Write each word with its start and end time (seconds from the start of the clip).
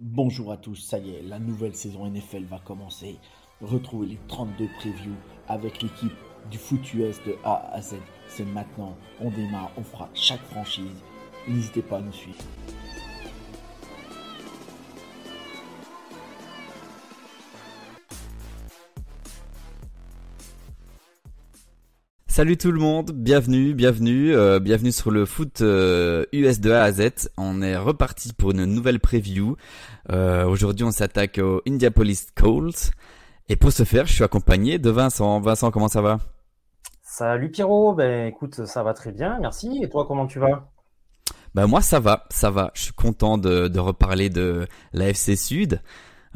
Bonjour 0.00 0.52
à 0.52 0.56
tous, 0.56 0.76
ça 0.76 1.00
y 1.00 1.10
est, 1.10 1.22
la 1.22 1.40
nouvelle 1.40 1.74
saison 1.74 2.08
NFL 2.08 2.44
va 2.44 2.60
commencer. 2.60 3.18
Retrouvez 3.60 4.06
les 4.06 4.18
32 4.28 4.68
previews 4.78 5.16
avec 5.48 5.82
l'équipe 5.82 6.12
du 6.52 6.56
foot 6.56 6.94
US 6.94 7.20
de 7.26 7.34
A 7.42 7.68
à 7.72 7.82
Z. 7.82 7.96
C'est 8.28 8.44
maintenant, 8.44 8.96
on 9.18 9.28
démarre, 9.28 9.72
on 9.76 9.82
fera 9.82 10.08
chaque 10.14 10.44
franchise. 10.52 11.02
N'hésitez 11.48 11.82
pas 11.82 11.96
à 11.96 12.00
nous 12.00 12.12
suivre. 12.12 12.38
Salut 22.38 22.56
tout 22.56 22.70
le 22.70 22.78
monde, 22.78 23.10
bienvenue, 23.10 23.74
bienvenue, 23.74 24.32
euh, 24.32 24.60
bienvenue 24.60 24.92
sur 24.92 25.10
le 25.10 25.26
foot 25.26 25.60
euh, 25.60 26.24
US 26.30 26.60
de 26.60 26.70
A 26.70 26.84
à 26.84 26.92
Z. 26.92 27.28
On 27.36 27.62
est 27.62 27.76
reparti 27.76 28.32
pour 28.32 28.52
une 28.52 28.64
nouvelle 28.64 29.00
preview. 29.00 29.56
Euh, 30.12 30.46
Aujourd'hui, 30.46 30.84
on 30.84 30.92
s'attaque 30.92 31.40
aux 31.42 31.62
Indianapolis 31.66 32.28
Colts. 32.36 32.92
Et 33.48 33.56
pour 33.56 33.72
ce 33.72 33.82
faire, 33.82 34.06
je 34.06 34.12
suis 34.12 34.22
accompagné 34.22 34.78
de 34.78 34.88
Vincent. 34.88 35.40
Vincent, 35.40 35.72
comment 35.72 35.88
ça 35.88 36.00
va? 36.00 36.20
Salut 37.02 37.50
Pierrot, 37.50 37.94
ben 37.94 38.28
écoute, 38.28 38.64
ça 38.66 38.84
va 38.84 38.94
très 38.94 39.10
bien, 39.10 39.38
merci. 39.40 39.80
Et 39.82 39.88
toi, 39.88 40.04
comment 40.06 40.28
tu 40.28 40.38
vas? 40.38 40.70
Ben 41.56 41.66
moi, 41.66 41.80
ça 41.80 41.98
va, 41.98 42.24
ça 42.30 42.52
va. 42.52 42.70
Je 42.74 42.82
suis 42.82 42.92
content 42.92 43.36
de, 43.36 43.66
de 43.66 43.80
reparler 43.80 44.30
de 44.30 44.68
l'AFC 44.92 45.36
Sud. 45.36 45.80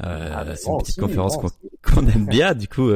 Euh, 0.03 0.33
Ah, 0.35 0.43
ben, 0.43 0.57
c'est 0.57 0.69
une 0.69 0.79
petite 0.79 0.99
aussi, 0.99 1.01
conférence 1.01 1.37
qu'on 1.37 2.07
aime 2.09 2.27
bien, 2.27 2.55
du 2.55 2.67
coup. 2.67 2.91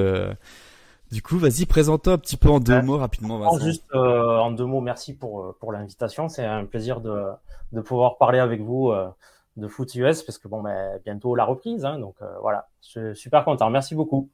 Euh, 1.10 1.14
du 1.14 1.22
coup, 1.22 1.38
vas-y, 1.38 1.66
présente-toi 1.66 2.14
un 2.14 2.18
petit 2.18 2.36
peu 2.36 2.48
en 2.50 2.60
deux 2.60 2.74
Ouais. 2.74 2.82
mots 2.82 2.98
rapidement, 2.98 3.36
En 3.36 3.56
Vincent. 3.56 3.64
Juste 3.64 3.84
euh, 3.94 4.38
en 4.38 4.50
deux 4.50 4.64
mots, 4.66 4.80
merci 4.80 5.14
pour, 5.16 5.40
euh, 5.42 5.56
pour 5.60 5.72
l'invitation. 5.72 6.28
C'est 6.28 6.44
un 6.44 6.64
plaisir 6.64 7.00
de, 7.00 7.24
de 7.72 7.80
pouvoir 7.80 8.18
parler 8.18 8.38
avec 8.38 8.60
vous 8.60 8.90
euh, 8.90 9.08
de 9.56 9.68
foot 9.68 9.94
US 9.94 10.22
parce 10.22 10.38
que 10.38 10.48
bon, 10.48 10.62
ben, 10.62 11.00
bientôt 11.04 11.34
la 11.34 11.44
reprise. 11.44 11.84
Hein, 11.84 11.98
donc 11.98 12.16
euh, 12.22 12.26
voilà, 12.40 12.68
je 12.82 12.88
suis 13.12 13.16
super 13.16 13.44
content. 13.44 13.70
Merci 13.70 13.94
beaucoup. 13.94 14.28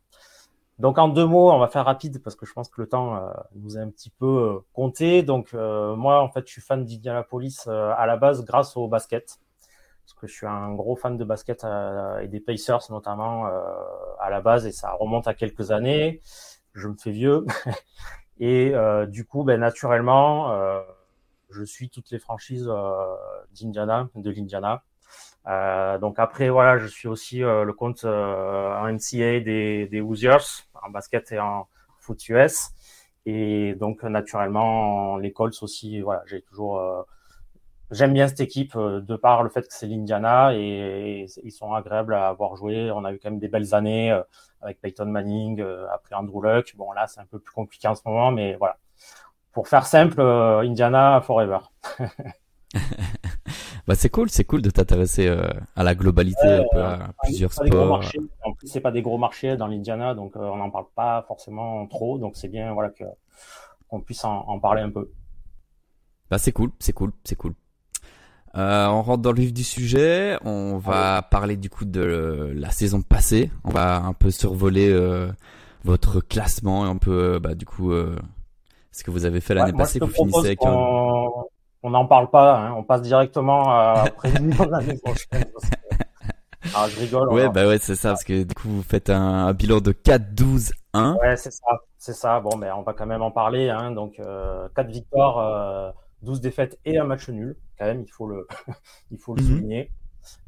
Donc 0.79 0.99
en 0.99 1.09
deux 1.09 1.27
mots, 1.27 1.53
on 1.53 1.59
va 1.59 1.69
faire 1.69 1.85
rapide 1.85 2.23
parce 2.23 2.35
que 2.35 2.47
je 2.47 2.53
pense 2.53 2.69
que 2.69 2.81
le 2.81 2.89
temps 2.89 3.17
euh, 3.17 3.31
nous 3.55 3.77
est 3.77 3.81
un 3.81 3.91
petit 3.91 4.11
peu 4.11 4.27
euh, 4.27 4.59
compté. 4.73 5.23
Donc 5.23 5.51
euh, 5.55 5.95
moi, 5.95 6.21
en 6.23 6.29
fait, 6.29 6.47
je 6.47 6.53
suis 6.53 6.63
fan 6.63 6.85
d'Indianapolis 6.85 7.65
euh, 7.69 7.93
à 7.97 8.07
la 8.07 8.17
base 8.17 8.45
grâce 8.45 8.77
au 8.77 8.89
basket. 8.89 9.39
Parce 10.05 10.15
que 10.15 10.27
je 10.27 10.33
suis 10.33 10.47
un 10.47 10.73
gros 10.75 10.97
fan 10.97 11.17
de 11.17 11.25
basket 11.25 11.63
euh, 11.65 12.19
et 12.19 12.27
des 12.27 12.41
Pacers 12.41 12.81
notamment 12.91 13.47
euh, 13.47 13.51
à 14.19 14.31
la 14.31 14.41
base 14.41 14.67
et 14.67 14.73
ça 14.73 14.91
remonte 14.99 15.29
à 15.29 15.35
quelques 15.35 15.71
années. 15.71 16.21
Je 16.75 16.89
me 16.89 16.95
fais 16.97 17.11
vieux. 17.11 17.45
Et 18.41 18.75
euh, 18.75 19.07
du 19.07 19.25
coup, 19.25 19.45
ben, 19.45 19.61
naturellement, 19.61 20.53
euh, 20.53 20.81
je 21.51 21.63
suis 21.63 21.91
toutes 21.91 22.11
les 22.11 22.19
franchises 22.19 22.69
euh, 22.69 23.15
d'Indiana, 23.55 24.09
de 24.15 24.31
l'Indiana. 24.31 24.83
Donc 26.01 26.19
après, 26.19 26.49
voilà, 26.49 26.79
je 26.79 26.87
suis 26.87 27.09
aussi 27.09 27.39
le 27.41 27.73
compte 27.73 28.05
en 28.05 28.89
NCA 28.89 29.41
des, 29.41 29.87
des 29.89 30.01
Hoosiers, 30.01 30.63
en 30.83 30.91
basket 30.91 31.33
et 31.33 31.41
en 31.41 31.69
foot 31.99 32.29
US. 32.29 32.71
Et 33.27 33.75
donc, 33.75 34.03
naturellement, 34.03 35.17
les 35.19 35.33
Colts 35.33 35.63
aussi, 35.63 36.01
voilà, 36.01 36.23
j'ai 36.27 36.43
toujours... 36.43 36.79
euh, 36.79 37.03
J'aime 37.91 38.15
bien 38.15 38.27
cette 38.27 38.41
équipe 38.41 38.75
de 38.77 39.17
par 39.17 39.43
le 39.43 39.51
fait 39.51 39.63
que 39.69 39.75
c'est 39.75 39.87
l'Indiana 39.87 40.55
et, 40.55 41.27
ils 41.45 41.53
sont 41.53 41.75
agréables 41.75 42.15
à 42.15 42.29
avoir 42.29 42.57
joué. 42.57 42.91
On 42.91 43.05
a 43.05 43.13
eu 43.13 43.19
quand 43.19 43.31
même 43.31 43.39
des 43.39 43.49
belles 43.49 43.75
années 43.75 44.19
avec 44.63 44.81
Peyton 44.81 45.07
Manning, 45.07 45.61
euh, 45.61 45.87
après 45.93 46.15
Andrew 46.15 46.43
Luck. 46.43 46.75
Bon, 46.77 46.93
là, 46.93 47.07
c'est 47.07 47.21
un 47.21 47.27
peu 47.27 47.39
plus 47.39 47.53
compliqué 47.53 47.89
en 47.89 47.95
ce 47.95 48.03
moment, 48.07 48.31
mais 48.31 48.55
voilà. 48.57 48.79
Pour 49.53 49.69
faire 49.69 49.87
simple, 49.87 50.21
euh, 50.21 50.61
Indiana 50.61 51.21
forever. 51.21 51.59
Bah, 53.89 53.97
c'est 53.97 54.11
cool, 54.11 54.31
c'est 54.31 54.45
cool 54.45 54.63
de 54.63 54.71
t'intéresser 54.71 55.27
euh, 55.27 55.49
à 55.75 55.83
la 55.83 55.95
globalité, 55.97 56.47
Ouais, 56.47 56.61
un 56.61 56.65
peu 56.71 56.83
à 56.83 57.15
plusieurs 57.25 57.53
sports. 57.53 58.01
En 58.45 58.53
plus, 58.53 58.69
c'est 58.69 58.81
pas 58.81 58.93
des 58.93 59.03
gros 59.03 59.19
marchés 59.19 59.57
dans 59.57 59.67
l'Indiana, 59.67 60.15
donc 60.15 60.37
euh, 60.37 60.41
on 60.41 60.57
n'en 60.57 60.71
parle 60.71 60.87
pas 60.95 61.25
forcément 61.27 61.87
trop. 61.89 62.19
Donc 62.19 62.37
c'est 62.37 62.49
bien, 62.49 62.73
voilà, 62.73 62.91
que 62.91 63.05
qu'on 63.89 64.01
puisse 64.01 64.25
en, 64.25 64.49
en 64.49 64.61
parler 64.61 64.83
un 64.83 64.91
peu. 64.91 65.11
Bah, 66.31 66.39
c'est 66.39 66.53
cool, 66.53 66.71
c'est 66.79 66.93
cool, 66.93 67.13
c'est 67.25 67.37
cool. 67.37 67.55
Euh, 68.55 68.87
on 68.89 69.03
rentre 69.03 69.23
dans 69.23 69.33
le 69.33 69.41
vif 69.41 69.53
du 69.53 69.65
sujet. 69.65 70.37
On 70.45 70.77
va 70.79 71.23
parler 71.23 71.57
du 71.57 71.71
coup 71.71 71.85
de 71.85 72.53
la 72.55 72.71
saison 72.71 73.03
passée. 73.03 73.51
On 73.65 73.71
va 73.71 73.97
un 73.97 74.13
peu 74.13 74.31
survoler 74.31 74.91
euh, 74.91 75.29
votre 75.85 76.21
classement 76.21 76.87
et 76.87 76.89
un 76.89 76.97
peu, 76.97 77.35
euh, 77.35 77.41
bah, 77.41 77.55
du 77.55 77.65
coup, 77.65 77.93
euh, 77.93 78.17
ce 78.91 79.05
que 79.05 79.11
vous 79.11 79.25
avez 79.25 79.41
fait 79.41 79.55
l'année 79.55 79.73
Ouais, 79.73 79.79
passée. 79.79 79.99
Vous 79.99 80.09
finissez 80.09 80.47
avec 80.47 80.65
un... 80.65 80.71
on 81.83 81.91
n'en 81.91 82.07
parle 82.07 82.31
pas. 82.31 82.59
Hein, 82.59 82.75
on 82.77 82.85
passe 82.85 83.03
directement 83.03 83.71
à 83.71 84.05
de 84.25 84.71
l'année 84.71 84.99
prochaine. 84.99 85.47
Ah, 86.75 86.87
je 86.89 87.01
rigole. 87.01 87.33
Ouais, 87.33 87.49
bah 87.49 87.67
ouais, 87.67 87.79
c'est 87.79 87.97
ça, 87.97 88.11
parce 88.11 88.25
que 88.25 88.45
du 88.45 88.55
coup, 88.55 88.69
vous 88.69 88.83
faites 88.83 89.11
un, 89.11 89.47
un 89.47 89.53
bilan 89.53 89.81
de 89.81 89.93
4-12-1. 89.93 91.19
Ouais, 91.19 91.37
c'est 91.37 91.51
ça, 91.51 91.81
c'est 91.99 92.13
ça. 92.13 92.39
Bon, 92.41 92.57
ben, 92.57 92.73
on 92.77 92.83
va 92.83 92.93
quand 92.93 93.07
même 93.07 93.23
en 93.23 93.31
parler. 93.31 93.69
Hein. 93.69 93.91
Donc, 93.91 94.15
euh, 94.21 94.69
4 94.77 94.89
victoires, 94.89 95.39
euh, 95.39 95.91
12 96.23 96.41
défaites 96.41 96.79
et 96.85 96.99
un 96.99 97.05
match 97.05 97.29
nul. 97.29 97.57
Quand 97.79 97.87
même, 97.87 98.03
il 98.03 98.11
faut 98.11 98.27
le, 98.27 98.47
il 99.11 99.19
faut 99.19 99.35
le 99.35 99.43
Mhm. 99.43 99.47
souligner. 99.47 99.93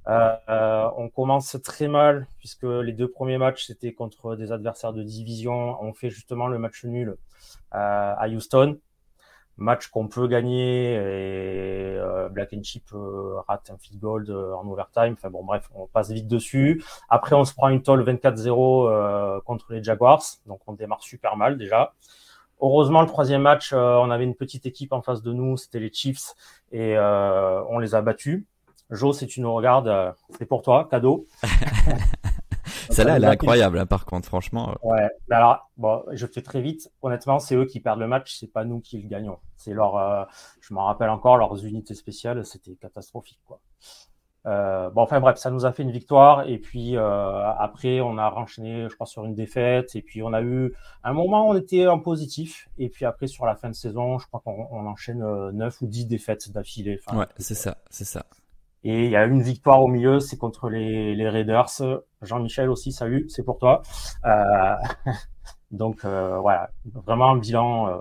Euh, 0.08 0.36
euh, 0.48 0.90
on 0.98 1.08
commence 1.08 1.56
très 1.64 1.88
mal 1.88 2.26
puisque 2.38 2.64
les 2.64 2.92
deux 2.92 3.08
premiers 3.10 3.38
matchs 3.38 3.66
c'était 3.66 3.92
contre 3.94 4.36
des 4.36 4.52
adversaires 4.52 4.92
de 4.92 5.02
division. 5.02 5.76
On 5.82 5.94
fait 5.94 6.10
justement 6.10 6.48
le 6.48 6.58
match 6.58 6.84
nul 6.84 7.10
euh, 7.74 8.14
à 8.18 8.28
Houston, 8.28 8.78
match 9.56 9.88
qu'on 9.88 10.08
peut 10.08 10.26
gagner 10.28 10.94
et 10.94 10.98
euh, 11.98 12.28
Black 12.28 12.52
and 12.54 12.62
Chip 12.64 12.90
rate 13.48 13.70
un 13.70 13.78
field 13.78 14.00
goal 14.00 14.30
en 14.30 14.66
overtime. 14.68 15.14
Enfin 15.14 15.30
bon, 15.30 15.44
bref, 15.44 15.68
on 15.74 15.86
passe 15.86 16.10
vite 16.10 16.28
dessus. 16.28 16.82
Après, 17.08 17.36
on 17.36 17.44
se 17.44 17.54
prend 17.54 17.68
une 17.68 17.82
tolle 17.82 18.02
24-0 18.04 18.88
euh, 18.88 19.40
contre 19.42 19.72
les 19.72 19.82
Jaguars, 19.82 20.22
donc 20.46 20.60
on 20.66 20.72
démarre 20.72 21.02
super 21.02 21.36
mal 21.36 21.56
déjà. 21.58 21.94
Heureusement, 22.60 23.03
le 23.03 23.09
troisième 23.09 23.42
match, 23.42 23.72
euh, 23.72 23.97
on 23.97 24.10
avait 24.10 24.25
une 24.25 24.34
petite 24.34 24.66
équipe 24.66 24.92
en 24.92 25.03
face 25.03 25.22
de 25.22 25.32
nous, 25.32 25.56
c'était 25.56 25.81
les 25.81 25.92
Chiefs, 25.92 26.34
et 26.72 26.97
euh, 26.97 27.62
on 27.69 27.78
les 27.78 27.94
a 27.94 28.03
battus. 28.03 28.44
Jo, 28.91 29.12
si 29.12 29.26
tu 29.26 29.41
nous 29.41 29.53
regardes, 29.53 29.88
euh, 29.88 30.12
c'est 30.38 30.47
pour 30.47 30.62
toi, 30.62 30.87
cadeau. 30.91 31.26
Celle-là, 32.91 33.16
elle 33.16 33.25
est 33.25 33.28
incroyable, 33.28 33.78
hein, 33.78 33.87
par 33.87 34.04
contre, 34.04 34.28
franchement. 34.28 34.75
Ouais, 34.82 35.09
mais 35.28 35.37
alors, 35.37 35.70
bon, 35.76 36.03
je 36.12 36.26
fais 36.26 36.43
très 36.43 36.60
vite. 36.60 36.91
Honnêtement, 37.03 37.38
c'est 37.38 37.54
eux 37.54 37.64
qui 37.64 37.81
perdent 37.81 38.00
le 38.00 38.06
match, 38.09 38.37
c'est 38.38 38.53
pas 38.53 38.64
nous 38.64 38.81
qui 38.81 39.00
le 39.00 39.09
gagnons. 39.09 39.38
C'est 39.56 39.72
leur, 39.72 39.97
euh, 39.97 40.25
je 40.60 40.75
m'en 40.75 40.84
rappelle 40.84 41.10
encore, 41.10 41.37
leurs 41.38 41.64
unités 41.64 41.94
spéciales, 41.94 42.44
c'était 42.44 42.75
catastrophique, 42.75 43.41
quoi. 43.47 43.60
Euh, 44.47 44.91
bon, 44.91 45.00
enfin 45.03 45.21
bref, 45.21 45.38
ça 45.38 45.50
nous 45.50 45.65
a 45.65 45.72
fait 45.72 45.82
une 45.84 45.91
victoire 45.91 46.47
et 46.47 46.59
puis 46.59 46.97
euh, 46.97 47.50
après 47.59 48.00
on 48.03 48.19
a 48.19 48.31
enchaîné, 48.34 48.87
je 48.91 48.94
crois, 48.94 49.06
sur 49.06 49.25
une 49.25 49.34
défaite 49.34 49.97
et 49.97 50.03
puis 50.03 50.22
on 50.22 50.34
a 50.34 50.43
eu 50.43 50.75
un 51.03 51.12
moment 51.15 51.49
on 51.49 51.55
était 51.56 51.87
en 51.87 51.99
positif 51.99 52.69
et 52.77 52.91
puis 52.91 53.06
après 53.06 53.27
sur 53.27 53.47
la 53.47 53.55
fin 53.56 53.71
de 53.71 53.75
saison, 53.75 54.19
je 54.19 54.27
crois 54.27 54.41
qu'on 54.44 54.69
on 54.71 54.87
enchaîne 54.87 55.22
euh, 55.22 55.50
9 55.53 55.81
ou 55.81 55.87
10 55.87 56.06
défaites 56.06 56.50
d'affilée. 56.53 57.00
Enfin, 57.06 57.19
Ouais, 57.19 57.27
c'est 57.38 57.55
ça, 57.55 57.78
c'est 57.88 58.05
ça. 58.05 58.27
et 58.82 59.06
il 59.06 59.10
y 59.10 59.16
a 59.16 59.25
une 59.25 59.41
victoire 59.41 59.81
au 59.82 59.88
milieu, 59.88 60.21
c'est 60.21 60.37
contre 60.37 60.69
les, 60.69 61.15
les 61.15 61.28
Raiders. 61.31 61.70
Jean-Michel 62.20 62.69
aussi, 62.69 62.93
salut, 62.93 63.25
c'est 63.31 63.44
pour 63.44 63.58
toi. 63.58 63.81
Euh, 64.26 64.75
donc 65.70 66.05
euh, 66.05 66.38
voilà, 66.38 66.69
vraiment 66.85 67.31
un 67.32 67.38
bilan 67.38 67.88
euh, 67.88 67.99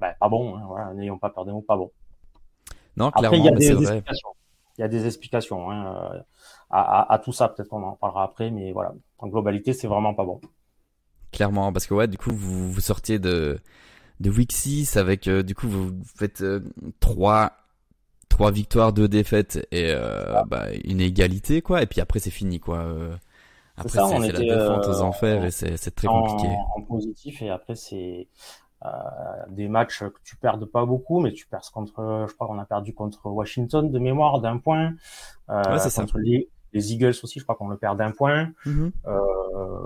bah, 0.00 0.14
pas 0.20 0.28
bon. 0.28 0.56
Hein, 0.56 0.64
voilà, 0.66 0.92
n'ayons 0.94 1.18
pas 1.18 1.30
peur 1.30 1.46
des 1.46 1.52
mots, 1.52 1.62
pas 1.62 1.76
bon. 1.78 1.90
Non, 2.96 3.06
Après, 3.14 3.20
clairement, 3.20 3.36
il 3.38 3.44
y 3.44 3.48
a 3.48 3.52
des 3.52 3.64
c'est 3.66 3.72
vrai. 3.74 3.82
explications. 3.96 4.28
Il 4.80 4.82
y 4.82 4.84
a 4.84 4.88
des 4.88 5.04
explications 5.04 5.70
hein, 5.70 5.94
euh, 6.14 6.18
à, 6.70 7.00
à- 7.02 7.12
à 7.12 7.18
tout 7.18 7.32
ça. 7.32 7.50
Peut-être 7.50 7.68
qu'on 7.68 7.82
en 7.82 7.96
parlera 7.96 8.24
après, 8.24 8.50
mais 8.50 8.72
voilà, 8.72 8.94
en 9.18 9.28
globalité, 9.28 9.74
c'est 9.74 9.86
vraiment 9.88 10.14
pas 10.14 10.24
bon. 10.24 10.40
Clairement, 11.32 11.70
parce 11.70 11.86
que 11.86 11.92
ouais, 11.92 12.08
du 12.08 12.16
coup, 12.16 12.30
vous, 12.32 12.72
vous 12.72 12.80
sortiez 12.80 13.18
de, 13.18 13.60
de 14.20 14.30
Week 14.30 14.50
6 14.50 14.96
avec, 14.96 15.28
euh, 15.28 15.42
du 15.42 15.54
coup, 15.54 15.68
vous 15.68 15.90
faites 16.16 16.40
euh, 16.40 16.64
trois, 16.98 17.52
trois 18.30 18.50
victoires, 18.50 18.94
deux 18.94 19.06
défaites 19.06 19.66
et 19.70 19.90
euh, 19.90 20.42
bah, 20.46 20.68
une 20.84 21.02
égalité, 21.02 21.60
quoi. 21.60 21.82
Et 21.82 21.86
puis 21.86 22.00
après, 22.00 22.18
c'est 22.18 22.30
fini, 22.30 22.58
quoi. 22.58 22.82
Après, 23.76 23.90
c'est 23.90 24.32
la 24.32 24.38
descente 24.56 24.86
aux 24.88 25.02
enfers 25.02 25.44
et 25.44 25.50
c'est 25.50 25.94
très 25.94 26.08
compliqué. 26.08 26.48
en 26.76 26.82
positif 26.82 27.42
et 27.42 27.50
après 27.50 27.74
c'est 27.76 28.28
des 29.48 29.68
matchs 29.68 30.00
que 30.00 30.18
tu 30.24 30.36
perds 30.36 30.58
pas 30.72 30.86
beaucoup 30.86 31.20
mais 31.20 31.32
tu 31.32 31.46
perds 31.46 31.70
contre 31.72 32.26
je 32.28 32.34
crois 32.34 32.46
qu'on 32.46 32.58
a 32.58 32.64
perdu 32.64 32.94
contre 32.94 33.26
Washington 33.26 33.90
de 33.90 33.98
mémoire 33.98 34.40
d'un 34.40 34.58
point 34.58 34.94
euh, 35.50 35.62
Ouais, 35.70 35.78
c'est 35.78 35.90
ça. 35.90 36.02
contre 36.02 36.18
les 36.18 36.48
les 36.72 36.92
Eagles 36.92 37.14
aussi, 37.24 37.40
je 37.40 37.44
crois 37.44 37.56
qu'on 37.56 37.68
le 37.68 37.76
perd 37.76 37.98
d'un 37.98 38.12
point. 38.12 38.50
Mhm. 38.64 38.92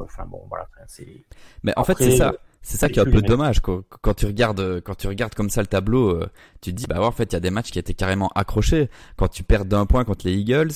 enfin 0.05 0.27
bon, 0.27 0.43
voilà. 0.51 0.67
C'est. 0.87 1.25
Mais 1.63 1.73
en 1.79 1.85
fait, 1.85 1.95
c'est 1.97 2.17
ça. 2.17 2.35
C'est 2.61 2.77
ça 2.79 2.89
qui 2.89 2.99
est 2.99 3.03
un 3.03 3.11
peu 3.11 3.21
dommage 3.21 3.61
quoi. 3.61 3.83
quand 4.01 4.15
tu 4.15 4.25
regardes 4.25 4.81
quand 4.81 4.95
tu 4.95 5.07
regardes 5.07 5.35
comme 5.35 5.51
ça 5.51 5.61
le 5.61 5.67
tableau, 5.67 6.19
tu 6.63 6.71
te 6.71 6.77
dis 6.77 6.87
bah 6.87 6.99
ouais, 6.99 7.07
en 7.07 7.13
fait 7.13 7.25
il 7.25 7.33
y 7.35 7.37
a 7.37 7.41
des 7.41 7.51
matchs 7.51 7.71
qui 7.71 7.79
étaient 7.79 7.95
carrément 7.95 8.29
accrochés. 8.35 8.89
Quand 9.17 9.29
tu 9.29 9.43
perds 9.43 9.67
d'un 9.67 9.85
point 9.85 10.05
contre 10.05 10.27
les 10.27 10.35
Eagles, 10.35 10.73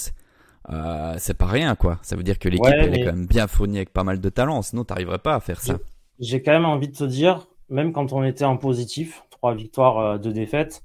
euh, 0.71 1.15
c'est 1.19 1.35
pas 1.35 1.47
rien 1.47 1.75
quoi. 1.75 1.99
Ça 2.03 2.15
veut 2.17 2.23
dire 2.23 2.39
que 2.39 2.49
l'équipe 2.49 2.67
elle 2.67 2.95
est 2.95 3.05
quand 3.05 3.13
même 3.13 3.27
bien 3.27 3.47
fournie 3.47 3.79
avec 3.79 3.93
pas 3.93 4.05
mal 4.05 4.21
de 4.21 4.29
talent, 4.29 4.61
sinon 4.61 4.85
t'arriverais 4.85 5.19
pas 5.19 5.35
à 5.35 5.41
faire 5.41 5.61
ça. 5.61 5.79
J'ai 6.19 6.43
quand 6.43 6.53
même 6.53 6.67
envie 6.67 6.89
de 6.89 6.97
te 6.97 7.05
dire, 7.05 7.47
même 7.69 7.93
quand 7.93 8.13
on 8.13 8.25
était 8.25 8.45
en 8.45 8.57
positif, 8.57 9.25
trois 9.31 9.55
victoires, 9.55 9.99
euh, 9.99 10.19
deux 10.19 10.33
défaites, 10.33 10.85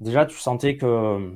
déjà 0.00 0.26
tu 0.26 0.36
sentais 0.36 0.76
que 0.76 1.32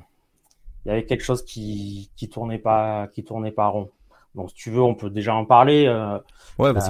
il 0.85 0.89
y 0.89 0.91
avait 0.93 1.05
quelque 1.05 1.25
chose 1.25 1.45
qui 1.45 2.11
qui 2.17 2.29
tournait 2.29 2.59
pas 2.59 3.09
qui 3.09 3.25
tournait 3.25 3.53
pas 3.53 3.69
rond. 3.69 3.91
Donc 4.35 4.51
si 4.51 4.57
tu 4.57 4.71
veux, 4.71 4.83
on 4.83 4.95
peut 4.95 5.11
déjà 5.11 5.35
en 5.35 5.45
parler. 5.45 5.87
Euh, 5.87 6.19
ouais, 6.59 6.73
bah, 6.73 6.81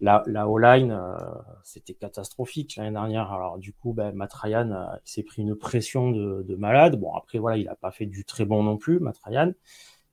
la, 0.00 0.22
la, 0.26 0.48
O-line, 0.48 0.90
euh, 0.92 1.16
c'était 1.62 1.94
catastrophique 1.94 2.76
l'année 2.76 2.90
dernière. 2.90 3.32
Alors 3.32 3.58
du 3.58 3.72
coup, 3.72 3.94
ben, 3.94 4.14
Matt 4.14 4.32
Ryan 4.34 4.70
euh, 4.70 4.84
s'est 5.04 5.22
pris 5.22 5.42
une 5.42 5.56
pression 5.56 6.10
de, 6.10 6.44
de, 6.46 6.54
malade. 6.54 7.00
Bon, 7.00 7.14
après 7.14 7.38
voilà, 7.38 7.56
il 7.56 7.68
a 7.68 7.76
pas 7.76 7.90
fait 7.90 8.06
du 8.06 8.24
très 8.24 8.44
bon 8.44 8.62
non 8.62 8.76
plus, 8.76 9.00
Matt 9.00 9.16
Ryan. 9.24 9.52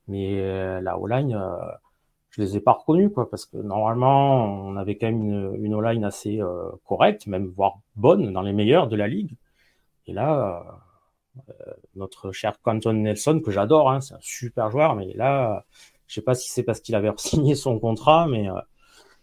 Mais 0.08 0.40
euh, 0.40 0.80
la 0.80 0.98
O-line, 0.98 1.38
je 2.34 2.42
les 2.42 2.56
ai 2.56 2.60
pas 2.60 2.72
reconnus 2.72 3.10
quoi, 3.14 3.30
parce 3.30 3.46
que 3.46 3.56
normalement, 3.56 4.44
on 4.44 4.76
avait 4.76 4.96
quand 4.96 5.06
même 5.06 5.22
une, 5.22 5.64
une 5.64 5.74
O-line 5.74 6.04
assez 6.04 6.40
correcte, 6.84 7.26
même 7.26 7.46
voire 7.46 7.78
bonne, 7.96 8.32
dans 8.32 8.42
les 8.42 8.52
meilleurs 8.52 8.88
de 8.88 8.96
la 8.96 9.06
ligue. 9.06 9.36
Et 10.06 10.12
là, 10.12 10.80
notre 11.94 12.32
cher 12.32 12.60
Quentin 12.60 12.92
Nelson, 12.92 13.40
que 13.44 13.52
j'adore, 13.52 13.90
hein, 13.90 14.00
c'est 14.00 14.14
un 14.14 14.20
super 14.20 14.70
joueur, 14.70 14.96
mais 14.96 15.12
là, 15.14 15.64
je 16.08 16.14
sais 16.14 16.22
pas 16.22 16.34
si 16.34 16.50
c'est 16.50 16.64
parce 16.64 16.80
qu'il 16.80 16.96
avait 16.96 17.10
signé 17.16 17.54
son 17.54 17.78
contrat, 17.78 18.26
mais 18.26 18.48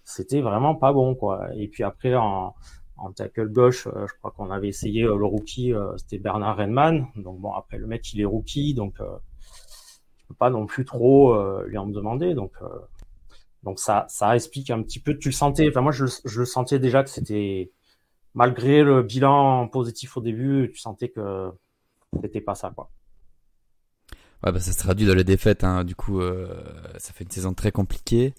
c'était 0.04 0.42
vraiment 0.42 0.76
pas 0.76 0.94
bon 0.94 1.16
quoi. 1.16 1.54
Et 1.56 1.68
puis 1.68 1.84
après 1.84 2.16
en, 2.16 2.56
en 2.98 3.12
tackle 3.12 3.50
gauche, 3.50 3.88
euh, 3.88 4.08
je 4.08 4.14
crois 4.16 4.32
qu'on 4.32 4.52
avait 4.52 4.68
essayé 4.68 5.04
euh, 5.04 5.18
le 5.18 5.26
rookie, 5.26 5.74
euh, 5.74 5.96
c'était 5.98 6.18
Bernard 6.18 6.58
Redman. 6.58 7.08
Donc 7.16 7.40
bon 7.40 7.52
après 7.54 7.78
le 7.78 7.88
mec 7.88 8.14
il 8.14 8.22
est 8.22 8.26
rookie, 8.26 8.74
donc 8.74 9.00
pas 10.40 10.50
non 10.50 10.66
plus 10.66 10.86
trop 10.86 11.36
lui 11.64 11.78
en 11.78 11.88
demander. 11.88 12.34
Donc 12.34 12.54
donc 13.64 13.80
ça 13.80 14.06
ça 14.10 14.36
explique 14.36 14.70
un 14.70 14.82
petit 14.82 15.00
peu. 15.00 15.18
Tu 15.18 15.30
le 15.30 15.34
sentais, 15.34 15.70
enfin 15.70 15.82
moi 15.82 15.92
je, 15.92 16.06
je 16.26 16.40
le 16.40 16.46
sentais 16.46 16.80
déjà 16.80 17.04
que 17.04 17.10
c'était 17.10 17.72
malgré 18.34 18.84
le 18.84 19.04
bilan 19.04 19.68
positif 19.68 20.18
au 20.18 20.22
début, 20.22 20.70
tu 20.74 20.80
sentais 20.80 21.10
que 21.10 21.50
c'était 22.22 22.42
pas 22.42 22.56
ça 22.56 22.72
quoi. 22.72 22.90
Ouais, 24.44 24.52
bah 24.52 24.60
ça 24.60 24.72
se 24.72 24.80
traduit 24.80 25.06
dans 25.06 25.14
les 25.14 25.24
défaites. 25.24 25.64
Hein. 25.64 25.84
Du 25.84 25.96
coup, 25.96 26.20
ça 26.98 27.14
fait 27.14 27.24
une 27.24 27.30
saison 27.30 27.54
très 27.54 27.72
compliquée. 27.72 28.34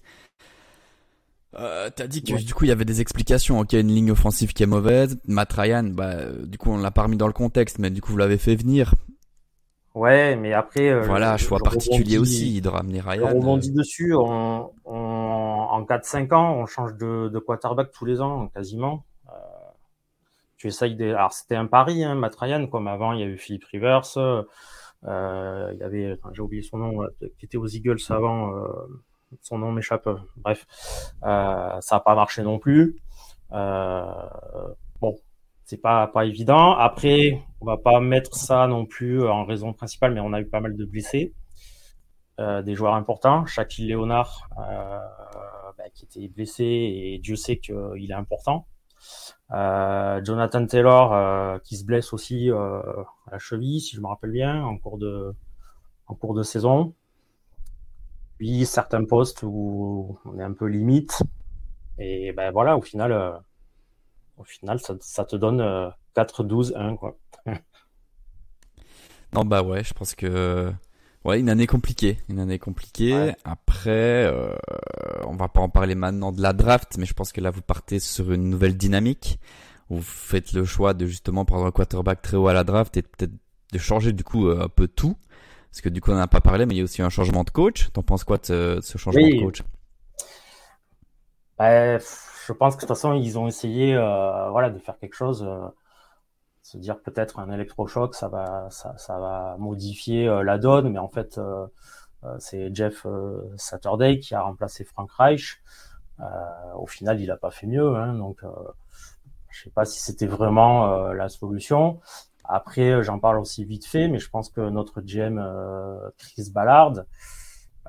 Euh, 1.55 1.89
T'as 1.95 2.07
dit 2.07 2.23
que 2.23 2.43
du 2.43 2.53
coup 2.53 2.65
il 2.65 2.69
y 2.69 2.71
avait 2.71 2.85
des 2.85 3.01
explications. 3.01 3.59
Ok, 3.59 3.73
une 3.73 3.87
ligne 3.87 4.11
offensive 4.11 4.53
qui 4.53 4.63
est 4.63 4.67
mauvaise. 4.67 5.17
Matt 5.27 5.53
Ryan, 5.53 5.83
bah, 5.83 6.31
du 6.31 6.57
coup 6.57 6.71
on 6.71 6.77
l'a 6.77 6.91
pas 6.91 7.03
remis 7.03 7.17
dans 7.17 7.27
le 7.27 7.33
contexte, 7.33 7.79
mais 7.79 7.89
du 7.89 8.01
coup 8.01 8.11
vous 8.11 8.17
l'avez 8.17 8.37
fait 8.37 8.55
venir. 8.55 8.95
Ouais, 9.93 10.35
mais 10.35 10.53
après. 10.53 10.89
Euh, 10.89 11.01
voilà, 11.01 11.37
choix 11.37 11.59
particulier 11.59 12.17
aussi 12.17 12.61
de 12.61 12.69
ramener 12.69 12.99
Ryan. 12.99 13.29
On 13.31 13.39
rebondit 13.39 13.69
euh. 13.71 13.77
dessus. 13.77 14.15
On, 14.15 14.71
on, 14.85 14.95
en 14.95 15.83
4-5 15.83 16.33
ans, 16.33 16.55
on 16.55 16.65
change 16.65 16.95
de, 16.95 17.29
de, 17.29 17.39
quarterback 17.39 17.91
tous 17.91 18.05
les 18.05 18.19
ans, 18.19 18.47
quasiment. 18.47 19.05
Euh, 19.29 19.33
tu 20.57 20.67
essayes 20.67 20.95
de. 20.95 21.13
Alors 21.13 21.33
c'était 21.33 21.55
un 21.55 21.67
pari, 21.67 22.03
hein, 22.03 22.15
Matt 22.15 22.35
Ryan, 22.35 22.65
comme 22.67 22.87
avant 22.87 23.13
il 23.13 23.19
y 23.19 23.23
a 23.23 23.27
eu 23.27 23.37
Philippe 23.37 23.65
Rivers. 23.65 24.17
Euh, 24.17 25.71
il 25.73 25.79
y 25.79 25.83
avait, 25.83 26.17
j'ai 26.31 26.41
oublié 26.41 26.63
son 26.63 26.77
nom, 26.77 27.07
qui 27.37 27.45
était 27.45 27.57
aux 27.57 27.67
Eagles 27.67 27.99
avant 28.09 28.51
son 29.41 29.57
nom 29.57 29.71
m'échappe. 29.71 30.09
Bref, 30.37 30.65
euh, 31.23 31.81
ça 31.81 31.95
n'a 31.95 31.99
pas 31.99 32.15
marché 32.15 32.43
non 32.43 32.59
plus. 32.59 32.97
Euh, 33.51 34.03
c'est 35.65 35.81
pas 35.81 36.07
pas 36.07 36.25
évident. 36.25 36.73
Après, 36.73 37.41
on 37.61 37.65
va 37.65 37.77
pas 37.77 37.99
mettre 37.99 38.35
ça 38.35 38.67
non 38.67 38.85
plus 38.85 39.27
en 39.27 39.45
raison 39.45 39.73
principale, 39.73 40.13
mais 40.13 40.19
on 40.19 40.33
a 40.33 40.41
eu 40.41 40.47
pas 40.47 40.59
mal 40.59 40.75
de 40.75 40.85
blessés, 40.85 41.33
euh, 42.39 42.61
des 42.61 42.75
joueurs 42.75 42.95
importants. 42.95 43.45
Shaquille 43.45 43.87
Léonard 43.87 44.49
bah, 44.57 45.89
qui 45.93 46.05
était 46.05 46.27
blessé 46.27 46.63
et 46.63 47.19
Dieu 47.19 47.35
sait 47.35 47.57
qu'il 47.57 48.09
est 48.09 48.13
important. 48.13 48.67
Jonathan 49.49 50.65
Taylor 50.65 51.61
qui 51.61 51.77
se 51.77 51.85
blesse 51.85 52.13
aussi 52.13 52.49
à 52.49 53.31
la 53.31 53.39
cheville, 53.39 53.81
si 53.81 53.95
je 53.95 54.01
me 54.01 54.07
rappelle 54.07 54.31
bien, 54.31 54.63
en 54.63 54.77
cours 54.77 54.97
de 54.97 55.33
en 56.07 56.15
cours 56.15 56.33
de 56.33 56.43
saison 56.43 56.93
certains 58.65 59.05
postes 59.05 59.43
où 59.43 60.17
on 60.25 60.39
est 60.39 60.43
un 60.43 60.53
peu 60.53 60.65
limite. 60.67 61.21
Et 61.99 62.33
ben 62.33 62.51
voilà, 62.51 62.77
au 62.77 62.81
final, 62.81 63.11
euh, 63.11 63.31
au 64.37 64.43
final 64.43 64.79
ça, 64.79 65.25
te 65.25 65.35
donne 65.35 65.61
4-12-1. 66.15 66.73
Euh, 66.75 66.95
quoi. 66.95 67.17
non, 69.33 69.45
bah 69.45 69.61
ouais, 69.63 69.83
je 69.83 69.93
pense 69.93 70.15
que. 70.15 70.71
Ouais, 71.25 71.39
une 71.39 71.47
année 71.47 71.67
compliquée, 71.67 72.17
une 72.27 72.39
année 72.39 72.59
compliquée. 72.59 73.33
Après, 73.45 74.25
euh, 74.25 74.53
on 75.25 75.37
va 75.37 75.47
pas 75.47 75.61
en 75.61 75.69
parler 75.69 75.95
maintenant 75.95 76.33
de 76.33 76.41
la 76.41 76.51
draft, 76.51 76.97
mais 76.97 77.05
je 77.05 77.13
pense 77.13 77.31
que 77.31 77.39
là 77.39 77.49
vous 77.49 77.61
partez 77.61 77.99
sur 77.99 78.33
une 78.33 78.49
nouvelle 78.49 78.75
dynamique. 78.75 79.39
Vous 79.89 80.01
faites 80.01 80.51
le 80.51 80.65
choix 80.65 80.93
de 80.93 81.05
justement 81.05 81.45
prendre 81.45 81.65
un 81.65 81.71
quarterback 81.71 82.21
très 82.21 82.35
haut 82.35 82.47
à 82.47 82.53
la 82.53 82.65
draft 82.65 82.97
et 82.97 83.03
peut-être 83.03 83.31
de 83.71 83.77
changer 83.77 84.11
du 84.11 84.25
coup 84.25 84.49
un 84.49 84.67
peu 84.67 84.87
tout. 84.87 85.15
Parce 85.73 85.81
que 85.81 85.89
du 85.89 86.01
coup, 86.01 86.11
on 86.11 86.15
n'a 86.15 86.27
pas 86.27 86.39
parlé, 86.39 86.67
mais 86.67 86.75
il 86.75 86.77
y 86.77 86.81
a 86.81 86.83
aussi 86.83 87.01
un 87.01 87.09
changement 87.09 87.43
de 87.43 87.49
coach. 87.49 87.89
T'en 87.93 88.03
penses 88.03 88.23
quoi 88.23 88.37
de 88.37 88.79
ce, 88.83 88.97
changement 88.99 89.27
de 89.27 89.43
coach? 89.43 89.63
Bah, 91.57 91.97
Je 91.97 92.53
pense 92.53 92.75
que 92.75 92.81
de 92.81 92.87
toute 92.87 92.95
façon, 92.95 93.13
ils 93.13 93.37
ont 93.39 93.47
essayé 93.47 93.95
euh, 93.95 94.49
voilà, 94.49 94.69
de 94.69 94.79
faire 94.79 94.97
quelque 94.97 95.15
chose. 95.15 95.43
Euh, 95.43 95.67
se 96.63 96.77
dire 96.77 97.01
peut-être 97.01 97.39
un 97.39 97.51
électrochoc, 97.51 98.15
ça 98.15 98.29
va, 98.29 98.69
ça, 98.71 98.97
ça 98.97 99.19
va 99.19 99.57
modifier 99.59 100.27
euh, 100.29 100.43
la 100.43 100.57
donne, 100.57 100.89
mais 100.89 100.99
en 100.99 101.09
fait, 101.09 101.39
c'est 102.39 102.73
Jeff 102.73 103.05
Saturday 103.57 104.19
qui 104.19 104.33
a 104.33 104.41
remplacé 104.41 104.85
Frank 104.85 105.11
Reich. 105.11 105.61
au 106.75 106.87
final, 106.87 107.19
il 107.19 107.27
n'a 107.27 107.35
pas 107.37 107.51
fait 107.51 107.67
mieux, 107.67 107.95
hein, 107.97 108.13
donc 108.13 108.41
je 109.49 109.63
sais 109.63 109.69
pas 109.69 109.83
si 109.83 109.99
c'était 109.99 110.27
vraiment 110.27 111.11
la 111.11 111.27
solution. 111.27 111.99
Après, 112.43 112.91
euh, 112.91 113.03
j'en 113.03 113.19
parle 113.19 113.39
aussi 113.39 113.63
vite 113.65 113.85
fait, 113.85 114.07
mais 114.07 114.19
je 114.19 114.29
pense 114.29 114.49
que 114.49 114.61
notre 114.69 115.01
GM 115.01 115.39
euh, 115.39 116.09
Chris 116.17 116.49
Ballard, 116.53 116.93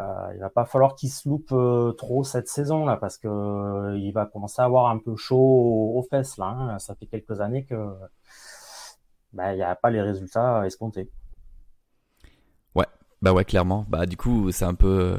euh, 0.01 0.33
il 0.35 0.41
va 0.41 0.51
pas 0.51 0.65
falloir 0.65 0.97
qu'il 0.97 1.11
se 1.11 1.29
loupe 1.29 1.53
euh, 1.53 1.93
trop 1.93 2.25
cette 2.25 2.49
saison 2.49 2.85
là, 2.85 2.97
parce 2.97 3.17
que 3.17 3.97
il 3.97 4.11
va 4.13 4.27
commencer 4.27 4.61
à 4.61 4.65
avoir 4.65 4.91
un 4.91 4.99
peu 4.99 5.15
chaud 5.17 5.37
aux, 5.37 6.07
fesses 6.11 6.37
là. 6.37 6.47
Hein. 6.47 6.79
Ça 6.79 6.95
fait 6.97 7.07
quelques 7.07 7.41
années 7.41 7.65
que 7.65 7.77
bah, 9.33 9.53
il 9.53 9.57
n'y 9.57 9.63
a 9.63 9.75
pas 9.77 9.91
les 9.91 10.03
résultats 10.03 10.67
escomptés. 10.67 11.11
Ouais, 12.75 12.87
bah 13.23 13.33
ouais, 13.33 13.45
clairement. 13.45 13.87
Bah 13.89 14.07
du 14.07 14.17
coup, 14.17 14.51
c'est 14.51 14.65
un 14.65 14.75
peu 14.75 15.17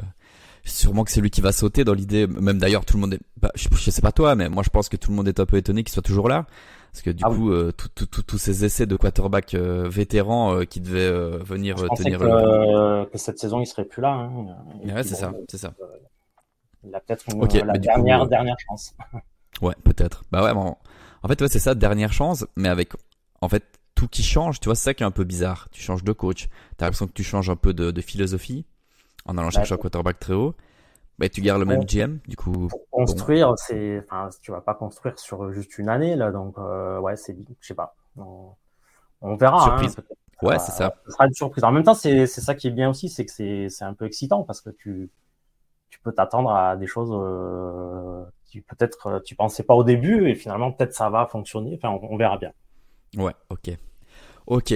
sûrement 0.65 1.03
que 1.03 1.12
c'est 1.12 1.22
lui 1.22 1.29
qui 1.29 1.41
va 1.41 1.53
sauter 1.53 1.86
dans 1.86 1.94
l'idée. 1.94 2.27
Même 2.27 2.58
d'ailleurs, 2.58 2.86
tout 2.86 2.98
le 2.98 3.01
monde 3.01 3.13
est. 3.13 3.22
Bah, 3.38 3.51
je, 3.55 3.70
je, 3.72 3.91
sais 3.91 4.01
pas 4.01 4.12
toi, 4.12 4.36
mais 4.36 4.50
moi 4.50 4.63
je 4.63 4.70
pense 4.70 4.89
que 4.89 4.98
tout 4.98 5.12
le 5.12 5.15
monde 5.15 5.27
est 5.29 5.39
un 5.39 5.46
peu 5.46 5.58
étonné 5.58 5.84
qu'il 5.84 5.94
soit 5.94 6.01
toujours 6.03 6.27
là. 6.27 6.48
Parce 6.96 7.04
que 7.04 7.10
du 7.10 7.24
ah 7.25 7.30
coup, 7.30 7.52
euh, 7.52 7.74
tous 7.74 8.38
ces 8.38 8.64
essais 8.64 8.86
de 8.86 8.96
quarterback 8.96 9.54
euh, 9.54 9.86
vétéran 9.90 10.56
euh, 10.56 10.64
qui 10.64 10.80
devaient 10.80 11.12
venir 11.44 11.75
tenir 11.94 12.20
que, 12.20 12.24
le... 12.24 13.06
que 13.08 13.18
cette 13.18 13.38
saison 13.38 13.60
il 13.60 13.66
serait 13.66 13.84
plus 13.84 14.02
là. 14.02 14.12
Hein. 14.14 14.56
Ouais, 14.86 15.04
c'est 15.04 15.16
ça, 15.16 15.34
c'est 15.50 15.58
ça. 15.58 15.74
Il 16.86 16.96
a 16.96 17.02
peut-être 17.02 17.25
la 17.66 17.78
dernière 17.78 18.25
dernière 18.28 18.56
chance. 18.66 18.96
ouais, 19.62 19.74
peut-être. 19.84 20.24
Bah 20.32 20.42
ouais, 20.42 20.54
bon. 20.54 20.78
en 21.22 21.28
fait 21.28 21.42
ouais, 21.42 21.50
c'est 21.50 21.60
ça, 21.60 21.75
dernière 21.75 22.14
chance, 22.14 22.46
mais 22.56 22.70
avec 22.70 22.94
en 23.42 23.50
fait 23.50 23.66
tout 23.94 24.08
qui 24.08 24.24
change. 24.24 24.62
Tu 24.62 24.70
vois, 24.70 24.75
c'est 24.75 24.86
ça 24.86 24.94
qui 24.94 25.04
est 25.04 25.06
un 25.06 25.12
peu 25.12 25.25
bizarre. 25.25 25.68
Tu 25.74 25.82
changes 25.82 26.06
de 26.06 26.14
coach, 26.14 26.48
t'as 26.78 26.86
l'impression 26.86 27.08
que 27.08 27.14
tu 27.14 27.25
changes 27.25 27.50
un 27.50 27.58
peu 27.58 27.74
de, 27.74 27.92
de 27.92 28.02
philosophie 28.02 28.66
en 29.25 29.38
allant 29.38 29.50
chercher 29.50 29.74
un 29.74 29.78
quarterback 29.78 30.18
très 30.18 30.34
haut. 30.34 30.56
Bah, 31.17 31.29
tu 31.29 31.41
gardes 31.41 31.60
le 31.60 31.65
même 31.65 31.84
GM, 31.86 32.19
du 32.27 32.36
coup. 32.36 32.67
Pour 32.67 32.89
construire, 32.89 33.53
c'est, 33.57 34.03
enfin, 34.05 34.29
tu 34.41 34.51
vas 34.51 34.62
pas 34.62 34.74
construire 34.74 35.17
sur 35.17 35.51
juste 35.53 35.77
une 35.77 35.88
année, 35.88 36.15
là, 36.15 36.31
donc, 36.31 36.57
euh, 36.57 37.00
ouais, 37.00 37.15
c'est, 37.15 37.38
je 37.62 37.67
sais 37.67 37.74
pas. 37.74 37.95
On, 38.17 39.36
verra. 39.36 39.63
Hein, 39.63 39.77
surprise. 39.79 39.98
ouais, 40.41 40.60
c'est 40.60 40.72
ça. 40.72 40.93
Ce 41.05 41.12
sera 41.12 41.25
une 41.25 41.34
surprise. 41.34 41.63
En 41.63 41.72
même 41.72 41.84
temps, 41.84 41.93
c'est, 41.93 42.27
c'est 42.27 42.41
ça 42.41 42.53
qui 42.53 42.67
est 42.67 42.72
bien 42.72 42.89
aussi, 42.89 43.07
c'est 43.10 43.25
que 43.25 43.31
c'est, 43.31 43.67
c'est 43.69 43.86
un 43.86 43.93
peu 43.93 44.05
excitant 44.05 44.43
parce 44.43 44.60
que 44.60 44.69
tu, 44.72 45.10
tu 45.89 46.00
peux 46.01 46.12
t'attendre 46.12 46.51
à 46.51 46.75
des 46.75 46.88
choses 46.88 47.12
euh, 47.13 48.25
qui 48.45 48.60
peut-être 48.60 49.07
euh, 49.07 49.19
tu 49.24 49.36
pensais 49.36 49.63
pas 49.63 49.74
au 49.74 49.86
début 49.86 50.27
et 50.27 50.36
finalement 50.36 50.74
peut-être 50.74 50.93
ça 50.93 51.10
va 51.10 51.25
fonctionner. 51.27 51.79
Enfin, 51.81 51.98
on, 52.01 52.17
verra 52.17 52.38
bien. 52.38 52.51
Ouais, 53.15 53.34
ok, 53.50 53.72
ok, 54.48 54.74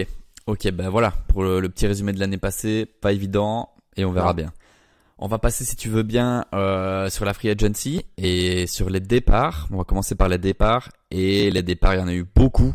ok. 0.48 0.72
Ben 0.72 0.90
voilà 0.90 1.12
pour 1.28 1.44
le, 1.44 1.68
petit 1.68 1.88
résumé 1.88 2.14
de 2.14 2.20
l'année 2.22 2.38
passée, 2.38 2.86
pas 2.86 3.12
évident 3.12 3.70
et 3.98 4.06
on 4.06 4.14
verra 4.14 4.34
bien. 4.34 4.54
On 5.22 5.28
va 5.28 5.38
passer, 5.38 5.66
si 5.66 5.76
tu 5.76 5.90
veux 5.90 6.04
bien, 6.04 6.46
euh, 6.54 7.10
sur 7.10 7.26
la 7.26 7.34
free 7.34 7.50
agency 7.50 8.06
et 8.18 8.68
sur 8.68 8.90
les 8.90 9.02
départs. 9.02 9.68
On 9.70 9.76
va 9.76 9.84
commencer 9.84 10.16
par 10.16 10.30
les 10.30 10.38
départs. 10.38 10.90
Et 11.12 11.52
les 11.52 11.62
départs, 11.62 11.96
il 11.96 12.00
y 12.00 12.02
en 12.02 12.08
a 12.08 12.14
eu 12.14 12.24
beaucoup. 12.24 12.74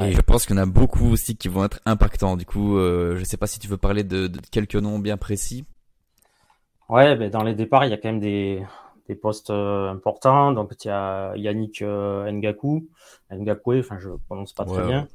Et 0.00 0.12
je 0.12 0.20
pense 0.22 0.46
qu'il 0.46 0.56
y 0.56 0.58
en 0.58 0.62
a 0.62 0.66
beaucoup 0.66 1.10
aussi 1.10 1.36
qui 1.36 1.48
vont 1.48 1.66
être 1.66 1.78
impactants. 1.84 2.38
Du 2.38 2.46
coup, 2.46 2.78
euh, 2.78 3.16
je 3.16 3.20
ne 3.20 3.24
sais 3.24 3.36
pas 3.36 3.46
si 3.46 3.58
tu 3.58 3.68
veux 3.68 3.76
parler 3.76 4.02
de, 4.02 4.32
quelques 4.50 4.76
noms 4.76 4.98
bien 4.98 5.18
précis. 5.18 5.66
Ouais, 6.88 7.16
ben 7.16 7.28
dans 7.28 7.42
les 7.42 7.52
départs, 7.52 7.84
il 7.84 7.90
y 7.90 7.92
a 7.92 7.98
quand 7.98 8.08
même 8.08 8.20
des, 8.20 8.64
des 9.06 9.14
postes 9.14 9.50
euh, 9.50 9.90
importants. 9.90 10.52
Donc, 10.52 10.72
il 10.82 10.88
y 10.88 10.90
a 10.90 11.36
Yannick 11.36 11.82
Ngaku, 11.82 12.88
Ngakwe, 13.30 13.80
enfin, 13.80 13.98
je 13.98 14.08
prononce 14.26 14.54
pas 14.54 14.64
très 14.64 14.86
bien, 14.86 15.06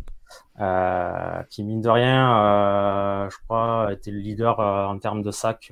euh, 0.60 1.44
qui, 1.50 1.64
mine 1.64 1.82
de 1.82 1.90
rien, 1.90 2.38
euh, 2.38 3.30
je 3.30 3.38
crois, 3.46 3.90
était 3.92 4.12
le 4.12 4.20
leader 4.20 4.60
en 4.60 4.98
termes 5.00 5.22
de 5.22 5.32
sacs 5.32 5.72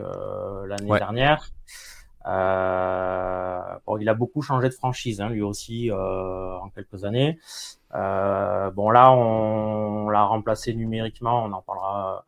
l'année 0.68 0.98
dernière. 0.98 1.50
bon, 3.86 3.98
il 3.98 4.10
a 4.10 4.14
beaucoup 4.14 4.42
changé 4.42 4.70
de 4.70 4.74
franchise, 4.74 5.22
hein, 5.22 5.30
lui 5.30 5.42
aussi, 5.42 5.92
en 5.92 6.70
quelques 6.70 7.06
années. 7.06 7.40
bon, 7.92 8.90
là, 8.90 9.12
on, 9.12 10.06
on 10.06 10.10
l'a 10.10 10.24
remplacé 10.24 10.74
numériquement, 10.74 11.44
on 11.44 11.54
en 11.54 11.62
parlera 11.62 12.26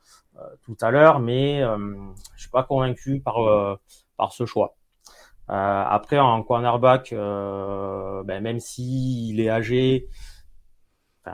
tout 0.64 0.78
à 0.82 0.92
l'heure, 0.92 1.20
mais 1.20 1.62
je 1.62 2.42
suis 2.42 2.52
pas 2.52 2.64
convaincu 2.64 3.20
par, 3.20 3.36
par 4.18 4.32
ce 4.32 4.46
choix. 4.46 4.78
Euh, 5.50 5.84
après, 5.88 6.20
en 6.20 6.44
cornerback, 6.44 7.14
euh, 7.14 8.24
ben, 8.24 8.44
même 8.44 8.60
s'il 8.60 9.40
est 9.40 9.50
âgé, 9.50 10.08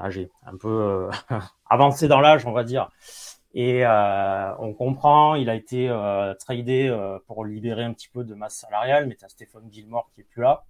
âgé, 0.02 0.30
un 0.46 0.58
peu 0.58 0.70
euh, 0.70 1.12
avancé 1.70 2.08
dans 2.08 2.20
l'âge, 2.20 2.46
on 2.46 2.52
va 2.52 2.64
dire, 2.64 2.90
et 3.56 3.86
on 3.86 4.74
comprend, 4.74 5.36
il 5.36 5.48
a 5.48 5.54
été 5.54 5.88
tradé 6.40 6.92
pour 7.28 7.46
libérer 7.46 7.84
un 7.84 7.94
petit 7.94 8.10
peu 8.10 8.24
de 8.24 8.34
masse 8.34 8.56
salariale, 8.56 9.06
mais 9.06 9.16
tu 9.16 9.26
as 9.26 9.30
Stéphane 9.30 9.72
Gilmore 9.72 10.10
qui 10.16 10.22
est 10.22 10.24
plus 10.24 10.42
là. 10.42 10.64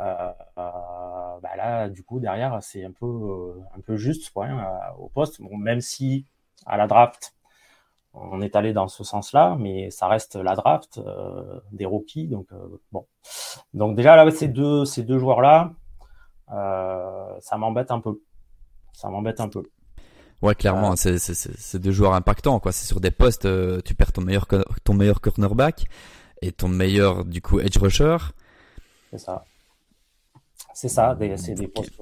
Euh, 0.00 0.32
bah 0.56 1.56
là, 1.56 1.88
du 1.88 2.04
coup, 2.04 2.20
derrière, 2.20 2.58
c'est 2.62 2.84
un 2.84 2.92
peu, 2.92 3.60
un 3.76 3.80
peu 3.80 3.96
juste 3.96 4.30
quoi, 4.30 4.46
hein, 4.46 4.78
au 4.98 5.08
poste. 5.08 5.42
Bon, 5.42 5.56
même 5.56 5.80
si 5.80 6.24
à 6.66 6.76
la 6.76 6.86
draft, 6.86 7.34
on 8.14 8.40
est 8.40 8.56
allé 8.56 8.72
dans 8.72 8.88
ce 8.88 9.04
sens-là, 9.04 9.56
mais 9.58 9.90
ça 9.90 10.08
reste 10.08 10.36
la 10.36 10.54
draft 10.54 10.98
euh, 10.98 11.60
des 11.72 11.84
rookies. 11.84 12.26
Donc 12.26 12.52
euh, 12.52 12.80
bon, 12.92 13.06
donc 13.74 13.96
déjà 13.96 14.16
là 14.16 14.30
ces 14.30 14.48
deux 14.48 14.84
ces 14.84 15.02
deux 15.02 15.18
joueurs-là, 15.18 15.72
euh, 16.52 17.36
ça 17.40 17.56
m'embête 17.56 17.90
un 17.90 18.00
peu. 18.00 18.20
Ça 18.98 19.08
m'embête 19.08 19.40
un 19.40 19.48
peu. 19.48 19.62
Ouais, 20.42 20.54
clairement, 20.54 20.94
c'est 20.96 21.76
deux 21.76 21.92
joueurs 21.92 22.14
impactants 22.14 22.58
quoi. 22.60 22.72
C'est 22.72 22.86
sur 22.86 23.00
des 23.00 23.10
postes, 23.10 23.48
tu 23.84 23.94
perds 23.94 24.12
ton 24.12 24.22
meilleur 24.22 24.46
ton 24.84 24.94
meilleur 24.94 25.20
cornerback 25.20 25.86
et 26.42 26.52
ton 26.52 26.68
meilleur 26.68 27.24
du 27.24 27.40
coup 27.40 27.60
edge 27.60 27.78
rusher. 27.78 28.16
C'est 29.10 29.18
ça. 29.18 29.44
C'est 30.74 30.88
ça. 30.88 31.16
C'est 31.36 31.54
des 31.54 31.68
postes 31.68 32.00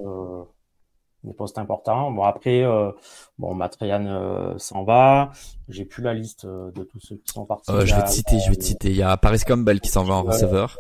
des 1.27 1.35
postes 1.35 1.59
importants. 1.59 2.11
Bon 2.11 2.23
après, 2.23 2.63
euh, 2.63 2.93
bon 3.39 3.55
Matrian 3.55 4.07
euh, 4.07 4.57
s'en 4.59 4.85
va. 4.85 5.33
J'ai 5.69 5.85
plus 5.85 6.03
la 6.03 6.15
liste 6.15 6.45
euh, 6.45 6.71
de 6.71 6.85
tous 6.85 7.01
ceux 7.01 7.17
qui 7.17 7.33
sont 7.33 7.45
partis. 7.45 7.71
je 7.85 7.95
vais 7.95 8.03
te 8.03 8.11
citer, 8.11 8.39
je 8.39 8.51
vais 8.51 8.57
te 8.57 8.65
citer. 8.65 8.91
Il 8.91 8.97
y 8.97 9.03
a 9.03 9.17
Paris 9.17 9.41
Campbell 9.47 9.81
qui 9.81 9.91
s'en 9.91 10.05
va 10.05 10.15
en 10.15 10.23
receveur. 10.23 10.79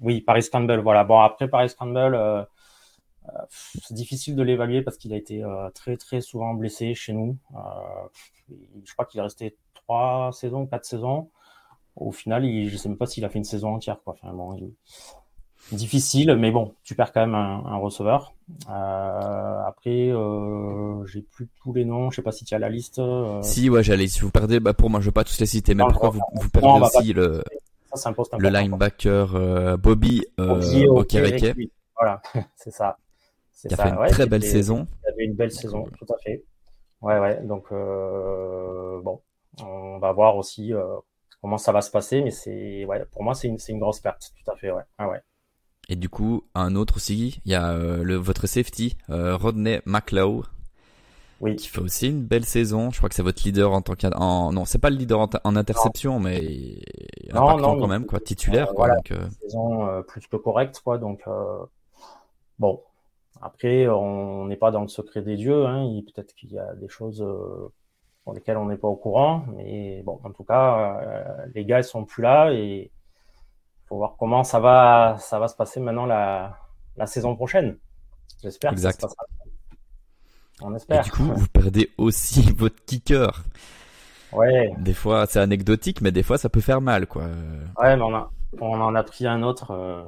oui, 0.00 0.20
Paris 0.20 0.46
Campbell. 0.50 0.80
Voilà. 0.80 1.04
Bon 1.04 1.20
après 1.20 1.48
Paris 1.48 1.72
Campbell, 1.78 2.46
c'est 3.50 3.94
difficile 3.94 4.36
de 4.36 4.42
l'évaluer 4.42 4.82
parce 4.82 4.96
qu'il 4.96 5.12
a 5.12 5.16
été 5.16 5.42
très 5.74 5.96
très 5.96 6.20
souvent 6.20 6.54
blessé 6.54 6.94
chez 6.94 7.12
nous. 7.12 7.36
je 8.84 8.92
crois 8.92 9.06
qu'il 9.06 9.20
est 9.20 9.22
resté 9.22 9.56
trois 9.74 10.30
saisons, 10.32 10.66
quatre 10.66 10.84
saisons. 10.84 11.30
Au 11.96 12.10
final, 12.10 12.44
il, 12.44 12.68
je 12.68 12.76
sais 12.76 12.88
même 12.88 12.98
pas 12.98 13.06
s'il 13.06 13.24
a 13.24 13.28
fait 13.28 13.38
une 13.38 13.44
saison 13.44 13.74
entière. 13.74 13.98
Quoi. 14.04 14.14
Enfin, 14.20 14.32
bon, 14.34 14.54
il, 14.54 14.72
difficile, 15.72 16.36
mais 16.36 16.50
bon, 16.50 16.74
tu 16.82 16.94
perds 16.94 17.12
quand 17.12 17.20
même 17.20 17.34
un, 17.34 17.76
receveur. 17.76 18.34
Euh, 18.68 19.60
après, 19.66 20.10
euh, 20.10 21.04
j'ai 21.06 21.22
plus 21.22 21.48
tous 21.62 21.72
les 21.72 21.84
noms. 21.84 22.10
Je 22.10 22.16
sais 22.16 22.22
pas 22.22 22.32
si 22.32 22.44
tu 22.44 22.54
as 22.54 22.58
la 22.58 22.68
liste. 22.68 22.98
Euh. 22.98 23.40
Si, 23.42 23.70
ouais, 23.70 23.82
j'allais. 23.82 24.06
Si 24.06 24.20
vous 24.20 24.30
perdez, 24.30 24.60
bah 24.60 24.74
pour 24.74 24.90
moi, 24.90 25.00
je 25.00 25.06
vais 25.06 25.12
pas 25.12 25.24
tous 25.24 25.38
les 25.40 25.46
citer, 25.46 25.74
mais 25.74 25.84
pourquoi 25.84 26.10
vous, 26.10 26.20
vous 26.34 26.50
perdez 26.50 26.80
aussi 26.80 27.12
le 27.12 27.42
le 28.38 28.48
linebacker 28.48 29.78
Bobby, 29.78 30.22
Bobby 30.36 30.86
Okereke. 30.88 31.56
Voilà, 31.96 32.20
c'est 32.56 32.72
ça. 32.72 32.98
Qui 33.60 33.72
a 33.72 33.76
fait 33.76 33.88
une 33.88 34.06
très 34.08 34.26
belle 34.26 34.44
saison. 34.44 34.86
Il 35.02 35.12
avait 35.12 35.24
une 35.24 35.34
belle 35.34 35.52
saison, 35.52 35.84
tout 35.98 36.12
à 36.12 36.18
fait. 36.18 36.44
Ouais, 37.00 37.18
ouais. 37.18 37.42
Donc 37.42 37.70
bon, 37.70 39.20
on 39.62 39.98
va 39.98 40.12
voir 40.12 40.36
aussi 40.36 40.72
comment 41.40 41.58
ça 41.58 41.72
va 41.72 41.82
se 41.82 41.90
passer, 41.90 42.22
mais 42.22 42.30
c'est 42.30 42.84
ouais, 42.84 43.04
pour 43.12 43.22
moi 43.22 43.34
c'est 43.34 43.48
une, 43.48 43.58
une 43.68 43.78
grosse 43.78 44.00
perte, 44.00 44.32
tout 44.42 44.50
à 44.50 44.56
fait. 44.56 44.70
Ouais, 44.70 44.82
ah, 44.98 45.08
ouais. 45.08 45.20
Et 45.88 45.96
du 45.96 46.08
coup, 46.08 46.44
un 46.54 46.74
autre 46.76 46.96
aussi, 46.96 47.40
il 47.44 47.52
y 47.52 47.54
a 47.54 47.72
euh, 47.72 48.02
le, 48.02 48.14
votre 48.16 48.46
safety, 48.46 48.96
euh, 49.10 49.36
Rodney 49.36 49.82
McLeod, 49.84 50.44
oui. 51.40 51.56
qui 51.56 51.68
fait 51.68 51.80
aussi 51.80 52.08
une 52.08 52.22
belle 52.22 52.44
saison. 52.44 52.90
Je 52.90 52.96
crois 52.96 53.08
que 53.08 53.14
c'est 53.14 53.22
votre 53.22 53.42
leader 53.44 53.72
en 53.72 53.82
tant 53.82 53.94
qu'en 53.94 54.52
non, 54.52 54.64
c'est 54.64 54.78
pas 54.78 54.90
le 54.90 54.96
leader 54.96 55.28
en, 55.44 55.56
interception, 55.56 56.20
mais 56.20 56.42
il 56.42 56.82
non, 57.34 57.58
non, 57.58 57.78
quand 57.78 57.88
même 57.88 58.06
quoi, 58.06 58.20
titulaire 58.20 58.72
quoi. 58.74 58.94
donc, 58.94 59.10
euh... 59.10 59.28
saison 59.42 59.86
euh, 59.86 60.02
plus 60.02 60.26
que 60.26 60.36
correcte 60.36 60.80
quoi. 60.82 60.96
Donc 60.98 61.22
bon, 62.58 62.80
après 63.42 63.88
on 63.88 64.46
n'est 64.46 64.56
pas 64.56 64.70
dans 64.70 64.82
le 64.82 64.88
secret 64.88 65.22
des 65.22 65.36
dieux. 65.36 65.66
Hein. 65.66 65.88
Peut-être 66.14 66.34
qu'il 66.34 66.52
y 66.52 66.58
a 66.58 66.74
des 66.74 66.88
choses 66.88 67.24
pour 68.24 68.34
lesquelles 68.34 68.56
on 68.56 68.66
n'est 68.66 68.78
pas 68.78 68.88
au 68.88 68.96
courant, 68.96 69.44
mais 69.54 70.02
bon, 70.02 70.20
en 70.24 70.30
tout 70.30 70.44
cas, 70.44 71.00
les 71.54 71.64
gars 71.64 71.80
ils 71.80 71.84
sont 71.84 72.04
plus 72.04 72.22
là 72.22 72.52
et 72.52 72.90
faut 73.86 73.96
voir 73.96 74.16
comment 74.18 74.44
ça 74.44 74.60
va, 74.60 75.16
ça 75.18 75.38
va 75.38 75.48
se 75.48 75.56
passer 75.56 75.80
maintenant 75.80 76.06
la, 76.06 76.58
la 76.96 77.06
saison 77.06 77.36
prochaine. 77.36 77.76
J'espère 78.42 78.72
que 78.72 78.80
ça 78.80 78.92
se 78.92 78.98
passera. 78.98 79.24
On 80.62 80.74
espère. 80.74 81.00
Et 81.00 81.04
du 81.04 81.10
coup, 81.10 81.24
vous 81.24 81.48
perdez 81.48 81.90
aussi 81.98 82.52
votre 82.56 82.82
kicker. 82.84 83.44
Ouais. 84.32 84.72
Des 84.78 84.94
fois, 84.94 85.26
c'est 85.26 85.40
anecdotique, 85.40 86.00
mais 86.00 86.12
des 86.12 86.22
fois, 86.22 86.38
ça 86.38 86.48
peut 86.48 86.60
faire 86.60 86.80
mal, 86.80 87.06
quoi. 87.06 87.24
Ouais, 87.24 87.96
mais 87.96 88.02
on, 88.02 88.14
a, 88.14 88.30
on 88.60 88.80
en 88.80 88.94
a 88.94 89.02
pris 89.02 89.26
un 89.26 89.42
autre 89.42 89.70
euh, 89.72 90.04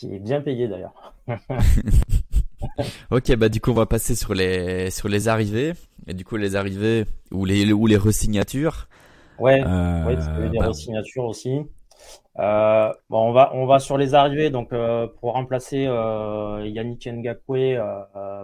qui 0.00 0.14
est 0.14 0.18
bien 0.18 0.40
payé 0.40 0.66
d'ailleurs. 0.66 1.14
ok, 3.10 3.36
bah 3.36 3.50
du 3.50 3.60
coup, 3.60 3.70
on 3.70 3.74
va 3.74 3.84
passer 3.84 4.14
sur 4.14 4.32
les 4.32 4.90
sur 4.90 5.08
les 5.08 5.28
arrivées 5.28 5.74
et 6.06 6.14
du 6.14 6.24
coup 6.24 6.36
les 6.36 6.56
arrivées 6.56 7.04
ou 7.30 7.44
les 7.44 7.70
ou 7.70 7.86
les 7.86 7.98
resignatures. 7.98 8.88
Ouais, 9.38 9.62
euh, 9.62 10.04
ouais 10.06 10.16
des 10.16 10.58
bah, 10.58 10.68
resignatures 10.68 11.24
aussi. 11.24 11.60
Euh, 12.38 12.90
bon, 13.10 13.28
on 13.28 13.32
va 13.32 13.50
on 13.52 13.66
va 13.66 13.78
sur 13.78 13.98
les 13.98 14.14
arrivées. 14.14 14.48
Donc 14.48 14.72
euh, 14.72 15.06
pour 15.20 15.34
remplacer 15.34 15.82
Yannick 15.82 17.06
Ngakwe, 17.06 17.76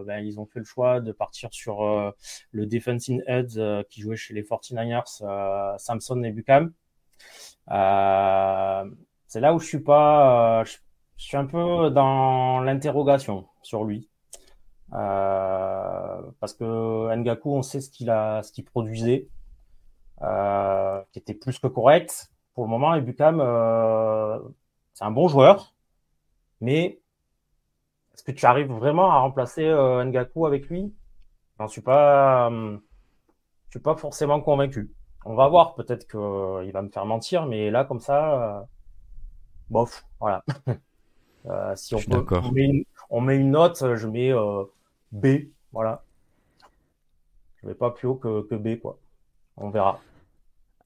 ben, 0.07 0.19
ils 0.23 0.39
ont 0.39 0.45
fait 0.45 0.59
le 0.59 0.67
choix 0.67 1.01
de 1.01 1.13
partir 1.13 1.49
sur 1.53 2.13
le 2.51 2.67
defensive 2.67 3.23
head 3.27 3.87
qui 3.89 4.03
jouait 4.03 4.17
chez 4.17 4.35
les 4.35 4.43
49ers, 4.43 5.79
Samson 5.79 6.17
Nebukam. 6.17 6.75
c'est 7.67 9.41
là 9.41 9.55
où 9.55 9.59
je 9.59 9.67
suis 9.67 9.81
pas, 9.81 10.63
je, 10.65 10.73
suis 10.73 10.81
un 11.35 11.47
peu 11.47 11.91
dans 11.91 12.61
l'interrogation 12.61 13.47
sur 13.63 13.85
lui. 13.85 14.09
parce 14.91 16.55
que 16.59 17.15
Ngaku, 17.15 17.51
on 17.51 17.63
sait 17.63 17.81
ce 17.81 17.91
qu'il 17.91 18.11
a, 18.11 18.43
ce 18.43 18.53
qu'il 18.53 18.65
produisait, 18.65 19.29
qui 20.21 21.19
était 21.19 21.35
plus 21.35 21.59
que 21.59 21.67
correct 21.69 22.31
pour 22.57 22.65
le 22.65 22.71
moment, 22.71 22.95
Ebukam, 22.95 23.39
euh, 23.39 24.39
c'est 24.95 25.05
un 25.05 25.11
bon 25.11 25.29
joueur, 25.29 25.75
mais 26.63 27.03
est-ce 28.15 28.25
que 28.25 28.33
tu 28.33 28.47
arrives 28.47 28.73
vraiment 28.73 29.11
à 29.13 29.19
remplacer 29.19 29.63
euh, 29.67 30.03
Ngaku 30.03 30.47
avec 30.47 30.67
lui? 30.71 30.95
J'en 31.59 31.69
suis 31.69 31.83
pas, 31.83 32.51
euh, 32.51 32.79
je 33.67 33.73
suis 33.73 33.81
pas 33.81 33.95
forcément 33.95 34.41
convaincu. 34.41 34.91
On 35.27 35.35
va 35.35 35.49
voir, 35.49 35.75
peut-être 35.75 36.09
qu'il 36.09 36.19
euh, 36.19 36.71
va 36.73 36.81
me 36.81 36.89
faire 36.89 37.05
mentir, 37.05 37.45
mais 37.45 37.71
là, 37.71 37.85
comme 37.85 38.01
ça, 38.01 38.61
euh, 38.61 38.65
bof, 39.69 40.07
voilà. 40.19 40.43
si 41.75 41.95
on, 41.95 42.01
peut, 42.01 42.25
on, 42.31 42.53
met 42.53 42.65
une, 42.65 42.85
on 43.11 43.21
met 43.21 43.37
une 43.37 43.51
note, 43.51 43.83
je 43.95 44.07
mets 44.07 44.33
B, 45.13 45.49
voilà. 45.73 46.03
Je 47.63 47.69
vais 47.69 47.75
pas 47.75 47.91
plus 47.91 48.09
haut 48.09 48.15
que, 48.15 48.43
que 48.43 48.55
B, 48.55 48.79
quoi. 48.79 48.99
On 49.57 49.71
verra. 49.71 50.01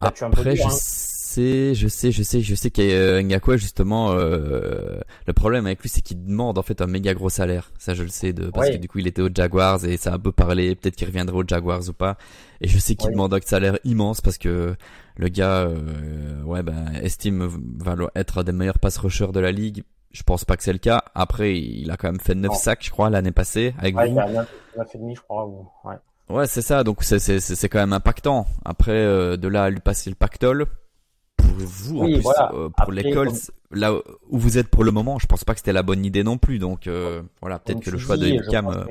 Après, 0.00 0.56
je, 0.56 0.62
sais, 0.70 1.74
je 1.74 1.86
sais, 1.86 2.10
je 2.10 2.22
sais, 2.22 2.40
je 2.40 2.54
sais 2.54 2.70
qu'Ngakwa 2.70 3.58
justement, 3.58 4.12
euh, 4.12 4.98
le 5.26 5.32
problème 5.34 5.66
avec 5.66 5.82
lui, 5.82 5.90
c'est 5.90 6.00
qu'il 6.00 6.24
demande 6.24 6.56
en 6.56 6.62
fait 6.62 6.80
un 6.80 6.86
méga 6.86 7.12
gros 7.12 7.28
salaire. 7.28 7.70
Ça, 7.78 7.92
je 7.92 8.02
le 8.02 8.08
sais 8.08 8.32
de 8.32 8.48
parce 8.48 8.70
que 8.70 8.76
du 8.76 8.88
coup, 8.88 8.98
il 8.98 9.06
était 9.06 9.20
aux 9.20 9.28
Jaguars 9.32 9.84
et 9.84 9.98
ça 9.98 10.12
a 10.12 10.14
un 10.14 10.18
peu 10.18 10.32
parlé. 10.32 10.74
Peut-être 10.74 10.96
qu'il 10.96 11.06
reviendra 11.06 11.36
aux 11.36 11.46
Jaguars 11.46 11.86
ou 11.86 11.92
pas. 11.92 12.16
Et 12.62 12.68
je 12.68 12.78
sais 12.78 12.94
qu'il 12.94 13.10
demande 13.10 13.34
un 13.34 13.40
salaire 13.42 13.78
immense 13.84 14.22
parce 14.22 14.38
que 14.38 14.74
le 15.16 15.28
gars, 15.28 15.64
euh, 15.64 16.42
ouais, 16.44 16.62
ben, 16.62 16.94
estime 17.02 17.46
va 17.78 17.96
être 18.14 18.38
un 18.38 18.44
des 18.44 18.52
meilleurs 18.52 18.78
pass 18.78 18.96
rushers 18.96 19.32
de 19.32 19.40
la 19.40 19.52
ligue. 19.52 19.84
Je 20.10 20.22
pense 20.24 20.44
pas 20.44 20.56
que 20.56 20.62
c'est 20.62 20.72
le 20.72 20.78
cas. 20.78 21.04
Après, 21.14 21.56
il 21.56 21.90
a 21.90 21.96
quand 21.96 22.08
même 22.08 22.20
fait 22.20 22.34
9 22.34 22.54
sacs, 22.54 22.84
je 22.84 22.90
crois, 22.90 23.10
l'année 23.10 23.30
passée 23.30 23.74
avec 23.78 23.96
ouais, 23.96 24.08
vous. 24.08 24.14
Il 24.14 24.18
a 24.18 24.28
9, 24.28 24.48
fait 24.90 24.98
demi, 24.98 25.14
je 25.14 25.20
crois. 25.20 25.46
Ouais. 25.84 25.94
Ouais, 26.28 26.46
c'est 26.46 26.62
ça. 26.62 26.84
Donc 26.84 27.02
c'est 27.02 27.18
c'est 27.18 27.40
c'est 27.40 27.68
quand 27.68 27.78
même 27.80 27.92
impactant. 27.92 28.46
Après, 28.64 28.92
euh, 28.92 29.36
de 29.36 29.48
là 29.48 29.64
à 29.64 29.70
lui 29.70 29.80
passer 29.80 30.10
le 30.10 30.16
pactole, 30.16 30.66
pour 31.36 31.52
vous, 31.58 32.00
en 32.00 32.04
plus, 32.04 32.72
pour 32.76 32.92
les 32.92 33.12
Colts, 33.12 33.50
là 33.72 33.92
où 33.94 34.38
vous 34.38 34.58
êtes 34.58 34.68
pour 34.68 34.84
le 34.84 34.92
moment, 34.92 35.18
je 35.18 35.26
pense 35.26 35.44
pas 35.44 35.54
que 35.54 35.60
c'était 35.60 35.72
la 35.72 35.82
bonne 35.82 36.04
idée 36.04 36.22
non 36.22 36.38
plus. 36.38 36.58
Donc 36.58 36.88
voilà, 37.40 37.58
peut-être 37.58 37.80
que 37.80 37.90
le 37.90 37.98
choix 37.98 38.16
de 38.16 38.50
Cam. 38.50 38.86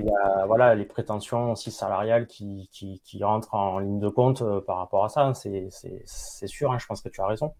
voilà, 0.47 0.75
les 0.75 0.85
prétentions 0.85 1.51
aussi 1.51 1.71
salariales 1.71 2.27
qui, 2.27 2.69
qui, 2.71 3.01
qui 3.03 3.23
rentrent 3.23 3.53
en 3.53 3.79
ligne 3.79 3.99
de 3.99 4.09
compte 4.09 4.43
par 4.65 4.77
rapport 4.77 5.05
à 5.05 5.09
ça. 5.09 5.33
C'est 5.33 6.47
sûr, 6.47 6.71
hein, 6.71 6.77
je 6.79 6.85
pense 6.85 7.01
que 7.01 7.09
tu 7.09 7.21
as 7.21 7.27
raison. 7.27 7.53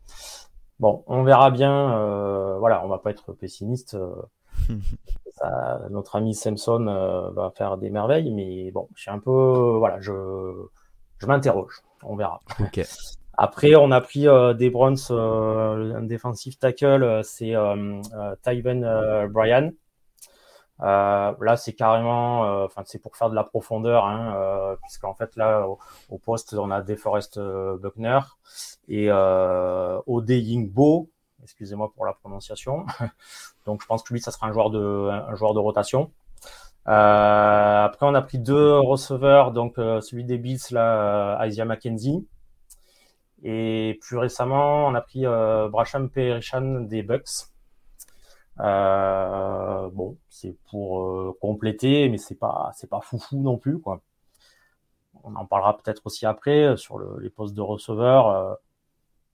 Bon, 0.79 1.03
on 1.07 1.24
verra 1.24 1.51
bien. 1.51 1.98
Euh, 1.98 2.57
voilà, 2.59 2.83
on 2.86 2.88
va 2.88 3.00
pas 3.00 3.12
être 3.12 3.33
pessimiste. 3.33 3.95
Euh, 3.95 4.15
notre 5.89 6.15
ami 6.15 6.33
Samson 6.33 6.88
euh, 6.88 7.31
va 7.31 7.51
faire 7.55 7.77
des 7.77 7.89
merveilles, 7.89 8.31
mais 8.31 8.71
bon, 8.71 8.88
je 8.95 9.01
suis 9.03 9.12
un 9.12 9.19
peu, 9.19 9.75
voilà, 9.77 10.00
je, 10.00 10.12
je 11.17 11.25
m'interroge. 11.25 11.81
On 12.03 12.15
verra. 12.15 12.39
Après, 13.41 13.75
on 13.75 13.91
a 13.91 14.01
pris 14.01 14.25
des 14.57 14.69
Browns, 14.69 14.98
un 15.09 16.01
défensif 16.01 16.59
tackle, 16.59 17.21
c'est 17.24 17.53
Tyven 18.43 19.27
Bryan. 19.29 19.71
Euh, 20.81 21.33
là, 21.41 21.57
c'est 21.57 21.74
carrément, 21.74 22.45
euh, 22.45 22.65
enfin, 22.65 22.83
c'est 22.86 23.00
pour 23.00 23.15
faire 23.17 23.29
de 23.29 23.36
la 23.36 23.43
profondeur, 23.43 24.05
hein, 24.05 24.33
euh, 24.36 24.75
puisqu'en 24.81 25.13
fait 25.13 25.36
là, 25.36 25.67
au, 26.09 26.17
poste, 26.17 26.53
on 26.53 26.71
a 26.71 26.81
DeForest 26.81 27.39
Buckner 27.39 28.19
et 28.89 29.08
euh, 29.10 30.00
Ode 30.08 30.29
Yingbo, 30.29 31.10
excusez-moi 31.43 31.91
pour 31.96 32.05
la 32.05 32.13
prononciation. 32.13 32.86
Donc, 33.65 33.81
je 33.81 33.88
pense 33.88 34.03
que 34.03 34.13
lui, 34.13 34.22
ça 34.22 34.31
sera 34.31 34.48
un 34.48 34.51
joueur 34.51 34.69
de, 34.69 35.10
un 35.10 35.36
joueur 35.36 35.53
de 35.53 35.60
rotation. 35.60 36.12
après, 36.86 38.05
on 38.05 38.15
a 38.15 38.22
pris 38.22 38.39
deux 38.39 38.79
receveurs, 38.79 39.51
donc 39.51 39.75
celui 39.75 40.24
des 40.25 40.38
Bills, 40.38 40.60
là, 40.72 41.46
Isaiah 41.46 41.65
McKenzie. 41.65 42.27
Et 43.43 44.00
plus 44.01 44.17
récemment, 44.17 44.88
on 44.88 44.96
a 44.96 45.01
pris 45.01 45.24
Brasham 45.25 46.10
Perishan 46.10 46.81
des 46.81 47.03
Bucks. 47.03 47.50
Euh, 48.60 49.89
bon, 49.91 50.17
c'est 50.29 50.58
pour 50.69 51.01
euh, 51.01 51.38
compléter, 51.39 52.10
mais 52.10 52.17
c'est 52.17 52.36
pas 52.36 52.72
c'est 52.75 52.89
pas 52.89 53.01
foufou 53.01 53.38
non 53.41 53.58
plus 53.58 53.79
quoi. 53.79 54.01
On 55.24 55.36
en 55.36 55.46
parlera 55.46 55.77
peut-être 55.77 56.01
aussi 56.05 56.25
après 56.25 56.63
euh, 56.63 56.77
sur 56.77 56.98
le, 56.98 57.19
les 57.22 57.29
postes 57.29 57.55
de 57.55 57.62
receveur. 57.62 58.58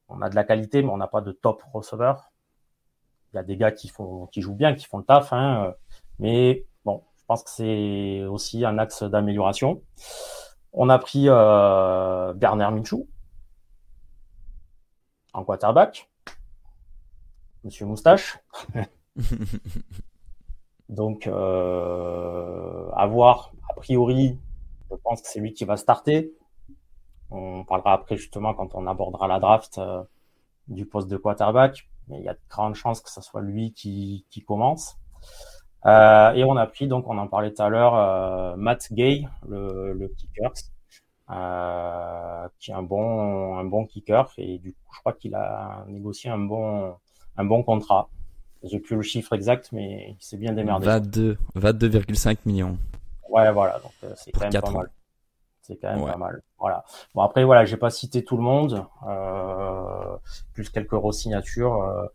On 0.07 0.21
a 0.21 0.29
de 0.29 0.35
la 0.35 0.43
qualité, 0.43 0.81
mais 0.83 0.89
on 0.89 0.97
n'a 0.97 1.07
pas 1.07 1.21
de 1.21 1.31
top 1.31 1.63
receveur. 1.73 2.31
Il 3.33 3.37
y 3.37 3.39
a 3.39 3.43
des 3.43 3.57
gars 3.57 3.71
qui 3.71 3.87
font 3.87 4.27
qui 4.27 4.41
jouent 4.41 4.55
bien, 4.55 4.75
qui 4.75 4.85
font 4.85 4.97
le 4.97 5.03
taf, 5.03 5.33
hein, 5.33 5.73
mais 6.19 6.65
bon, 6.85 7.03
je 7.17 7.23
pense 7.25 7.43
que 7.43 7.49
c'est 7.49 8.23
aussi 8.25 8.65
un 8.65 8.77
axe 8.77 9.03
d'amélioration. 9.03 9.81
On 10.73 10.89
a 10.89 10.99
pris 10.99 11.25
euh, 11.27 12.33
Garner 12.35 12.69
Minshew 12.71 13.07
en 15.33 15.43
quarterback. 15.43 16.09
Monsieur 17.63 17.85
Moustache. 17.85 18.39
Donc, 20.89 21.27
euh, 21.27 22.89
à 22.93 23.07
voir. 23.07 23.51
A 23.69 23.73
priori, 23.73 24.39
je 24.91 24.95
pense 24.97 25.21
que 25.21 25.27
c'est 25.27 25.39
lui 25.39 25.53
qui 25.53 25.65
va 25.65 25.77
starter. 25.77 26.31
On 27.31 27.63
parlera 27.63 27.93
après 27.93 28.17
justement 28.17 28.53
quand 28.53 28.75
on 28.75 28.87
abordera 28.87 29.27
la 29.27 29.39
draft 29.39 29.77
euh, 29.77 30.03
du 30.67 30.85
poste 30.85 31.07
de 31.07 31.17
quarterback. 31.17 31.87
Mais 32.07 32.19
il 32.19 32.23
y 32.23 32.29
a 32.29 32.33
de 32.33 32.39
grandes 32.49 32.75
chances 32.75 33.01
que 33.01 33.09
ce 33.09 33.21
soit 33.21 33.41
lui 33.41 33.73
qui, 33.73 34.25
qui 34.29 34.41
commence. 34.43 34.97
Euh, 35.85 36.33
et 36.33 36.43
on 36.43 36.57
a 36.57 36.65
pris, 36.65 36.87
donc 36.87 37.07
on 37.07 37.17
en 37.17 37.27
parlait 37.27 37.53
tout 37.53 37.61
à 37.61 37.69
l'heure, 37.69 37.95
euh, 37.95 38.55
Matt 38.55 38.91
Gay, 38.91 39.27
le, 39.47 39.93
le 39.93 40.07
kicker, 40.07 40.51
euh, 41.29 42.47
qui 42.59 42.71
est 42.71 42.73
un 42.73 42.81
bon, 42.81 43.57
un 43.57 43.65
bon 43.65 43.85
kicker. 43.85 44.31
Et 44.37 44.57
du 44.57 44.73
coup, 44.73 44.93
je 44.95 44.99
crois 44.99 45.13
qu'il 45.13 45.35
a 45.35 45.85
négocié 45.87 46.29
un 46.29 46.39
bon, 46.39 46.95
un 47.37 47.45
bon 47.45 47.61
contrat. 47.61 48.09
J'ai 48.63 48.79
plus 48.79 48.95
le 48.95 49.03
chiffre 49.03 49.33
exact, 49.33 49.69
mais 49.71 50.15
il 50.19 50.23
s'est 50.23 50.37
bien 50.37 50.53
démerdé. 50.53 50.87
22, 50.87 51.37
22,5 51.55 52.37
millions. 52.45 52.77
Ouais, 53.29 53.51
voilà, 53.51 53.79
donc 53.79 53.91
c'est 54.15 54.31
quand 54.31 54.51
même 54.51 54.61
pas 54.61 54.71
mal. 54.71 54.89
C'est 55.67 55.77
quand 55.77 55.95
même 55.95 56.05
pas 56.05 56.17
mal. 56.17 56.43
Voilà. 56.59 56.83
Bon 57.15 57.21
après 57.21 57.43
voilà, 57.43 57.65
j'ai 57.65 57.77
pas 57.77 57.89
cité 57.89 58.23
tout 58.23 58.37
le 58.37 58.43
monde, 58.43 58.85
euh, 59.07 60.17
plus 60.53 60.69
quelques 60.69 60.93
re-signatures. 60.93 61.81
Euh, 61.81 62.05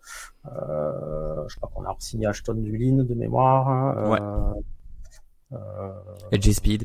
euh, 0.52 1.48
je 1.48 1.56
crois 1.56 1.70
qu'on 1.74 1.84
a 1.84 1.94
signé 1.98 2.26
Ashton 2.26 2.54
Dulin 2.54 3.02
de 3.02 3.14
mémoire. 3.14 3.68
Hein, 3.68 4.10
ouais. 5.50 5.58
Et 6.30 6.40
J-Speed. 6.40 6.84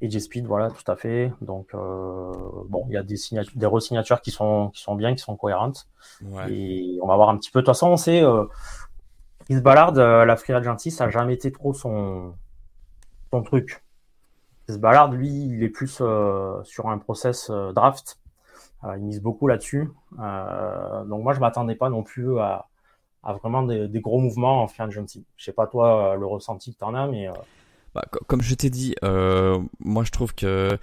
Et 0.00 0.20
Speed, 0.20 0.46
voilà, 0.46 0.70
tout 0.70 0.90
à 0.90 0.96
fait. 0.96 1.32
Donc 1.40 1.72
bon, 1.72 2.84
il 2.88 2.94
y 2.94 2.96
a 2.96 3.02
des 3.02 3.16
signatures, 3.16 3.56
des 3.56 3.66
re-signatures 3.66 4.20
qui 4.20 4.30
sont 4.30 4.70
qui 4.70 4.82
sont 4.82 4.94
bien, 4.94 5.14
qui 5.14 5.22
sont 5.22 5.36
cohérentes. 5.36 5.88
Et 6.48 6.98
on 7.02 7.06
va 7.08 7.16
voir 7.16 7.30
un 7.30 7.36
petit 7.36 7.50
peu. 7.50 7.60
De 7.60 7.64
toute 7.64 7.74
façon, 7.74 7.88
on 7.88 7.96
sait, 7.96 8.22
euh, 8.22 8.44
Chris 9.44 9.60
Ballard, 9.60 9.98
euh, 9.98 10.24
la 10.24 10.36
Free 10.36 10.52
Agency, 10.52 10.90
ça 10.90 11.06
n'a 11.06 11.10
jamais 11.10 11.34
été 11.34 11.52
trop 11.52 11.74
son, 11.74 12.34
son 13.30 13.42
truc. 13.42 13.83
Chris 14.66 14.78
Ballard, 14.78 15.12
lui, 15.12 15.28
il 15.28 15.62
est 15.62 15.68
plus 15.68 15.98
euh, 16.00 16.62
sur 16.64 16.88
un 16.88 16.98
process 16.98 17.50
euh, 17.50 17.72
draft. 17.72 18.18
il 18.96 19.02
mise 19.02 19.20
beaucoup 19.20 19.46
là-dessus. 19.46 19.90
donc 20.12 21.22
moi, 21.22 21.34
je 21.34 21.40
m'attendais 21.40 21.74
pas 21.74 21.90
non 21.90 22.02
plus 22.02 22.38
à, 22.38 22.66
vraiment 23.22 23.62
des, 23.62 24.00
gros 24.00 24.20
mouvements 24.20 24.62
en 24.62 24.66
Free 24.66 24.84
Agency. 24.84 25.24
Je 25.36 25.44
sais 25.44 25.52
pas 25.52 25.66
toi 25.66 26.16
le 26.16 26.26
ressenti 26.26 26.72
que 26.72 26.78
tu 26.78 26.84
en 26.84 26.94
as, 26.94 27.06
mais... 27.06 27.28
Bah, 27.94 28.04
comme 28.26 28.42
je 28.42 28.54
t'ai 28.54 28.70
dit, 28.70 28.94
moi 29.80 30.04
je 30.04 30.10
trouve 30.10 30.34
que 30.34 30.78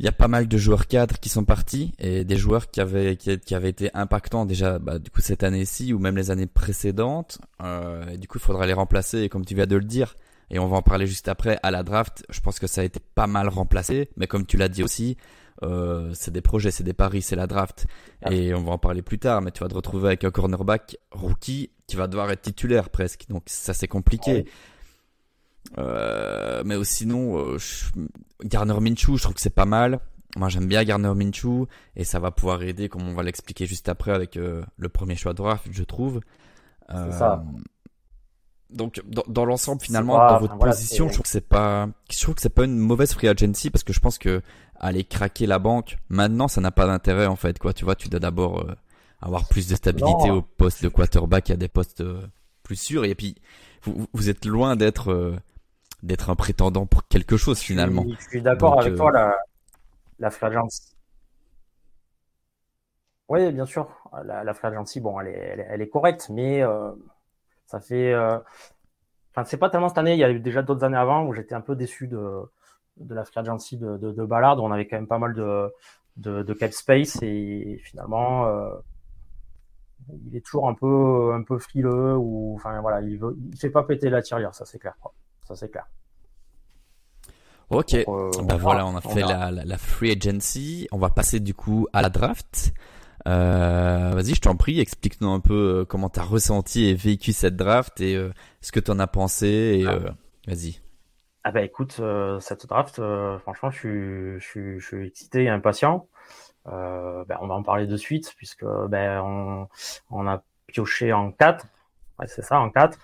il 0.00 0.04
y 0.04 0.08
a 0.08 0.12
pas 0.12 0.28
mal 0.28 0.48
de 0.48 0.58
joueurs 0.58 0.88
cadres 0.88 1.18
qui 1.18 1.28
sont 1.28 1.44
partis 1.44 1.92
et 1.98 2.24
des 2.24 2.36
joueurs 2.36 2.70
qui 2.70 2.80
avaient 2.80 3.16
qui, 3.16 3.54
avaient 3.54 3.70
été 3.70 3.90
impactants 3.94 4.44
déjà 4.44 4.78
bah, 4.78 4.98
du 4.98 5.10
coup 5.10 5.20
cette 5.20 5.44
année-ci 5.44 5.92
ou 5.92 5.98
même 5.98 6.16
les 6.16 6.30
années 6.30 6.46
précédentes. 6.46 7.38
Euh, 7.62 8.08
et 8.08 8.18
du 8.18 8.26
coup, 8.26 8.38
il 8.38 8.40
faudra 8.40 8.66
les 8.66 8.72
remplacer. 8.72 9.20
Et 9.20 9.28
comme 9.28 9.44
tu 9.44 9.54
viens 9.54 9.66
de 9.66 9.76
le 9.76 9.84
dire, 9.84 10.16
et 10.54 10.60
on 10.60 10.68
va 10.68 10.76
en 10.76 10.82
parler 10.82 11.08
juste 11.08 11.26
après 11.26 11.58
à 11.64 11.72
la 11.72 11.82
draft, 11.82 12.24
je 12.30 12.40
pense 12.40 12.60
que 12.60 12.68
ça 12.68 12.80
a 12.80 12.84
été 12.84 13.00
pas 13.00 13.26
mal 13.26 13.48
remplacé. 13.48 14.08
Mais 14.16 14.28
comme 14.28 14.46
tu 14.46 14.56
l'as 14.56 14.68
dit 14.68 14.84
aussi, 14.84 15.16
euh, 15.64 16.12
c'est 16.14 16.30
des 16.30 16.42
projets, 16.42 16.70
c'est 16.70 16.84
des 16.84 16.92
paris, 16.92 17.22
c'est 17.22 17.34
la 17.34 17.48
draft. 17.48 17.86
Ah. 18.22 18.32
Et 18.32 18.54
on 18.54 18.62
va 18.62 18.70
en 18.70 18.78
parler 18.78 19.02
plus 19.02 19.18
tard. 19.18 19.42
Mais 19.42 19.50
tu 19.50 19.64
vas 19.64 19.68
te 19.68 19.74
retrouver 19.74 20.06
avec 20.06 20.22
un 20.22 20.30
cornerback 20.30 20.96
rookie 21.10 21.72
qui 21.88 21.96
va 21.96 22.06
devoir 22.06 22.30
être 22.30 22.42
titulaire 22.42 22.90
presque. 22.90 23.24
Donc 23.28 23.42
ça 23.46 23.74
c'est 23.74 23.88
compliqué. 23.88 24.46
Euh, 25.76 26.62
mais 26.64 26.76
sinon, 26.84 27.36
euh, 27.36 27.58
Garner 28.44 28.78
Minshew, 28.78 29.16
je 29.16 29.22
trouve 29.22 29.34
que 29.34 29.40
c'est 29.40 29.50
pas 29.50 29.66
mal. 29.66 29.98
Moi, 30.36 30.48
j'aime 30.50 30.66
bien 30.66 30.84
Garner 30.84 31.14
Minshew 31.14 31.66
et 31.96 32.04
ça 32.04 32.20
va 32.20 32.30
pouvoir 32.30 32.62
aider, 32.62 32.88
comme 32.88 33.02
on 33.02 33.14
va 33.14 33.24
l'expliquer 33.24 33.66
juste 33.66 33.88
après, 33.88 34.12
avec 34.12 34.36
euh, 34.36 34.62
le 34.76 34.88
premier 34.88 35.16
choix 35.16 35.32
de 35.32 35.38
draft, 35.38 35.66
je 35.68 35.82
trouve. 35.82 36.20
Euh, 36.90 37.10
ça. 37.12 37.44
Donc, 38.70 39.00
dans, 39.06 39.22
dans 39.28 39.44
l'ensemble, 39.44 39.82
finalement, 39.82 40.16
dans 40.16 40.38
votre 40.38 40.58
position, 40.58 41.08
je 41.08 41.14
trouve 41.14 41.22
que 41.22 41.28
c'est 41.28 41.48
pas, 41.48 41.88
je 42.10 42.20
trouve 42.20 42.34
que 42.34 42.40
c'est 42.40 42.48
pas 42.48 42.64
une 42.64 42.78
mauvaise 42.78 43.12
free 43.12 43.28
agency 43.28 43.70
parce 43.70 43.84
que 43.84 43.92
je 43.92 44.00
pense 44.00 44.18
que 44.18 44.42
aller 44.76 45.04
craquer 45.04 45.46
la 45.46 45.58
banque 45.58 45.98
maintenant, 46.08 46.48
ça 46.48 46.60
n'a 46.60 46.70
pas 46.70 46.86
d'intérêt 46.86 47.26
en 47.26 47.36
fait. 47.36 47.58
Quoi, 47.58 47.72
tu 47.72 47.84
vois, 47.84 47.94
tu 47.94 48.08
dois 48.08 48.20
d'abord 48.20 48.60
euh, 48.60 48.74
avoir 49.20 49.48
plus 49.48 49.68
de 49.68 49.76
stabilité 49.76 50.30
au 50.30 50.42
poste 50.42 50.82
de 50.82 50.88
quarterback, 50.88 51.48
il 51.48 51.52
y 51.52 51.54
a 51.54 51.58
des 51.58 51.68
postes 51.68 52.02
plus 52.62 52.76
sûrs 52.76 53.04
et 53.04 53.14
puis 53.14 53.36
vous, 53.82 54.06
vous 54.12 54.28
êtes 54.28 54.44
loin 54.44 54.74
d'être 54.74 55.38
d'être 56.04 56.30
un 56.30 56.36
prétendant 56.36 56.86
pour 56.86 57.08
quelque 57.08 57.36
chose 57.36 57.58
finalement. 57.58 58.04
Je 58.20 58.28
suis, 58.28 58.42
d'accord 58.42 58.80
avec 58.80 58.94
toi, 58.94 59.08
euh, 59.08 59.12
la, 59.12 59.34
la 60.18 60.30
free 60.30 60.54
Oui, 63.28 63.52
bien 63.52 63.64
sûr. 63.64 63.88
La, 64.24 64.44
la 64.44 64.54
free 64.54 65.00
bon, 65.00 65.18
elle 65.20 65.28
est, 65.28 65.66
elle 65.70 65.80
est, 65.80 65.88
correcte, 65.88 66.28
mais 66.30 66.62
euh, 66.62 66.92
ça 67.74 67.80
fait. 67.80 68.12
Euh... 68.12 68.38
Enfin, 69.30 69.44
c'est 69.44 69.56
pas 69.56 69.70
tellement 69.70 69.88
cette 69.88 69.98
année. 69.98 70.14
Il 70.14 70.18
y 70.18 70.24
a 70.24 70.30
eu 70.30 70.40
déjà 70.40 70.62
d'autres 70.62 70.84
années 70.84 70.96
avant 70.96 71.24
où 71.26 71.32
j'étais 71.34 71.54
un 71.54 71.60
peu 71.60 71.74
déçu 71.76 72.06
de, 72.06 72.42
de 72.98 73.14
la 73.14 73.24
free 73.24 73.42
de, 73.42 73.96
de, 73.96 74.12
de, 74.12 74.24
Ballard. 74.24 74.58
Où 74.58 74.66
on 74.66 74.72
avait 74.72 74.86
quand 74.86 74.96
même 74.96 75.08
pas 75.08 75.18
mal 75.18 75.34
de, 75.34 75.72
de, 76.16 76.42
de 76.42 76.54
cap 76.54 76.72
space 76.72 77.18
et 77.22 77.80
finalement. 77.84 78.46
Euh, 78.46 78.74
il 80.26 80.36
est 80.36 80.44
toujours 80.44 80.68
un 80.68 80.74
peu 80.74 81.32
un 81.32 81.42
peu 81.42 81.58
frileux 81.58 82.14
ou 82.18 82.54
enfin 82.56 82.78
voilà 82.82 83.00
il 83.00 83.16
veut 83.16 83.38
il 83.50 83.56
fait 83.56 83.70
pas 83.70 83.84
péter 83.84 84.10
la 84.10 84.20
tirelire 84.20 84.54
ça 84.54 84.66
c'est 84.66 84.78
clair 84.78 84.94
quoi. 85.00 85.14
Ça, 85.44 85.54
c'est 85.54 85.70
clair. 85.70 85.86
Ok, 87.70 87.94
euh, 87.94 88.30
bah 88.42 88.56
voilà, 88.56 88.86
on 88.86 88.96
a 88.96 89.00
fait 89.00 89.20
la, 89.20 89.50
la, 89.50 89.78
free 89.78 90.12
agency. 90.12 90.86
On 90.92 90.98
va 90.98 91.10
passer 91.10 91.40
du 91.40 91.54
coup 91.54 91.86
à 91.92 92.02
la 92.02 92.10
draft. 92.10 92.72
Euh, 93.26 94.10
Vas-y, 94.14 94.34
je 94.34 94.40
t'en 94.40 94.56
prie, 94.56 94.80
explique-nous 94.80 95.30
un 95.30 95.40
peu 95.40 95.80
euh, 95.80 95.84
comment 95.84 96.08
tu 96.08 96.20
as 96.20 96.24
ressenti 96.24 96.86
et 96.86 96.94
vécu 96.94 97.32
cette 97.32 97.56
draft 97.56 98.00
et 98.00 98.16
euh, 98.16 98.32
ce 98.60 98.72
que 98.72 98.80
tu 98.80 98.90
en 98.90 98.98
as 98.98 99.06
pensé. 99.06 99.80
Et 99.80 99.86
ah. 99.86 100.14
vas-y. 100.46 100.80
Ah 101.44 101.52
bah 101.52 101.62
écoute, 101.62 102.00
cette 102.40 102.66
draft, 102.66 103.02
franchement, 103.40 103.70
je 103.70 103.78
suis, 103.78 104.40
je, 104.40 104.46
suis, 104.46 104.80
je 104.80 104.86
suis 104.86 105.06
excité 105.06 105.44
et 105.44 105.48
impatient. 105.50 106.08
Ben, 106.64 107.36
on 107.42 107.46
va 107.46 107.54
en 107.54 107.62
parler 107.62 107.86
de 107.86 107.98
suite 107.98 108.32
puisque 108.34 108.64
ben, 108.64 109.20
on, 109.20 109.68
on 110.10 110.26
a 110.26 110.42
pioché 110.66 111.12
en 111.12 111.32
4. 111.32 111.66
Ouais, 112.18 112.26
c'est 112.26 112.40
ça, 112.40 112.58
en 112.60 112.70
4. 112.70 112.98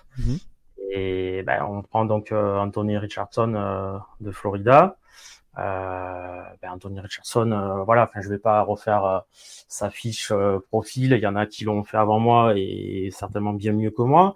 Et 0.91 1.41
ben, 1.43 1.63
on 1.63 1.81
prend 1.81 2.05
donc 2.05 2.31
euh, 2.31 2.57
Anthony 2.57 2.97
Richardson 2.97 3.53
euh, 3.55 3.97
de 4.19 4.31
Florida. 4.31 4.97
Euh, 5.57 6.43
ben 6.61 6.71
Anthony 6.71 6.99
Richardson, 7.01 7.51
euh, 7.51 7.83
voilà, 7.83 8.03
enfin, 8.03 8.21
je 8.21 8.29
vais 8.29 8.39
pas 8.39 8.61
refaire 8.61 9.03
euh, 9.05 9.19
sa 9.67 9.89
fiche 9.89 10.31
profil. 10.69 11.13
Il 11.13 11.19
y 11.19 11.27
en 11.27 11.35
a 11.35 11.45
qui 11.45 11.65
l'ont 11.65 11.83
fait 11.83 11.97
avant 11.97 12.19
moi 12.19 12.53
et 12.55 13.09
certainement 13.11 13.53
bien 13.53 13.73
mieux 13.73 13.91
que 13.91 14.01
moi. 14.01 14.35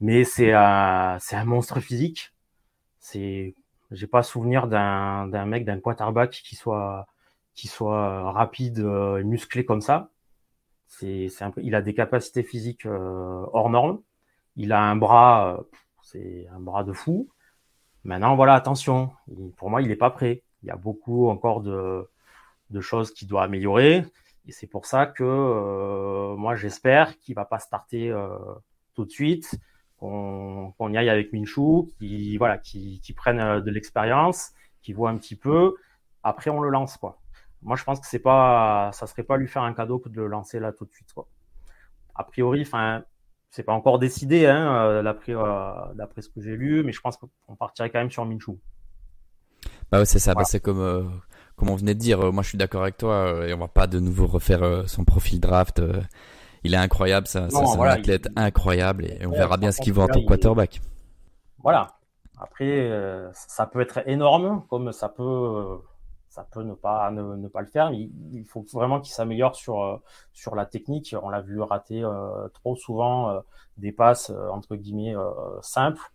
Mais 0.00 0.24
c'est 0.24 0.52
un, 0.52 1.18
c'est 1.20 1.36
un 1.36 1.44
monstre 1.44 1.80
physique. 1.80 2.32
C'est, 2.98 3.54
j'ai 3.92 4.06
pas 4.06 4.22
souvenir 4.22 4.66
d'un, 4.68 5.28
d'un 5.28 5.46
mec, 5.46 5.64
d'un 5.64 5.80
quarterback 5.80 6.30
qui 6.30 6.56
soit, 6.56 7.06
qui 7.54 7.68
soit 7.68 8.32
rapide 8.32 8.78
et 8.80 9.24
musclé 9.24 9.64
comme 9.64 9.80
ça. 9.80 10.10
C'est, 10.88 11.28
c'est 11.28 11.44
un 11.44 11.52
il 11.58 11.74
a 11.74 11.82
des 11.82 11.94
capacités 11.94 12.42
physiques 12.42 12.86
hors 12.86 13.70
normes. 13.70 14.00
Il 14.56 14.72
a 14.72 14.80
un 14.82 14.96
bras, 14.96 15.60
c'est 16.02 16.46
un 16.54 16.60
bras 16.60 16.84
de 16.84 16.92
fou. 16.92 17.28
Maintenant, 18.04 18.36
voilà, 18.36 18.54
attention. 18.54 19.12
Pour 19.56 19.70
moi, 19.70 19.82
il 19.82 19.88
n'est 19.88 19.96
pas 19.96 20.10
prêt 20.10 20.42
il 20.66 20.70
y 20.70 20.72
a 20.72 20.76
beaucoup 20.76 21.28
encore 21.28 21.62
de, 21.62 22.08
choses 22.80 23.12
qui 23.12 23.24
doivent 23.24 23.44
améliorer. 23.44 24.04
Et 24.46 24.52
c'est 24.52 24.66
pour 24.66 24.86
ça 24.86 25.06
que 25.06 25.24
euh, 25.24 26.36
moi, 26.36 26.56
j'espère 26.56 27.18
qu'il 27.18 27.34
va 27.34 27.44
pas 27.44 27.60
starter 27.60 28.10
euh, 28.10 28.28
tout 28.94 29.04
de 29.04 29.10
suite, 29.10 29.58
qu'on 29.98 30.74
y 30.90 30.96
aille 30.96 31.08
avec 31.08 31.32
Minshu, 31.32 31.86
qui 31.98 32.36
voilà, 32.36 32.58
qui, 32.58 33.00
prenne 33.16 33.40
euh, 33.40 33.60
de 33.60 33.70
l'expérience, 33.70 34.52
qui 34.82 34.92
voit 34.92 35.10
un 35.10 35.16
petit 35.16 35.36
peu. 35.36 35.76
Après, 36.22 36.50
on 36.50 36.60
le 36.60 36.68
lance 36.68 36.96
quoi. 36.96 37.18
Moi, 37.62 37.76
je 37.76 37.84
pense 37.84 38.00
que 38.00 38.06
c'est 38.06 38.18
pas, 38.18 38.90
ça 38.92 39.06
serait 39.06 39.22
pas 39.22 39.36
lui 39.36 39.48
faire 39.48 39.62
un 39.62 39.72
cadeau 39.72 39.98
que 39.98 40.08
de 40.08 40.16
le 40.16 40.26
lancer 40.26 40.60
là 40.60 40.72
tout 40.72 40.84
de 40.84 40.92
suite 40.92 41.12
quoi. 41.12 41.28
A 42.14 42.24
priori, 42.24 42.62
enfin, 42.62 43.04
c'est 43.50 43.62
pas 43.62 43.72
encore 43.72 43.98
décidé, 43.98 44.46
hein, 44.46 45.02
d'après 45.04 46.22
ce 46.22 46.28
que 46.28 46.40
j'ai 46.40 46.56
lu, 46.56 46.82
mais 46.82 46.92
je 46.92 47.00
pense 47.00 47.16
qu'on 47.16 47.56
partirait 47.56 47.90
quand 47.90 47.98
même 47.98 48.10
sur 48.10 48.24
Minshu. 48.26 48.58
Bah 49.90 49.98
ouais, 49.98 50.04
c'est 50.04 50.18
ça. 50.18 50.34
Bah, 50.34 50.44
c'est 50.44 50.60
comme 50.60 50.80
euh, 50.80 51.02
comme 51.56 51.70
on 51.70 51.76
venait 51.76 51.94
de 51.94 52.00
dire. 52.00 52.20
Euh, 52.20 52.32
moi, 52.32 52.42
je 52.42 52.50
suis 52.50 52.58
d'accord 52.58 52.82
avec 52.82 52.96
toi. 52.96 53.14
Euh, 53.14 53.46
et 53.46 53.54
on 53.54 53.58
va 53.58 53.68
pas 53.68 53.86
de 53.86 54.00
nouveau 54.00 54.26
refaire 54.26 54.88
son 54.88 55.04
profil 55.04 55.40
draft. 55.40 55.82
il 56.64 56.74
est 56.74 56.78
incroyable. 56.78 57.26
Ça, 57.26 57.48
c'est 57.48 57.56
un 57.56 57.80
athlète 57.82 58.28
incroyable. 58.36 59.06
Et 59.06 59.26
on 59.26 59.32
verra 59.32 59.56
bien 59.56 59.72
ce 59.72 59.80
qu'il 59.80 59.92
vaut 59.92 60.02
en 60.02 60.08
tant 60.08 60.20
que 60.20 60.26
quarterback. 60.26 60.80
Voilà. 61.62 61.92
Après, 62.38 62.92
ça 63.32 63.66
peut 63.66 63.80
être 63.80 64.06
énorme, 64.06 64.64
comme 64.68 64.92
ça 64.92 65.08
peut 65.08 65.78
ça 66.28 66.46
peut 66.52 66.62
ne 66.62 66.74
pas 66.74 67.10
ne, 67.10 67.48
pas 67.48 67.62
le 67.62 67.66
faire. 67.66 67.92
Il, 67.92 68.10
il 68.32 68.44
faut 68.44 68.62
vraiment 68.74 69.00
qu'il 69.00 69.14
s'améliore 69.14 69.56
sur 69.56 70.02
sur 70.34 70.54
la 70.54 70.66
technique. 70.66 71.14
On 71.22 71.30
l'a 71.30 71.40
vu 71.40 71.60
rater 71.60 72.04
trop 72.52 72.76
souvent 72.76 73.40
des 73.78 73.92
passes 73.92 74.30
entre 74.50 74.76
guillemets 74.76 75.14
simples. 75.62 76.12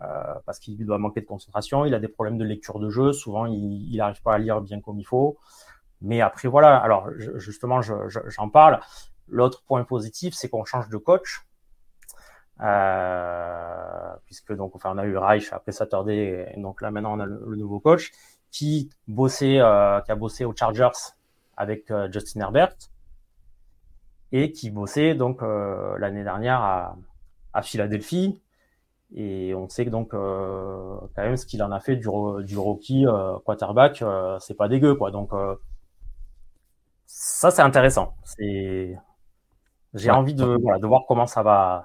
Euh, 0.00 0.34
parce 0.46 0.58
qu'il 0.58 0.84
doit 0.86 0.98
manquer 0.98 1.20
de 1.20 1.26
concentration, 1.26 1.84
il 1.84 1.94
a 1.94 1.98
des 1.98 2.08
problèmes 2.08 2.38
de 2.38 2.44
lecture 2.44 2.78
de 2.78 2.88
jeu, 2.88 3.12
souvent 3.12 3.44
il 3.44 3.94
n'arrive 3.94 4.22
pas 4.22 4.34
à 4.34 4.38
lire 4.38 4.60
bien 4.62 4.80
comme 4.80 4.98
il 4.98 5.04
faut. 5.04 5.36
Mais 6.00 6.20
après, 6.20 6.48
voilà, 6.48 6.76
alors 6.78 7.10
justement, 7.36 7.80
j'en 7.82 8.48
parle. 8.48 8.80
L'autre 9.28 9.62
point 9.62 9.84
positif, 9.84 10.34
c'est 10.34 10.48
qu'on 10.48 10.64
change 10.64 10.88
de 10.88 10.96
coach. 10.96 11.46
Euh, 12.60 14.14
puisque 14.26 14.52
donc 14.54 14.74
enfin, 14.76 14.92
on 14.94 14.98
a 14.98 15.04
eu 15.04 15.16
Reich 15.16 15.52
après 15.52 15.72
Saturday, 15.72 16.52
et 16.54 16.60
donc 16.60 16.80
là 16.80 16.90
maintenant 16.90 17.16
on 17.16 17.20
a 17.20 17.26
le, 17.26 17.56
nouveau 17.56 17.80
coach 17.80 18.12
qui 18.50 18.90
bossait, 19.08 19.58
euh, 19.58 20.00
qui 20.02 20.12
a 20.12 20.14
bossé 20.14 20.44
aux 20.44 20.54
Chargers 20.54 20.90
avec 21.56 21.90
euh, 21.90 22.08
Justin 22.12 22.40
Herbert 22.40 22.74
et 24.30 24.52
qui 24.52 24.70
bossait 24.70 25.14
donc 25.14 25.42
euh, 25.42 25.98
l'année 25.98 26.22
dernière 26.22 26.60
à, 26.60 26.96
à 27.52 27.62
Philadelphie 27.62 28.40
et 29.14 29.54
on 29.54 29.68
sait 29.68 29.84
que 29.84 29.90
donc 29.90 30.14
euh, 30.14 30.96
quand 31.14 31.22
même 31.22 31.36
ce 31.36 31.44
qu'il 31.44 31.62
en 31.62 31.70
a 31.70 31.80
fait 31.80 31.96
du, 31.96 32.08
du 32.44 32.58
rookie 32.58 33.06
euh, 33.06 33.38
quarterback, 33.44 34.00
euh, 34.02 34.38
c'est 34.40 34.54
pas 34.54 34.68
dégueu 34.68 34.94
quoi. 34.94 35.10
Donc 35.10 35.30
ça 37.06 37.50
c'est 37.50 37.62
intéressant. 37.62 38.14
C'est 38.24 38.96
j'ai 39.94 40.10
envie 40.10 40.34
de, 40.34 40.56
voilà, 40.62 40.78
de 40.78 40.86
voir 40.86 41.02
comment 41.06 41.26
ça 41.26 41.42
va 41.42 41.84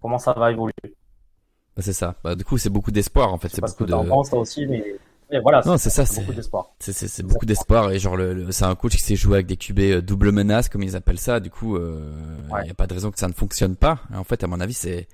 comment 0.00 0.18
ça 0.18 0.32
va 0.32 0.50
évoluer. 0.50 0.72
Bah, 0.82 1.82
c'est 1.82 1.92
ça. 1.92 2.16
Bah, 2.24 2.34
du 2.34 2.44
coup 2.44 2.58
c'est 2.58 2.70
beaucoup 2.70 2.90
d'espoir 2.90 3.32
en 3.32 3.38
fait. 3.38 3.48
C'est 3.48 3.60
beaucoup 3.60 3.86
de. 3.86 4.08
penses 4.08 4.32
aussi, 4.32 4.66
mais 4.66 4.98
voilà, 5.42 5.62
non, 5.66 5.76
c'est 5.76 5.90
ça, 5.90 6.06
c'est 6.06 6.22
beaucoup 6.22 6.32
d'espoir. 6.34 6.70
C'est 6.80 7.22
beaucoup 7.22 7.46
d'espoir 7.46 7.90
et 7.92 7.98
genre 7.98 8.16
le, 8.16 8.50
c'est 8.50 8.64
un 8.64 8.74
coach 8.74 8.96
qui 8.96 9.02
sait 9.02 9.16
jouer 9.16 9.34
avec 9.34 9.46
des 9.46 9.56
QB 9.56 10.04
double 10.04 10.32
menace 10.32 10.68
comme 10.68 10.82
ils 10.82 10.96
appellent 10.96 11.20
ça. 11.20 11.38
Du 11.38 11.50
coup, 11.50 11.76
il 11.76 11.82
euh, 11.82 12.62
n'y 12.64 12.70
a 12.70 12.74
pas 12.74 12.86
de 12.86 12.94
raison 12.94 13.10
que 13.10 13.18
ça 13.18 13.28
ne 13.28 13.34
fonctionne 13.34 13.76
pas. 13.76 14.00
En 14.14 14.24
fait, 14.24 14.42
à 14.42 14.46
mon 14.46 14.58
avis, 14.58 14.72
c'est 14.72 15.06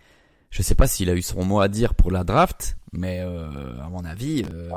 je 0.54 0.62
sais 0.62 0.76
pas 0.76 0.86
s'il 0.86 1.10
a 1.10 1.14
eu 1.14 1.22
son 1.22 1.44
mot 1.44 1.58
à 1.58 1.66
dire 1.66 1.94
pour 1.94 2.12
la 2.12 2.22
draft, 2.22 2.76
mais 2.92 3.18
euh, 3.18 3.48
à 3.82 3.88
mon 3.88 4.04
avis, 4.04 4.44
euh, 4.54 4.70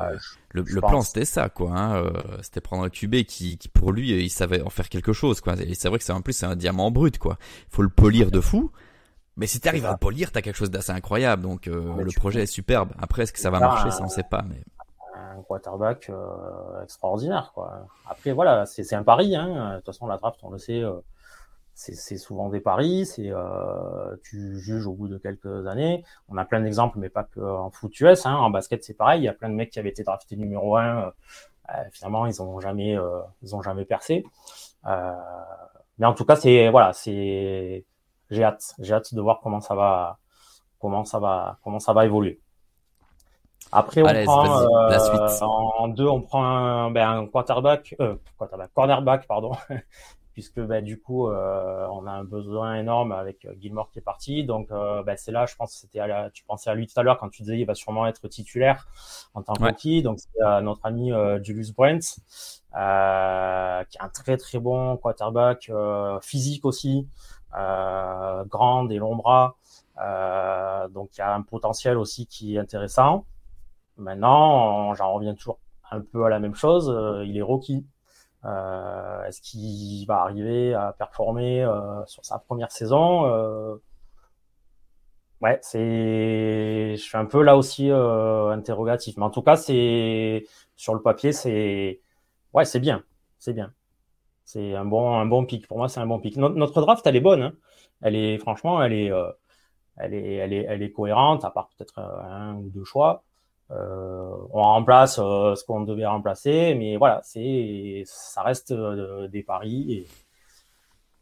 le, 0.50 0.64
plan 0.64 1.02
c'était 1.02 1.24
ça, 1.24 1.50
quoi. 1.50 1.70
Hein, 1.70 1.98
euh, 1.98 2.10
c'était 2.42 2.62
prendre 2.62 2.84
un 2.84 2.90
QB 2.90 3.26
qui, 3.28 3.60
qui, 3.60 3.68
pour 3.70 3.92
lui, 3.92 4.10
il 4.10 4.32
savait 4.32 4.64
en 4.64 4.72
faire 4.72 4.90
quelque 4.90 5.14
chose, 5.14 5.40
quoi. 5.40 5.54
Et 5.62 5.76
c'est 5.76 5.88
vrai 5.88 6.00
que 6.00 6.04
c'est 6.04 6.14
en 6.14 6.22
plus 6.22 6.34
c'est 6.34 6.48
un 6.48 6.56
diamant 6.56 6.90
brut, 6.90 7.20
quoi. 7.20 7.38
Il 7.70 7.76
faut 7.76 7.84
le 7.84 7.90
polir 7.90 8.32
de 8.32 8.42
fou. 8.42 8.72
Mais 9.36 9.46
si 9.46 9.60
tu 9.60 9.68
arrives 9.68 9.86
à 9.86 9.92
le 9.92 9.98
polir, 9.98 10.32
t'as 10.32 10.42
quelque 10.42 10.56
chose 10.56 10.72
d'assez 10.72 10.94
incroyable. 10.94 11.44
Donc 11.44 11.68
le 11.68 12.16
projet 12.16 12.42
est 12.42 12.48
superbe. 12.48 12.90
Après, 12.98 13.22
est-ce 13.22 13.34
que 13.34 13.40
ça 13.40 13.52
va 13.52 13.60
marcher, 13.60 13.92
ça 13.92 14.02
on 14.04 14.10
sait 14.10 14.24
pas. 14.24 14.44
Mais 14.50 14.64
un 15.16 15.44
quarterback 15.44 16.10
extraordinaire, 16.82 17.52
quoi. 17.54 17.86
Après, 18.10 18.32
voilà, 18.32 18.66
c'est 18.66 18.96
un 18.96 19.04
pari. 19.04 19.36
Hein. 19.36 19.74
De 19.74 19.76
toute 19.76 19.86
façon, 19.86 20.08
la 20.08 20.18
draft, 20.18 20.40
on 20.42 20.50
le 20.50 20.58
sait 20.58 20.82
c'est 21.80 22.18
souvent 22.18 22.50
des 22.50 22.60
paris, 22.60 23.06
c'est 23.06 23.30
euh, 23.30 24.16
tu 24.24 24.60
juges 24.60 24.88
au 24.88 24.94
bout 24.94 25.08
de 25.08 25.20
quelques 25.20 25.68
années. 25.68 26.04
On 26.28 26.36
a 26.36 26.44
plein 26.44 26.60
d'exemples, 26.60 26.98
mais 26.98 27.10
pas 27.10 27.24
que 27.24 27.40
en 27.40 27.70
foot 27.70 28.00
US. 28.00 28.26
Hein. 28.26 28.36
En 28.36 28.50
basket, 28.50 28.84
c'est 28.84 28.96
pareil. 28.96 29.22
Il 29.22 29.26
y 29.26 29.28
a 29.28 29.34
plein 29.34 29.48
de 29.50 29.54
mecs 29.54 29.70
qui 29.70 29.78
avaient 29.78 29.90
été 29.90 30.02
draftés 30.04 30.38
numéro 30.38 30.76
un. 30.76 30.98
Euh, 30.98 31.12
euh, 31.70 31.84
finalement, 31.92 32.26
ils 32.26 32.42
ont 32.42 32.60
jamais, 32.60 32.98
euh, 32.98 33.22
ils 33.44 33.56
ont 33.56 33.62
jamais 33.62 33.86
percé. 33.86 34.26
Euh, 34.88 35.14
mais 36.00 36.08
en 36.08 36.14
tout 36.14 36.26
cas, 36.26 36.36
c'est 36.36 36.70
voilà, 36.70 36.94
c'est 36.94 37.86
j'ai 38.32 38.44
hâte, 38.44 38.74
j'ai 38.80 38.94
hâte 38.94 39.14
de 39.14 39.22
voir 39.22 39.40
comment 39.42 39.62
ça 39.62 39.76
va, 39.76 40.18
comment 40.80 41.06
ça 41.06 41.20
va, 41.20 41.60
comment 41.64 41.80
ça 41.80 41.94
va 41.94 42.06
évoluer. 42.06 42.40
Après, 43.72 44.02
on 44.02 44.24
prend 44.24 44.88
la 44.88 45.00
suite. 45.00 45.42
en 45.42 45.88
deux, 45.90 46.08
on 46.08 46.22
prend 46.22 46.44
un, 46.44 46.92
ben, 46.92 47.10
un 47.10 47.28
quarterback, 47.28 47.96
euh, 48.00 48.16
quarterback, 48.38 48.72
cornerback, 48.74 49.28
pardon, 49.28 49.52
puisque 50.38 50.60
bah, 50.60 50.82
du 50.82 51.02
coup 51.02 51.30
euh, 51.30 51.88
on 51.92 52.06
a 52.06 52.12
un 52.12 52.24
besoin 52.24 52.76
énorme 52.76 53.12
avec 53.12 53.44
euh, 53.46 53.56
Gilmore 53.60 53.90
qui 53.90 53.98
est 53.98 54.04
parti. 54.04 54.44
Donc 54.44 54.70
euh, 54.70 55.02
bah, 55.02 55.18
c'est 55.18 55.32
là 55.32 55.48
je 55.48 55.56
pense 55.56 55.74
que 55.74 55.80
c'était 55.80 56.00
tu 56.32 56.44
pensais 56.44 56.70
à 56.70 56.76
lui 56.76 56.86
tout 56.86 56.94
à 57.00 57.02
l'heure 57.02 57.18
quand 57.18 57.30
tu 57.30 57.42
disais 57.42 57.58
il 57.58 57.66
va 57.66 57.74
sûrement 57.74 58.06
être 58.06 58.28
titulaire 58.28 58.88
en 59.34 59.42
tant 59.42 59.54
que 59.54 60.02
donc 60.02 60.20
c'est 60.20 60.62
notre 60.62 60.86
ami 60.86 61.12
Julius 61.42 61.74
Brent 61.74 61.98
qui 62.70 62.78
est 62.78 64.02
un 64.04 64.10
très 64.14 64.38
très 64.38 64.60
bon 64.60 64.96
quarterback 64.98 65.72
physique 66.22 66.66
aussi 66.66 67.08
grand 67.52 68.88
et 68.92 68.98
long 68.98 69.16
bras 69.16 69.56
donc 70.92 71.18
il 71.18 71.18
y 71.18 71.22
a 71.22 71.34
un 71.34 71.42
potentiel 71.42 71.98
aussi 71.98 72.28
qui 72.28 72.58
est 72.58 72.60
intéressant. 72.60 73.26
Maintenant 73.98 74.94
j'en 74.94 75.14
reviens 75.14 75.34
toujours 75.34 75.58
un 75.90 76.02
peu 76.02 76.26
à 76.26 76.30
la 76.30 76.40
même 76.40 76.54
chose 76.54 76.96
il 77.26 77.36
est 77.38 77.42
rookie 77.42 77.88
euh, 78.48 79.24
est-ce 79.26 79.42
qu'il 79.42 80.06
va 80.08 80.22
arriver 80.22 80.74
à 80.74 80.94
performer 80.98 81.64
euh, 81.64 82.06
sur 82.06 82.24
sa 82.26 82.40
première 82.40 82.72
saison 82.72 83.26
euh, 83.26 83.76
Ouais, 85.42 85.60
c'est, 85.62 86.96
je 86.96 87.02
suis 87.02 87.18
un 87.18 87.26
peu 87.26 87.44
là 87.44 87.58
aussi 87.58 87.92
interrogatif, 87.92 89.18
mais 89.18 89.24
en 89.24 89.30
tout 89.30 89.44
cas, 89.44 89.56
c'est 89.56 90.46
sur 90.76 90.96
le 90.96 91.02
papier, 91.02 91.32
c'est, 91.32 92.02
ouais, 92.54 92.66
c'est 92.66 92.80
bien, 92.80 93.04
c'est 93.38 93.54
bien. 93.54 93.72
C'est 94.46 94.76
un 94.76 94.86
bon, 94.86 95.16
un 95.20 95.26
bon 95.28 95.46
pic. 95.46 95.68
Pour 95.68 95.78
moi, 95.78 95.90
c'est 95.90 96.00
un 96.00 96.08
bon 96.08 96.20
pic. 96.20 96.38
Notre, 96.38 96.82
draft, 96.82 97.06
elle 97.06 97.16
est 97.18 97.22
bonne. 97.22 97.44
Hein. 97.44 97.54
Elle 98.02 98.16
est, 98.16 98.38
franchement, 98.40 98.82
elle 98.84 98.94
est, 98.94 99.12
elle 99.98 100.14
est, 100.14 100.36
elle 100.36 100.54
est, 100.54 100.66
elle 100.68 100.82
est 100.82 100.92
cohérente, 100.92 101.46
à 101.46 101.52
part 101.52 101.70
peut-être 101.78 102.00
un 102.00 102.56
ou 102.56 102.70
deux 102.70 102.86
choix. 102.86 103.24
Euh, 103.72 104.30
on 104.52 104.62
remplace 104.62 105.20
euh, 105.22 105.56
ce 105.56 105.66
qu'on 105.66 105.82
devait 105.82 106.06
remplacer, 106.06 106.74
mais 106.76 106.96
voilà, 106.96 107.20
c'est 107.24 108.04
ça 108.06 108.42
reste 108.42 108.72
euh, 108.72 109.28
des 109.28 109.44
paris 109.44 109.92
et 109.92 110.08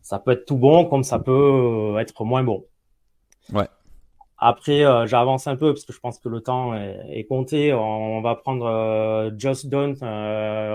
ça 0.02 0.20
peut 0.20 0.32
être 0.32 0.46
tout 0.46 0.58
bon 0.58 0.86
comme 0.86 1.04
ça 1.04 1.18
peut 1.18 1.96
être 2.00 2.24
moins 2.24 2.44
bon. 2.44 2.66
Ouais. 3.52 3.68
Après, 4.38 4.84
j'avance 5.08 5.48
un 5.48 5.56
peu 5.56 5.74
parce 5.74 5.86
que 5.86 5.94
je 5.94 6.00
pense 6.00 6.20
que 6.20 6.28
le 6.30 6.42
temps 6.42 6.76
est, 6.76 7.24
compté. 7.24 7.74
On, 7.74 8.22
va 8.22 8.36
prendre 8.36 9.32
Josh 9.38 9.66
Dunn, 9.66 9.94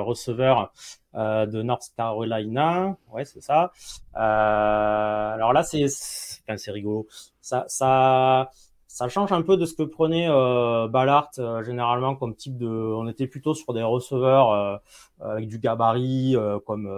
receveur 0.01 0.73
de 1.15 1.63
North 1.63 1.93
Carolina. 1.95 2.97
Ouais, 3.13 3.25
c'est 3.27 3.43
ça. 3.43 3.71
alors 4.15 5.53
là, 5.53 5.63
c'est, 5.63 5.85
enfin, 5.85 6.57
c'est 6.57 6.71
rigolo. 6.73 7.07
Ça, 7.43 7.65
ça, 7.69 8.51
ça 8.93 9.09
change 9.09 9.31
un 9.31 9.43
peu 9.43 9.57
de 9.57 9.67
ce 9.67 9.75
que 9.75 9.85
prenait 9.85 10.29
euh, 10.29 10.89
Ballard 10.89 11.31
euh, 11.39 11.63
généralement 11.63 12.17
comme 12.17 12.35
type 12.35 12.59
de. 12.59 12.67
On 12.67 13.07
était 13.09 13.29
plutôt 13.29 13.55
sur 13.55 13.73
des 13.73 13.85
receveurs 13.85 14.51
euh, 14.51 14.77
avec 15.21 15.47
du 15.47 15.61
gabarit 15.61 16.35
comme 16.67 16.89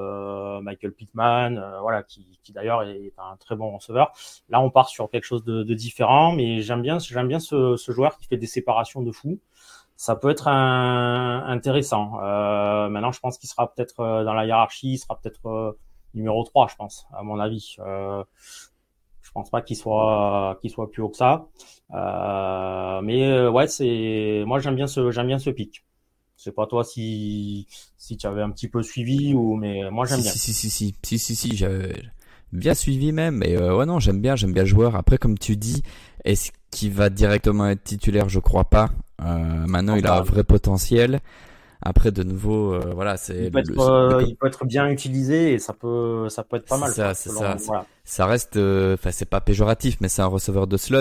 Michael 0.63 0.93
Pittman, 0.93 1.63
voilà, 1.83 2.03
qui, 2.03 2.39
qui 2.43 2.53
d'ailleurs 2.53 2.83
est 2.83 3.13
un 3.19 3.37
très 3.37 3.57
bon 3.57 3.77
receveur. 3.77 4.13
Là, 4.49 4.61
on 4.61 4.71
part 4.71 4.89
sur 4.89 5.11
quelque 5.11 5.25
chose 5.25 5.45
de, 5.45 5.63
de 5.63 5.75
différent, 5.75 6.33
mais 6.33 6.63
j'aime 6.63 6.81
bien, 6.81 6.99
j'aime 6.99 7.29
bien 7.29 7.41
ce, 7.41 7.77
ce, 7.77 7.93
joueur 7.93 8.17
qui 8.19 8.27
fait 8.27 8.39
des 8.39 8.47
séparations 8.47 9.03
de 9.03 9.13
fou. 9.13 9.39
ça 9.97 10.17
peut 10.17 10.31
être 10.31 10.49
un, 10.49 11.45
intéressant. 11.47 12.21
Euh, 12.23 12.89
maintenant, 12.89 13.13
je 13.13 13.21
pense 13.21 13.39
qu'il 13.39 13.49
sera 13.51 13.73
peut-être 13.73 14.01
euh, 14.01 14.25
dans 14.25 14.35
la 14.35 14.47
hiérarchie, 14.47 14.95
il 14.95 14.99
sera 14.99 15.19
peut-être 15.21 15.47
euh, 15.47 15.79
numéro 16.15 16.43
3, 16.45 16.69
je 16.69 16.77
pense, 16.77 17.07
à 17.13 17.23
mon 17.23 17.39
avis. 17.39 17.77
Euh, 17.81 18.25
pense 19.33 19.51
pas 19.51 19.63
qu'il 19.63 19.77
soit 19.77 20.59
qu'il 20.61 20.71
soit 20.71 20.91
plus 20.91 21.03
haut 21.03 21.09
que 21.09 21.17
ça. 21.17 21.49
Euh, 21.95 23.01
mais 23.03 23.47
ouais, 23.49 23.67
c'est 23.67 24.45
moi 24.47 24.59
j'aime 24.61 24.77
bien 24.77 24.87
ce 24.87 25.11
j'aime 25.11 25.27
bien 25.27 25.39
ce 25.39 25.51
pic. 25.51 25.85
Je 26.37 26.45
sais 26.45 26.53
pas 26.53 26.67
toi 26.67 26.85
si 26.85 27.67
si 27.97 28.17
tu 28.17 28.27
avais 28.27 28.43
un 28.43 28.51
petit 28.51 28.69
peu 28.69 28.83
suivi 28.83 29.35
ou 29.35 29.57
mais 29.57 29.91
moi 29.91 30.07
j'aime 30.07 30.21
bien. 30.21 30.31
Si 30.31 30.39
si 30.39 30.53
si 30.53 30.71
si 30.71 30.95
si 31.03 31.19
si 31.19 31.37
si 31.37 31.57
j'avais 31.57 31.95
bien 32.53 32.75
suivi 32.75 33.13
même 33.13 33.37
mais 33.37 33.57
ouais 33.57 33.87
non 33.87 33.99
j'aime 33.99 34.21
bien 34.21 34.37
j'aime 34.37 34.53
bien 34.53 34.65
le 34.65 34.69
joueur. 34.69 34.97
Après 34.97 35.19
comme 35.19 35.39
tu 35.39 35.57
dis 35.57 35.83
est-ce 36.25 36.53
qu'il 36.71 36.93
va 36.93 37.11
directement 37.11 37.69
être 37.69 37.85
titulaire? 37.85 38.29
Je 38.29 38.41
crois 38.41 38.65
pas. 38.65 38.91
Euh, 39.21 39.67
maintenant, 39.67 39.95
il 39.95 40.07
a 40.07 40.17
un 40.17 40.23
vrai 40.23 40.45
potentiel. 40.45 41.21
Après, 41.85 42.13
de 42.13 42.23
nouveau, 42.23 42.75
euh, 42.75 42.93
voilà, 42.95 43.17
c'est. 43.17 43.47
Il, 43.47 43.51
peut 43.51 43.59
être, 43.59 43.79
euh, 43.79 44.23
il 44.23 44.37
peut 44.37 44.47
être 44.47 44.65
bien 44.65 44.89
utilisé 44.89 45.53
et 45.53 45.59
ça 45.59 45.73
peut, 45.73 46.29
ça 46.29 46.45
peut 46.45 46.57
être 46.57 46.67
pas 46.67 46.79
mal. 46.79 46.93
Ça, 46.93 47.13
c'est 47.15 47.31
ça. 47.31 47.57
Ça 48.05 48.27
reste, 48.27 48.57
enfin, 48.57 49.11
c'est 49.11 49.29
pas 49.29 49.41
péjoratif, 49.41 49.99
mais 50.01 50.09
c'est 50.09 50.23
un 50.23 50.27
receveur 50.27 50.69
de 50.69 50.77
slot. 50.77 51.01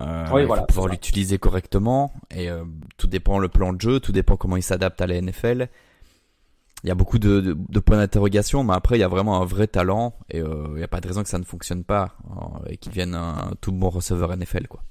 Euh, 0.00 0.24
oui, 0.32 0.42
il 0.42 0.46
voilà, 0.46 0.62
faut 0.62 0.66
pouvoir 0.66 0.88
l'utiliser 0.88 1.38
correctement 1.38 2.14
et 2.34 2.48
tout 2.96 3.06
dépend 3.06 3.38
le 3.38 3.48
plan 3.48 3.74
de 3.74 3.80
jeu, 3.80 4.00
tout 4.00 4.12
dépend 4.12 4.36
comment 4.36 4.56
il 4.56 4.62
s'adapte 4.62 5.00
à 5.02 5.06
la 5.06 5.20
NFL. 5.20 5.68
Il 6.82 6.88
y 6.88 6.90
a 6.90 6.94
beaucoup 6.94 7.18
de, 7.18 7.40
de, 7.40 7.56
de 7.68 7.80
points 7.80 7.98
d'interrogation, 7.98 8.64
mais 8.64 8.72
après 8.72 8.96
il 8.96 9.00
y 9.00 9.04
a 9.04 9.08
vraiment 9.08 9.42
un 9.42 9.44
vrai 9.44 9.66
talent 9.66 10.14
et 10.30 10.38
il 10.38 10.74
n'y 10.76 10.82
a 10.82 10.88
pas 10.88 11.00
de 11.00 11.08
raison 11.08 11.22
que 11.22 11.28
ça 11.28 11.38
ne 11.38 11.44
fonctionne 11.44 11.84
pas 11.84 12.16
et 12.66 12.78
qu'il 12.78 12.92
vienne 12.92 13.14
un, 13.14 13.52
tout 13.60 13.72
bon 13.72 13.90
receveur 13.90 14.34
NFL 14.34 14.68
quoi. 14.68 14.82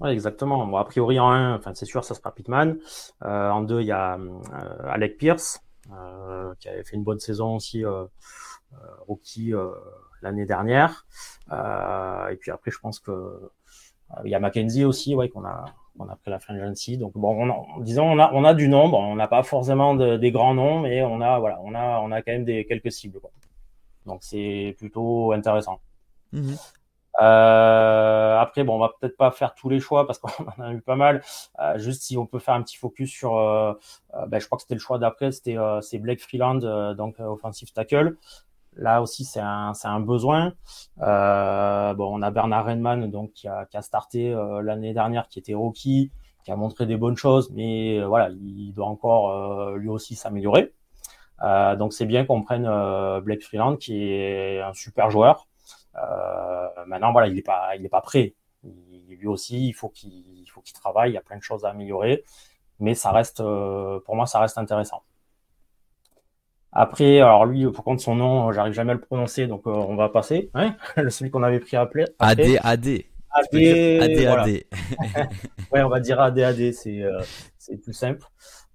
Ouais, 0.00 0.12
exactement. 0.12 0.66
Bon, 0.66 0.76
a 0.76 0.84
priori, 0.84 1.18
en 1.18 1.30
1, 1.30 1.56
enfin, 1.56 1.72
c'est 1.74 1.84
sûr, 1.84 2.04
ça 2.04 2.14
sera 2.14 2.32
Pittman. 2.34 2.78
Euh, 3.24 3.50
en 3.50 3.62
2, 3.62 3.80
il 3.80 3.86
y 3.86 3.92
a 3.92 4.16
euh, 4.16 4.40
Alec 4.88 5.18
Pierce, 5.18 5.60
euh, 5.92 6.54
qui 6.58 6.68
avait 6.68 6.84
fait 6.84 6.96
une 6.96 7.04
bonne 7.04 7.20
saison 7.20 7.56
aussi, 7.56 7.84
euh, 7.84 8.04
euh 8.72 8.76
rookie 9.06 9.52
l'année 10.22 10.46
dernière. 10.46 11.06
et 11.50 12.36
puis 12.36 12.50
après, 12.50 12.70
je 12.70 12.78
pense 12.78 12.98
que 13.00 13.50
il 14.24 14.30
y 14.30 14.34
a 14.34 14.40
Mackenzie 14.40 14.84
aussi, 14.84 15.14
ouais, 15.14 15.28
qu'on 15.28 15.44
a 15.44 15.64
qu'on 15.98 16.08
a 16.08 16.16
pris 16.16 16.30
la 16.30 16.38
de 16.38 16.58
Jancy. 16.58 16.96
Donc 16.96 17.12
bon, 17.14 17.50
on 17.50 17.80
disons, 17.80 18.04
on 18.04 18.18
a 18.18 18.30
on 18.32 18.44
a 18.44 18.54
du 18.54 18.68
nombre. 18.68 18.98
On 18.98 19.16
n'a 19.16 19.28
pas 19.28 19.42
forcément 19.42 19.94
de, 19.94 20.16
des 20.16 20.30
grands 20.30 20.54
noms, 20.54 20.80
mais 20.80 21.02
on 21.02 21.20
a 21.20 21.38
voilà, 21.38 21.60
on 21.62 21.74
a 21.74 22.00
on 22.00 22.10
a 22.12 22.22
quand 22.22 22.32
même 22.32 22.44
des 22.44 22.64
quelques 22.64 22.92
cibles. 22.92 23.20
Quoi. 23.20 23.30
Donc 24.06 24.20
c'est 24.22 24.74
plutôt 24.78 25.32
intéressant. 25.32 25.80
Mm-hmm. 26.32 26.72
Euh, 27.20 28.38
après, 28.38 28.64
bon, 28.64 28.76
on 28.76 28.78
va 28.78 28.92
peut-être 28.98 29.16
pas 29.16 29.30
faire 29.30 29.54
tous 29.54 29.68
les 29.68 29.80
choix 29.80 30.06
parce 30.06 30.18
qu'on 30.18 30.28
en 30.58 30.62
a 30.62 30.72
eu 30.72 30.80
pas 30.80 30.96
mal. 30.96 31.22
Euh, 31.60 31.78
juste 31.78 32.02
si 32.02 32.16
on 32.16 32.26
peut 32.26 32.38
faire 32.38 32.54
un 32.54 32.62
petit 32.62 32.76
focus 32.76 33.10
sur, 33.10 33.36
euh, 33.36 33.74
euh 34.14 34.26
ben, 34.26 34.40
je 34.40 34.46
crois 34.46 34.56
que 34.56 34.62
c'était 34.62 34.74
le 34.74 34.80
choix 34.80 34.98
d'après, 34.98 35.32
c'était 35.32 35.58
euh, 35.58 35.80
c'est 35.80 35.98
Blake 35.98 36.20
Freeland, 36.20 36.62
euh, 36.62 36.94
donc 36.94 37.18
offensive 37.20 37.72
tackle. 37.72 38.16
Là 38.76 39.02
aussi, 39.02 39.24
c'est 39.24 39.40
un, 39.40 39.74
c'est 39.74 39.88
un 39.88 40.00
besoin. 40.00 40.54
bon, 40.96 41.04
on 41.04 42.22
a 42.22 42.30
Bernard 42.30 42.66
Redman, 42.66 43.10
donc 43.10 43.32
qui 43.32 43.48
a, 43.48 43.66
qui 43.66 43.76
a 43.76 43.82
starté 43.82 44.32
l'année 44.62 44.94
dernière, 44.94 45.28
qui 45.28 45.40
était 45.40 45.54
rookie, 45.54 46.12
qui 46.44 46.52
a 46.52 46.56
montré 46.56 46.86
des 46.86 46.96
bonnes 46.96 47.16
choses, 47.16 47.50
mais 47.52 48.00
voilà, 48.04 48.30
il 48.30 48.72
doit 48.72 48.86
encore 48.86 49.72
lui 49.76 49.88
aussi 49.88 50.14
s'améliorer. 50.14 50.72
donc 51.78 51.92
c'est 51.92 52.06
bien 52.06 52.24
qu'on 52.24 52.42
prenne 52.42 52.64
Blake 53.22 53.42
Freeland, 53.42 53.76
qui 53.76 54.04
est 54.12 54.60
un 54.62 54.72
super 54.72 55.10
joueur. 55.10 55.49
Euh, 55.96 56.68
maintenant, 56.86 57.12
voilà, 57.12 57.28
il 57.28 57.34
n'est 57.34 57.42
pas, 57.42 57.76
il 57.76 57.84
est 57.84 57.90
pas 57.90 58.00
prêt. 58.00 58.34
lui 58.62 59.26
aussi, 59.26 59.68
il 59.68 59.72
faut 59.72 59.88
qu'il, 59.88 60.48
faut 60.52 60.60
qu'il 60.60 60.74
travaille. 60.74 61.10
Il 61.10 61.14
y 61.14 61.18
a 61.18 61.22
plein 61.22 61.36
de 61.36 61.42
choses 61.42 61.64
à 61.64 61.70
améliorer, 61.70 62.24
mais 62.78 62.94
ça 62.94 63.12
reste, 63.12 63.40
euh, 63.40 64.00
pour 64.00 64.16
moi, 64.16 64.26
ça 64.26 64.40
reste 64.40 64.58
intéressant. 64.58 65.02
Après, 66.72 67.20
alors 67.20 67.46
lui, 67.46 67.68
pour 67.70 67.82
contre 67.82 68.02
son 68.02 68.14
nom, 68.14 68.52
j'arrive 68.52 68.74
jamais 68.74 68.92
à 68.92 68.94
le 68.94 69.00
prononcer, 69.00 69.48
donc 69.48 69.66
euh, 69.66 69.70
on 69.70 69.96
va 69.96 70.08
passer. 70.08 70.50
Hein 70.54 70.76
Celui 71.08 71.30
qu'on 71.30 71.42
avait 71.42 71.60
pris 71.60 71.76
à 71.76 71.82
appeler. 71.82 72.04
AD, 72.18 72.40
AD. 72.62 72.88
AD, 73.32 73.54
AD, 73.54 74.26
AD. 74.26 74.48
ouais, 75.72 75.82
on 75.82 75.88
va 75.88 76.00
dire 76.00 76.20
AD, 76.20 76.38
AD, 76.38 76.72
c'est 76.72 77.04
c'est 77.58 77.76
plus 77.76 77.92
simple. 77.92 78.26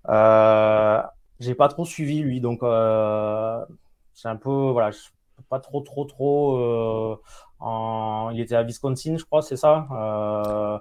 Euh, 0.10 1.02
j'ai 1.40 1.56
pas 1.56 1.68
trop 1.68 1.86
suivi 1.86 2.20
lui, 2.20 2.40
donc 2.42 2.64
euh, 2.64 3.64
c'est 4.14 4.28
un 4.28 4.36
peu 4.36 4.50
voilà, 4.50 4.92
pas 5.50 5.60
trop, 5.60 5.82
trop, 5.82 6.06
trop. 6.06 6.58
Euh, 6.58 7.16
en... 7.60 8.30
Il 8.34 8.40
était 8.40 8.56
à 8.56 8.64
Wisconsin, 8.64 9.18
je 9.18 9.26
crois, 9.26 9.42
c'est 9.42 9.56
ça 9.56 9.88
euh... 9.92 10.78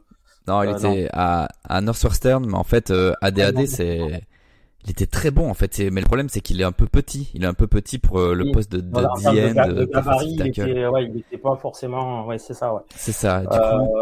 Non, 0.47 0.63
il 0.63 0.69
euh, 0.69 0.77
était 0.77 1.09
à, 1.13 1.49
à 1.65 1.81
Northwestern, 1.81 2.45
mais 2.47 2.57
en 2.57 2.65
fait, 2.65 2.93
ADAD, 3.23 3.67
c'est. 3.67 4.23
Il 4.87 4.91
était 4.91 5.07
très 5.07 5.31
bon 5.31 5.49
en 5.49 5.55
fait, 5.55 5.79
mais 5.91 6.03
le 6.03 6.07
problème 6.07 6.29
c'est 6.29 6.43
qu'il 6.43 6.61
est 6.61 6.65
un 6.65 6.73
peu 6.73 6.85
petit. 6.85 7.31
Il 7.33 7.43
est 7.43 7.47
un 7.47 7.55
peu 7.55 7.67
petit 7.67 7.99
pour 7.99 8.21
le 8.21 8.53
poste 8.53 8.71
de, 8.71 8.83
de 8.83 8.91
voilà, 8.91 9.09
de, 9.17 9.73
de, 9.73 9.85
gabarit, 9.87 10.37
il 10.39 10.47
était, 10.47 10.87
ouais, 10.87 11.07
il 11.07 11.21
était 11.21 11.39
pas 11.39 11.57
forcément. 11.57 12.27
Ouais, 12.27 12.37
c'est 12.37 12.53
ça, 12.53 12.75
ouais. 12.75 12.83
C'est 12.95 13.13
ça. 13.13 13.41
Du 13.41 13.47
coup, 13.47 13.95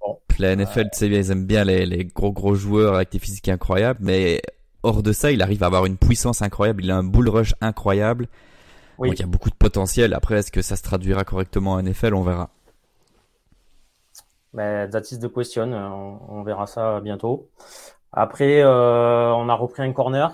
bon, 0.00 0.18
la 0.38 0.54
NFL, 0.54 0.90
tu 0.92 0.98
sais, 0.98 1.08
ils 1.08 1.32
aiment 1.32 1.44
bien 1.44 1.64
les, 1.64 1.86
les 1.86 2.04
gros 2.04 2.30
gros 2.30 2.54
joueurs 2.54 2.94
avec 2.94 3.10
des 3.10 3.18
physiques 3.18 3.48
incroyables, 3.48 3.98
mais 4.00 4.40
hors 4.82 5.02
de 5.02 5.12
ça, 5.12 5.32
il 5.32 5.42
arrive 5.42 5.62
à 5.62 5.66
avoir 5.66 5.86
une 5.86 5.96
puissance 5.96 6.42
incroyable. 6.42 6.84
Il 6.84 6.90
a 6.90 6.96
un 6.96 7.04
bull 7.04 7.28
rush 7.28 7.54
incroyable. 7.60 8.28
Donc 8.98 9.14
il 9.14 9.20
y 9.20 9.22
a 9.22 9.26
beaucoup 9.26 9.50
de 9.50 9.54
potentiel. 9.54 10.12
Après, 10.14 10.38
est-ce 10.38 10.50
que 10.50 10.62
ça 10.62 10.76
se 10.76 10.82
traduira 10.82 11.24
correctement 11.24 11.72
en 11.72 11.82
NFL 11.82 12.14
On 12.14 12.22
verra. 12.22 12.50
Ben, 14.54 14.88
that 14.90 15.02
is 15.12 15.18
the 15.18 15.32
question. 15.32 15.72
On, 15.72 16.42
verra 16.42 16.66
ça 16.66 17.00
bientôt. 17.00 17.48
Après, 18.12 18.62
euh, 18.62 19.32
on 19.34 19.48
a 19.48 19.54
repris 19.54 19.82
un 19.82 19.92
corner, 19.92 20.32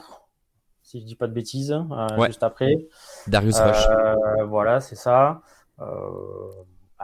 si 0.83 1.00
je 1.00 1.05
dis 1.05 1.16
pas 1.16 1.27
de 1.27 1.33
bêtises, 1.33 1.72
euh, 1.72 2.27
juste 2.27 2.42
après. 2.42 2.87
Darius 3.27 3.59
Rush. 3.59 3.87
Euh, 3.90 4.44
voilà, 4.44 4.81
c'est 4.81 4.94
ça. 4.94 5.42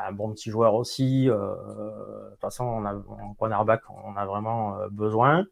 Un 0.09 0.13
bon 0.13 0.33
petit 0.33 0.51
joueur 0.51 0.75
aussi. 0.75 1.29
Euh, 1.29 1.55
de 2.27 2.31
toute 2.31 2.41
façon, 2.41 2.65
on 2.65 2.85
a 2.85 2.95
en 2.95 3.35
cornerback, 3.35 3.83
on 3.91 4.17
a 4.17 4.25
vraiment 4.27 4.79
euh, 4.79 4.89
besoin. 4.91 5.47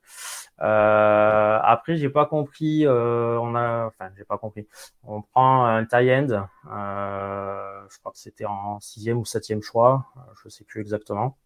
Euh, 0.61 1.58
après, 1.62 1.96
j'ai 1.96 2.08
pas 2.08 2.26
compris. 2.26 2.84
Euh, 2.87 3.38
on 3.40 3.54
a, 3.54 3.87
enfin, 3.87 4.11
j'ai 4.16 4.24
pas 4.24 4.38
compris. 4.38 4.66
On 5.04 5.22
prend 5.22 5.64
un 5.66 5.84
tie 5.84 6.12
end. 6.12 6.48
Je 6.64 7.98
crois 7.98 8.12
que 8.12 8.18
c'était 8.18 8.46
en 8.46 8.80
sixième 8.80 9.18
ou 9.18 9.24
septième 9.24 9.62
choix. 9.62 10.06
Je 10.42 10.48
sais 10.48 10.64
plus 10.64 10.80
exactement. 10.80 11.37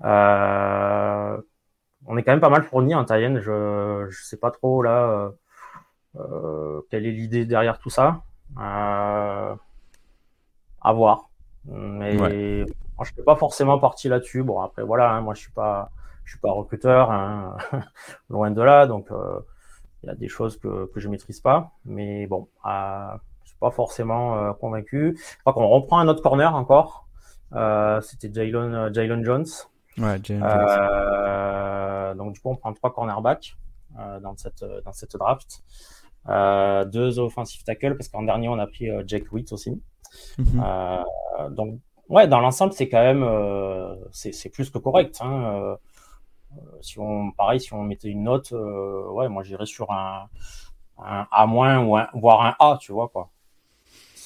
On 0.00 0.06
est 2.16 2.22
quand 2.22 2.32
même 2.32 2.40
pas 2.40 2.50
mal 2.50 2.64
fourni 2.64 2.94
en 2.94 3.04
tie 3.04 3.26
end. 3.26 3.36
Je, 3.40 4.06
je 4.10 4.24
sais 4.24 4.38
pas 4.38 4.50
trop 4.50 4.82
là. 4.82 5.32
quelle 6.90 7.06
est 7.06 7.12
l'idée 7.12 7.44
derrière 7.46 7.78
tout 7.78 7.90
ça 7.90 8.22
À 8.56 9.56
voir. 10.92 11.31
Mais 11.66 12.16
moi, 12.16 12.28
je 13.04 13.12
fais 13.14 13.22
pas 13.22 13.36
forcément 13.36 13.78
partie 13.78 14.08
là-dessus. 14.08 14.42
Bon, 14.42 14.60
après, 14.60 14.82
voilà, 14.82 15.10
hein, 15.10 15.20
moi, 15.20 15.34
je 15.34 15.40
suis 15.40 15.52
pas, 15.52 15.90
je 16.24 16.32
suis 16.32 16.40
pas 16.40 16.52
recruteur, 16.52 17.10
hein, 17.10 17.56
loin 18.30 18.50
de 18.50 18.62
là. 18.62 18.86
Donc, 18.86 19.10
euh, 19.10 19.40
il 20.02 20.08
y 20.08 20.10
a 20.10 20.14
des 20.14 20.28
choses 20.28 20.58
que, 20.58 20.86
que 20.86 21.00
je 21.00 21.08
maîtrise 21.08 21.40
pas. 21.40 21.72
Mais 21.84 22.26
bon, 22.26 22.48
euh, 22.66 23.06
je 23.44 23.50
suis 23.50 23.58
pas 23.58 23.70
forcément 23.70 24.36
euh, 24.36 24.52
convaincu. 24.52 25.16
Je 25.18 25.38
crois 25.40 25.52
qu'on 25.52 25.68
reprend 25.68 25.98
un 25.98 26.08
autre 26.08 26.22
corner 26.22 26.54
encore. 26.54 27.06
Euh, 27.54 28.00
C'était 28.00 28.32
Jalen, 28.32 28.92
Jalen 28.92 29.24
Jones. 29.24 29.46
Ouais, 29.98 30.18
Jones. 30.22 30.40
donc, 32.16 32.32
du 32.32 32.40
coup, 32.40 32.50
on 32.50 32.56
prend 32.56 32.72
trois 32.72 32.92
cornerbacks 32.92 33.56
dans 34.22 34.34
cette 34.38 34.64
dans 34.84 34.92
cette 34.92 35.16
draft. 35.16 35.62
deux 36.90 37.18
offensive 37.18 37.62
tackles 37.64 37.96
parce 37.96 38.08
qu'en 38.08 38.22
dernier, 38.22 38.48
on 38.48 38.58
a 38.58 38.66
pris 38.66 38.88
Jake 39.06 39.30
Witt 39.32 39.52
aussi. 39.52 39.80
Mhm. 40.38 40.62
Donc, 41.50 41.78
ouais, 42.08 42.28
dans 42.28 42.40
l'ensemble, 42.40 42.72
c'est 42.72 42.88
quand 42.88 43.02
même, 43.02 43.22
euh, 43.22 43.94
c'est 44.10 44.48
plus 44.50 44.70
que 44.70 44.78
correct. 44.78 45.18
Hein. 45.20 45.44
Euh, 45.44 45.76
si 46.80 46.98
on, 46.98 47.30
pareil, 47.32 47.60
si 47.60 47.72
on 47.72 47.82
mettait 47.82 48.08
une 48.08 48.24
note, 48.24 48.52
ouais, 48.52 49.28
moi 49.28 49.42
j'irais 49.42 49.66
sur 49.66 49.90
un, 49.90 50.28
un 50.98 51.26
A- 51.30 51.46
ou 51.46 51.96
un, 51.96 52.08
voire 52.14 52.42
un 52.44 52.54
A, 52.58 52.78
tu 52.80 52.92
vois 52.92 53.08
quoi. 53.08 53.30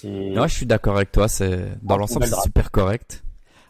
Ouais, 0.05 0.49
je 0.49 0.55
suis 0.55 0.66
d'accord 0.66 0.97
avec 0.97 1.11
toi. 1.11 1.27
C'est 1.29 1.83
dans 1.83 1.97
l'ensemble, 1.97 2.27
c'est 2.27 2.40
super 2.42 2.71
correct. 2.71 3.23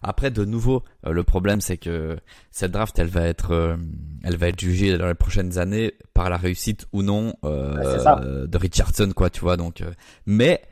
Après, 0.03 0.31
de 0.31 0.44
nouveau, 0.44 0.83
le 1.05 1.22
problème, 1.25 1.61
c'est 1.61 1.79
que 1.79 2.18
cette 2.51 2.72
draft, 2.72 2.99
elle 2.99 3.09
va 3.09 3.22
être, 3.22 3.77
elle 4.25 4.37
va 4.37 4.49
être 4.49 4.61
jugée 4.61 4.99
dans 4.99 5.07
les 5.07 5.14
prochaines 5.14 5.59
années 5.59 5.94
par 6.14 6.31
la 6.31 6.37
réussite 6.37 6.87
ou 6.92 7.03
non 7.03 7.35
de 7.42 8.57
Richardson, 8.57 9.12
quoi, 9.14 9.31
tu 9.31 9.40
vois. 9.40 9.57
Donc, 9.57 9.83
mais 10.27 10.62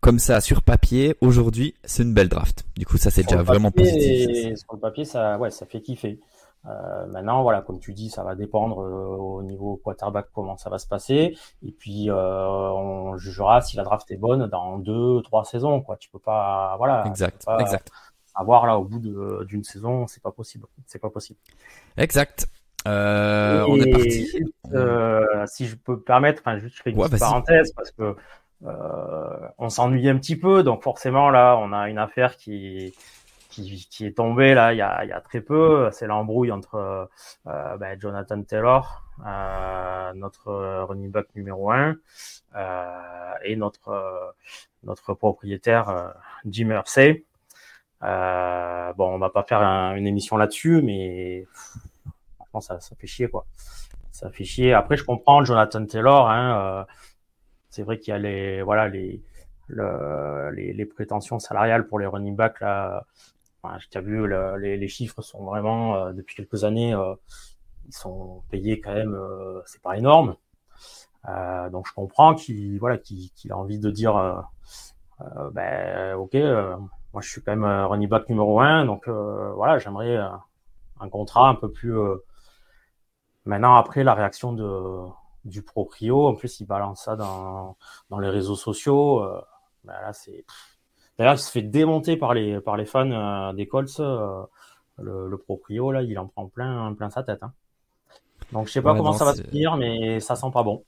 comme 0.00 0.18
ça 0.18 0.40
sur 0.40 0.62
papier, 0.62 1.16
aujourd'hui, 1.20 1.74
c'est 1.84 2.02
une 2.02 2.14
belle 2.14 2.28
draft. 2.28 2.64
Du 2.76 2.86
coup, 2.86 2.98
ça 2.98 3.10
c'est 3.10 3.22
déjà 3.22 3.42
vraiment 3.42 3.70
positif. 3.70 4.56
Sur 4.56 4.74
le 4.74 4.80
papier, 4.80 5.04
ça, 5.04 5.38
ouais, 5.38 5.50
ça 5.50 5.66
fait 5.66 5.80
kiffer. 5.80 6.20
Euh, 6.66 7.06
maintenant, 7.06 7.42
voilà, 7.42 7.62
comme 7.62 7.78
tu 7.78 7.92
dis, 7.92 8.10
ça 8.10 8.24
va 8.24 8.34
dépendre 8.34 8.80
euh, 8.82 9.16
au 9.16 9.42
niveau 9.42 9.80
quarterback 9.82 10.26
comment 10.34 10.56
ça 10.56 10.70
va 10.70 10.78
se 10.78 10.86
passer. 10.86 11.36
Et 11.66 11.72
puis, 11.72 12.10
euh, 12.10 12.48
on 12.48 13.16
jugera 13.16 13.60
si 13.60 13.76
la 13.76 13.84
draft 13.84 14.10
est 14.10 14.16
bonne 14.16 14.46
dans 14.46 14.78
deux, 14.78 15.22
trois 15.22 15.44
saisons. 15.44 15.80
Quoi, 15.80 15.96
tu 15.96 16.10
peux 16.10 16.18
pas, 16.18 16.74
voilà. 16.78 17.04
Exact, 17.06 17.46
exact. 17.60 17.90
Avoir 18.34 18.66
là 18.66 18.78
au 18.78 18.84
bout 18.84 19.00
d'une 19.44 19.64
saison, 19.64 20.06
c'est 20.06 20.22
pas 20.22 20.30
possible. 20.30 20.66
C'est 20.86 21.00
pas 21.00 21.10
possible. 21.10 21.38
Exact. 21.96 22.46
Euh, 22.86 23.64
on 23.68 23.76
est 23.76 23.90
parti. 23.90 24.44
Euh, 24.72 25.44
si 25.46 25.66
je 25.66 25.76
peux 25.76 25.92
me 25.92 26.00
permettre, 26.00 26.42
enfin, 26.44 26.58
juste 26.58 26.76
je 26.76 26.82
fais 26.82 26.90
une 26.90 26.96
petite 26.96 27.18
parenthèse 27.18 27.72
parce 27.72 27.90
que 27.90 28.14
on 28.62 29.68
s'ennuie 29.68 30.08
un 30.08 30.16
petit 30.18 30.36
peu, 30.36 30.62
donc 30.62 30.82
forcément 30.82 31.30
là, 31.30 31.56
on 31.58 31.72
a 31.72 31.88
une 31.88 31.98
affaire 31.98 32.36
qui 32.36 32.94
qui, 33.50 33.88
qui 33.90 34.06
est 34.06 34.16
tombée 34.16 34.54
là 34.54 34.72
il 34.72 34.76
y 34.76 34.82
a, 34.82 35.04
il 35.04 35.08
y 35.08 35.12
a 35.12 35.20
très 35.20 35.40
peu. 35.40 35.88
C'est 35.92 36.06
l'embrouille 36.06 36.52
entre 36.52 37.08
euh, 37.46 37.76
ben, 37.76 37.98
Jonathan 38.00 38.42
Taylor, 38.42 39.04
euh, 39.26 40.12
notre 40.14 40.84
running 40.88 41.10
back 41.10 41.26
numéro 41.34 41.70
un, 41.70 41.96
euh, 42.56 43.34
et 43.42 43.56
notre 43.56 44.34
notre 44.84 45.14
propriétaire 45.14 46.14
Jim 46.44 46.70
Hersey. 46.70 47.24
Euh, 48.04 48.92
bon, 48.94 49.14
on 49.14 49.18
va 49.18 49.30
pas 49.30 49.42
faire 49.42 49.60
une 49.96 50.06
émission 50.06 50.36
là-dessus, 50.36 50.82
mais 50.82 51.46
ça, 52.60 52.80
ça 52.80 52.96
fait 52.96 53.06
chier 53.06 53.28
quoi. 53.28 53.46
Ça 54.12 54.30
fait 54.30 54.44
chier. 54.44 54.74
Après, 54.74 54.96
je 54.96 55.04
comprends 55.04 55.44
Jonathan 55.44 55.84
Taylor. 55.86 56.28
Hein, 56.28 56.60
euh, 56.60 56.84
c'est 57.68 57.82
vrai 57.82 57.98
qu'il 57.98 58.12
y 58.12 58.14
a 58.14 58.18
les 58.18 58.62
voilà 58.62 58.88
les, 58.88 59.22
le, 59.68 60.50
les, 60.52 60.86
prétentions 60.86 61.38
salariales 61.38 61.86
pour 61.86 61.98
les 61.98 62.06
running 62.06 62.36
backs 62.36 62.60
là. 62.60 63.04
Enfin, 63.62 63.78
vu 64.00 64.26
le, 64.26 64.56
les, 64.56 64.88
chiffres 64.88 65.20
sont 65.20 65.44
vraiment 65.44 65.96
euh, 65.96 66.12
depuis 66.12 66.36
quelques 66.36 66.64
années 66.64 66.94
euh, 66.94 67.14
ils 67.88 67.94
sont 67.94 68.42
payés 68.50 68.80
quand 68.80 68.94
même. 68.94 69.14
Euh, 69.14 69.60
c'est 69.66 69.82
pas 69.82 69.96
énorme. 69.96 70.36
donc 71.72 71.86
je 71.88 71.92
comprends 71.92 72.34
qu'il 72.34 72.78
voilà 72.78 72.98
qu'il 72.98 73.52
a 73.52 73.56
envie 73.56 73.78
de 73.78 73.90
dire 73.90 74.14
ben 75.52 76.14
ok 76.14 76.34
moi 77.12 77.22
je 77.22 77.28
suis 77.28 77.42
quand 77.42 77.56
même 77.56 77.86
running 77.86 78.08
back 78.08 78.28
numéro 78.28 78.60
un 78.60 78.84
donc 78.86 79.08
voilà 79.08 79.78
j'aimerais 79.78 80.16
un 81.00 81.08
contrat 81.08 81.48
un 81.48 81.54
peu 81.54 81.70
plus 81.70 81.94
Maintenant, 83.48 83.76
après, 83.76 84.04
la 84.04 84.12
réaction 84.12 84.52
de, 84.52 85.06
du 85.48 85.62
proprio, 85.62 86.26
en 86.26 86.34
plus, 86.34 86.60
il 86.60 86.66
balance 86.66 87.04
ça 87.04 87.16
dans, 87.16 87.76
dans 88.10 88.18
les 88.18 88.28
réseaux 88.28 88.56
sociaux. 88.56 89.22
Euh, 89.22 89.40
ben 89.84 89.94
là, 90.00 90.12
c'est. 90.12 90.44
D'ailleurs, 91.18 91.34
il 91.34 91.38
se 91.38 91.50
fait 91.50 91.62
démonter 91.62 92.16
par 92.16 92.32
les, 92.34 92.60
par 92.60 92.76
les 92.76 92.86
fans 92.86 93.10
euh, 93.10 93.52
des 93.52 93.66
Colts. 93.66 93.98
Euh, 94.00 94.42
le, 94.98 95.28
le, 95.28 95.38
proprio, 95.38 95.92
là, 95.92 96.02
il 96.02 96.18
en 96.18 96.26
prend 96.26 96.48
plein, 96.48 96.92
plein 96.94 97.10
sa 97.10 97.22
tête. 97.22 97.42
Hein. 97.42 97.52
Donc, 98.52 98.66
je 98.66 98.72
sais 98.72 98.82
pas 98.82 98.94
comment 98.94 99.12
ça 99.12 99.24
va 99.24 99.34
se 99.34 99.42
finir, 99.42 99.76
mais 99.76 100.20
ça 100.20 100.36
sent 100.36 100.50
pas 100.52 100.62
bon. 100.62 100.84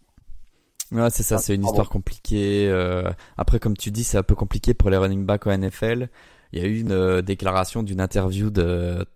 Ouais, 0.93 1.11
c'est 1.11 1.23
ça, 1.23 1.39
c'est 1.39 1.55
une 1.55 1.65
histoire 1.65 1.89
compliquée. 1.89 2.69
Euh, 2.69 3.11
après, 3.37 3.61
comme 3.61 3.77
tu 3.77 3.91
dis, 3.91 4.03
c'est 4.03 4.19
un 4.19 4.23
peu 4.25 4.35
compliqué 4.35 4.75
pour 4.75 4.91
les 4.91 4.97
running 4.97 5.25
backs 5.25 5.47
au 5.47 5.57
NFL. 5.57 6.09
Il 6.53 6.61
y 6.61 6.65
a 6.65 6.67
eu 6.67 6.81
une 6.81 7.21
déclaration 7.21 7.83
d'une 7.83 8.01
interview 8.01 8.51
de 8.51 9.07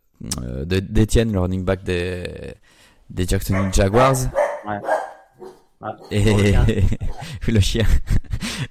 d'Etienne, 0.65 1.33
le 1.33 1.41
running 1.41 1.65
back 1.65 1.83
des, 1.83 2.55
des 3.11 3.27
Jacksonville 3.27 3.75
Jaguars. 3.75 4.17
Ouais. 4.67 4.79
Et 6.11 6.23
le 7.49 7.61
chien. 7.61 7.85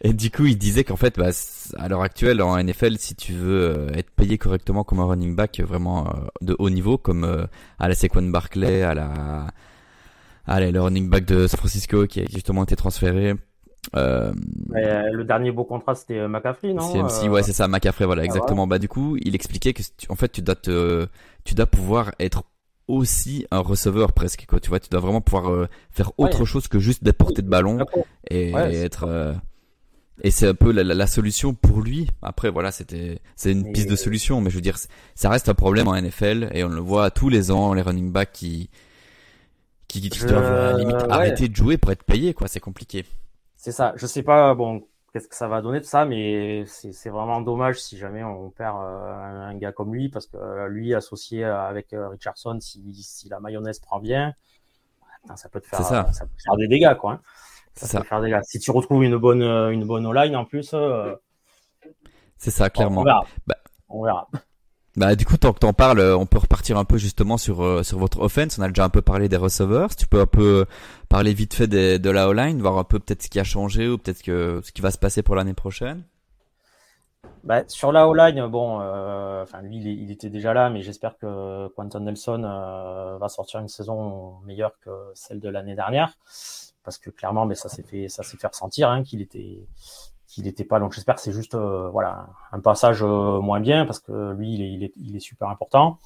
Et 0.02 0.14
du 0.14 0.32
coup, 0.32 0.46
il 0.46 0.58
disait 0.58 0.84
qu'en 0.84 0.96
fait, 0.96 1.18
bah, 1.18 1.30
à 1.78 1.88
l'heure 1.88 2.02
actuelle 2.02 2.42
en 2.42 2.62
NFL, 2.62 2.98
si 2.98 3.16
tu 3.16 3.34
veux 3.34 3.62
euh, 3.62 3.94
être 3.94 4.10
payé 4.12 4.38
correctement 4.38 4.84
comme 4.84 5.00
un 5.00 5.06
running 5.06 5.36
back 5.36 5.62
vraiment 5.62 6.08
euh, 6.08 6.12
de 6.42 6.56
haut 6.60 6.70
niveau, 6.70 6.98
comme 6.98 7.24
euh, 7.24 7.46
à 7.80 7.88
la 7.88 7.96
Sequan 7.96 8.24
Barclay, 8.24 8.82
à 8.82 8.94
la, 8.94 9.48
allez, 10.46 10.72
le 10.72 10.82
running 10.82 11.10
back 11.10 11.26
de 11.26 11.48
San 11.48 11.58
Francisco 11.58 12.08
qui 12.08 12.22
a 12.22 12.26
justement 12.26 12.64
été 12.64 12.76
transféré. 12.76 13.36
Euh, 13.96 14.32
le 14.70 15.24
dernier 15.24 15.52
beau 15.52 15.66
contrat 15.66 15.94
c'était 15.94 16.26
McCaffrey, 16.28 16.74
non 16.74 16.90
CMC, 16.90 17.30
ouais, 17.30 17.44
c'est 17.44 17.52
ça, 17.52 17.68
McCaffrey, 17.68 18.06
voilà, 18.06 18.22
ah, 18.22 18.26
exactement. 18.26 18.66
Bah 18.66 18.80
du 18.80 18.88
coup, 18.88 19.18
il 19.22 19.36
expliquait 19.36 19.74
que 19.74 19.82
en 20.08 20.16
fait, 20.16 20.30
tu 20.30 20.42
dois 20.42 20.56
te, 20.56 21.06
tu 21.44 21.54
dois 21.54 21.66
pouvoir 21.66 22.14
être 22.18 22.44
aussi 22.88 23.46
un 23.52 23.60
receveur 23.60 24.12
presque 24.14 24.46
quoi. 24.48 24.60
Tu 24.60 24.70
vois 24.70 24.80
tu 24.80 24.90
dois 24.90 25.00
vraiment 25.00 25.22
pouvoir 25.22 25.52
euh, 25.52 25.68
faire 25.90 26.12
autre 26.18 26.46
chose 26.46 26.68
que 26.68 26.80
juste 26.80 27.04
déporter 27.04 27.42
de 27.42 27.50
ballon 27.50 27.80
et 28.30 28.52
être 28.52 29.06
euh, 29.08 29.34
et 30.22 30.32
c'est 30.32 30.48
un 30.48 30.54
peu 30.54 30.72
la, 30.72 31.08
solution 31.08 31.54
pour 31.54 31.82
lui. 31.82 32.08
Après 32.22 32.50
voilà 32.50 32.72
c'était 32.72 33.20
c'est 33.36 33.52
une 33.52 33.72
piste 33.72 33.90
de 33.90 33.96
solution 33.96 34.42
mais 34.42 34.50
je 34.50 34.56
veux 34.56 34.62
dire 34.62 34.78
ça 35.16 35.30
reste 35.30 35.50
un 35.50 35.54
problème 35.54 35.88
en 35.88 36.00
NFL 36.00 36.50
et 36.54 36.64
on 36.64 36.70
le 36.70 36.82
voit 36.82 37.10
tous 37.12 37.30
les 37.30 37.52
ans 37.52 37.74
les 37.74 37.82
running 37.82 38.12
backs 38.12 38.32
qui 38.32 38.70
qui, 39.88 40.10
qui 40.10 40.26
doivent 40.26 40.74
à 40.76 40.78
limite 40.78 40.96
arrêter 41.10 41.48
de 41.48 41.56
jouer 41.56 41.78
pour 41.78 41.92
être 41.92 42.04
payés 42.04 42.34
quoi. 42.34 42.48
C'est 42.48 42.60
compliqué. 42.60 43.06
C'est 43.56 43.72
ça. 43.72 43.94
Je 43.96 44.08
sais 44.08 44.24
pas 44.24 44.54
bon 44.56 44.84
qu'est-ce 45.14 45.28
que 45.28 45.36
ça 45.36 45.48
va 45.48 45.62
donner 45.62 45.80
de 45.80 45.86
ça, 45.86 46.06
mais 46.06 46.66
c'est 46.66 47.10
vraiment 47.10 47.40
dommage 47.40 47.80
si 47.80 47.98
jamais 47.98 48.24
on 48.24 48.50
perd 48.50 48.76
euh, 48.78 49.48
un, 49.48 49.56
gars 49.56 49.72
comme 49.72 49.94
lui, 49.94 50.10
parce 50.10 50.26
que 50.26 50.38
euh, 50.38 50.68
lui 50.68 50.96
associé 50.96 51.44
avec 51.44 51.94
euh, 51.94 52.10
Richardson, 52.10 52.58
si, 52.60 52.82
si 52.96 53.30
la 53.30 53.40
mayonnaise 53.40 53.80
prend 53.80 54.00
bien, 54.00 54.34
ça 55.36 55.50
peut 55.50 55.62
te 55.62 55.68
faire, 55.68 55.84
ça. 55.84 56.04
peut 56.04 56.28
faire 56.44 56.58
des 56.58 56.68
dégâts, 56.68 56.96
quoi. 56.96 57.14
Hein. 57.14 57.22
Ça, 57.76 58.00
peut 58.00 58.08
faire 58.08 58.22
des 58.22 58.30
dégâts. 58.30 58.42
Si 58.44 58.60
tu 58.60 58.72
retrouves 58.72 59.04
une 59.04 59.18
bonne, 59.18 59.44
une 59.44 59.86
bonne 59.86 60.12
line 60.14 60.36
en 60.36 60.46
plus, 60.46 60.76
c'est 62.38 62.52
ça, 62.52 62.70
clairement. 62.70 63.02
On 63.02 63.06
verra. 63.06 63.26
Bah, 63.48 63.56
on 63.90 64.04
verra. 64.04 64.28
Bah 64.96 65.16
du 65.16 65.26
coup 65.26 65.38
tant 65.38 65.54
que 65.54 65.60
t'en 65.60 65.74
parles, 65.74 66.00
euh, 66.00 66.16
on 66.16 66.28
peut 66.28 66.38
repartir 66.38 66.78
un 66.78 66.86
peu 66.86 66.98
justement 66.98 67.38
sur 67.38 67.64
euh, 67.64 67.82
sur 67.82 67.98
votre 67.98 68.20
offense. 68.20 68.60
On 68.60 68.62
a 68.62 68.68
déjà 68.68 68.86
un 68.86 68.90
peu 68.90 69.02
parlé 69.02 69.28
des 69.28 69.38
receveurs. 69.38 69.96
Tu 69.96 70.06
peux 70.06 70.22
un 70.22 70.28
peu 70.28 70.66
parler 71.10 71.34
vite 71.34 71.56
fait 71.56 71.68
de 71.68 72.10
la 72.12 72.30
O-line, 72.30 72.62
voir 72.62 72.78
un 72.78 72.84
peu 72.84 73.00
peut-être 73.00 73.24
ce 73.24 73.30
qui 73.30 73.40
a 73.40 73.44
changé 73.44 73.88
ou 73.88 73.98
peut-être 73.98 74.22
que 74.22 74.62
ce 74.64 74.72
qui 74.72 74.82
va 74.82 74.92
se 74.92 75.00
passer 75.00 75.24
pour 75.24 75.36
l'année 75.36 75.56
prochaine. 75.56 76.04
Bah, 77.44 77.64
sur 77.68 77.92
la 77.92 78.08
O-line, 78.08 78.46
bon, 78.48 78.80
euh, 78.82 79.42
enfin 79.44 79.62
lui 79.64 79.78
il, 79.78 80.12
était 80.12 80.30
déjà 80.30 80.54
là, 80.54 80.70
mais 80.70 80.82
j'espère 80.82 81.18
que 81.18 81.68
Quentin 81.70 82.02
Nelson 82.02 82.42
va 83.20 83.30
sortir 83.30 83.60
une 83.62 83.70
saison 83.70 84.36
meilleure 84.46 84.78
que 84.80 84.92
celle 85.16 85.40
de 85.40 85.50
l'année 85.50 85.76
dernière, 85.76 86.14
parce 86.84 87.00
que 87.00 87.10
clairement, 87.10 87.46
mais 87.46 87.56
ça 87.56 87.68
s'est 87.68 87.84
fait 87.84 88.10
ça 88.10 88.22
s'est 88.24 88.38
fait 88.38 88.48
ressentir 88.48 88.90
hein, 88.90 89.04
qu'il 89.04 89.22
était 89.22 89.66
qu'il 90.34 90.46
n'était 90.46 90.64
pas. 90.64 90.80
Donc 90.80 90.94
j'espère 90.94 91.16
que 91.16 91.22
c'est 91.22 91.32
juste 91.32 91.56
euh, 91.56 91.90
voilà 91.90 92.28
un 92.52 92.60
passage 92.60 93.04
euh, 93.04 93.40
moins 93.40 93.60
bien 93.60 93.86
parce 93.86 94.00
que 94.00 94.32
lui 94.34 94.54
il 94.54 94.62
est, 94.62 94.72
il 94.72 94.84
est, 94.84 94.94
il 94.98 95.16
est 95.16 95.20
super 95.20 95.50
important. 95.50 96.00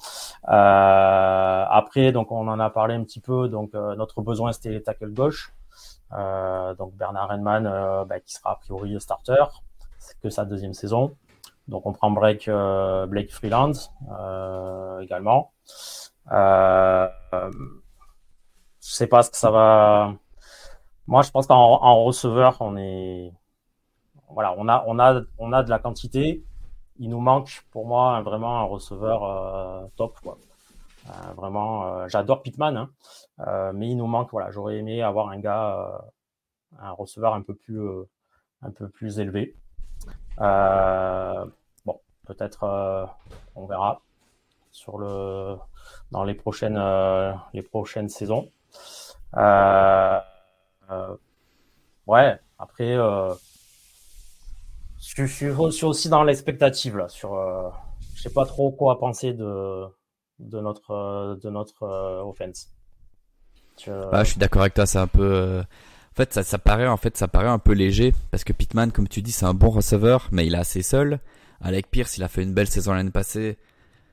Euh, 0.48 1.64
après 1.70 2.12
donc 2.12 2.30
on 2.30 2.46
en 2.48 2.60
a 2.60 2.70
parlé 2.70 2.94
un 2.94 3.04
petit 3.04 3.20
peu. 3.20 3.48
Donc 3.48 3.72
notre 3.74 4.20
besoin 4.22 4.52
c'était 4.52 4.70
les 4.70 4.82
tackles 4.82 5.12
gauche. 5.12 5.52
donc 6.10 6.94
Bernard 6.94 7.28
Renman 7.28 7.64
bah, 8.08 8.20
qui 8.20 8.34
sera 8.34 8.52
a 8.52 8.56
priori 8.56 9.00
starter. 9.00 9.44
C'est 9.98 10.18
que 10.20 10.30
sa 10.30 10.44
deuxième 10.44 10.74
saison. 10.74 11.16
Donc 11.66 11.86
on 11.86 11.92
prend 11.92 12.10
break 12.10 12.50
Blake 13.08 13.32
Freeland 13.32 13.72
également. 15.00 15.52
Euh, 16.32 17.08
je 18.80 18.94
sais 18.94 19.06
pas 19.06 19.22
ce 19.22 19.30
que 19.30 19.36
ça 19.36 19.50
va. 19.50 20.14
Moi, 21.06 21.22
je 21.22 21.30
pense 21.30 21.46
qu'en 21.46 22.04
receveur, 22.04 22.56
on 22.60 22.76
est, 22.76 23.32
voilà, 24.30 24.54
on 24.58 24.68
a, 24.68 24.84
on 24.86 24.98
a, 24.98 25.22
on 25.38 25.52
a 25.52 25.62
de 25.62 25.70
la 25.70 25.78
quantité. 25.78 26.44
Il 26.98 27.10
nous 27.10 27.20
manque, 27.20 27.64
pour 27.70 27.86
moi, 27.86 28.20
vraiment 28.22 28.58
un 28.58 28.64
receveur 28.64 29.24
euh, 29.24 29.86
top, 29.96 30.18
quoi. 30.20 30.38
Euh, 31.08 31.32
vraiment, 31.34 31.86
euh, 31.86 32.08
j'adore 32.08 32.42
Pitman, 32.42 32.76
hein, 32.76 33.72
mais 33.72 33.88
il 33.88 33.96
nous 33.96 34.06
manque. 34.06 34.30
Voilà, 34.32 34.50
j'aurais 34.50 34.76
aimé 34.76 35.02
avoir 35.02 35.28
un 35.28 35.38
gars, 35.38 36.02
un 36.78 36.90
receveur 36.92 37.34
un 37.34 37.42
peu 37.42 37.54
plus, 37.54 37.80
un 38.62 38.70
peu 38.70 38.88
plus 38.88 39.20
élevé. 39.20 39.56
bon, 40.38 42.00
peut-être, 42.26 43.08
on 43.54 43.66
verra 43.66 44.02
sur 44.70 44.98
le, 44.98 45.56
dans 46.10 46.24
les 46.24 46.34
prochaines, 46.34 46.78
les 47.54 47.62
prochaines 47.62 48.08
saisons. 48.08 48.50
ouais, 52.06 52.40
après 52.58 52.96
je, 55.00 55.24
suis 55.26 55.84
aussi 55.84 56.08
dans 56.08 56.22
l'expectative 56.22 56.96
là. 56.96 57.08
Sur, 57.08 57.34
euh, 57.34 57.68
je 58.14 58.22
sais 58.22 58.32
pas 58.32 58.46
trop 58.46 58.70
quoi 58.70 58.98
penser 58.98 59.32
de 59.32 59.84
de 60.38 60.60
notre 60.60 61.38
de 61.42 61.50
notre 61.50 61.82
euh, 61.84 62.22
offense. 62.22 62.68
Je... 63.84 63.92
Ah, 64.12 64.24
je 64.24 64.30
suis 64.30 64.40
d'accord 64.40 64.62
avec 64.62 64.74
toi. 64.74 64.86
C'est 64.86 64.98
un 64.98 65.06
peu. 65.06 65.22
Euh, 65.22 65.60
en 65.60 66.14
fait, 66.16 66.32
ça, 66.32 66.42
ça 66.42 66.58
paraît 66.58 66.88
en 66.88 66.96
fait, 66.96 67.16
ça 67.16 67.28
paraît 67.28 67.48
un 67.48 67.60
peu 67.60 67.72
léger 67.72 68.12
parce 68.32 68.42
que 68.42 68.52
Pittman, 68.52 68.90
comme 68.90 69.06
tu 69.06 69.22
dis, 69.22 69.30
c'est 69.30 69.46
un 69.46 69.54
bon 69.54 69.70
receveur, 69.70 70.28
mais 70.32 70.46
il 70.46 70.54
est 70.54 70.58
assez 70.58 70.82
seul. 70.82 71.20
Alec 71.60 71.90
Pierce, 71.90 72.16
il 72.16 72.24
a 72.24 72.28
fait 72.28 72.42
une 72.42 72.54
belle 72.54 72.68
saison 72.68 72.92
l'année 72.92 73.10
passée. 73.10 73.56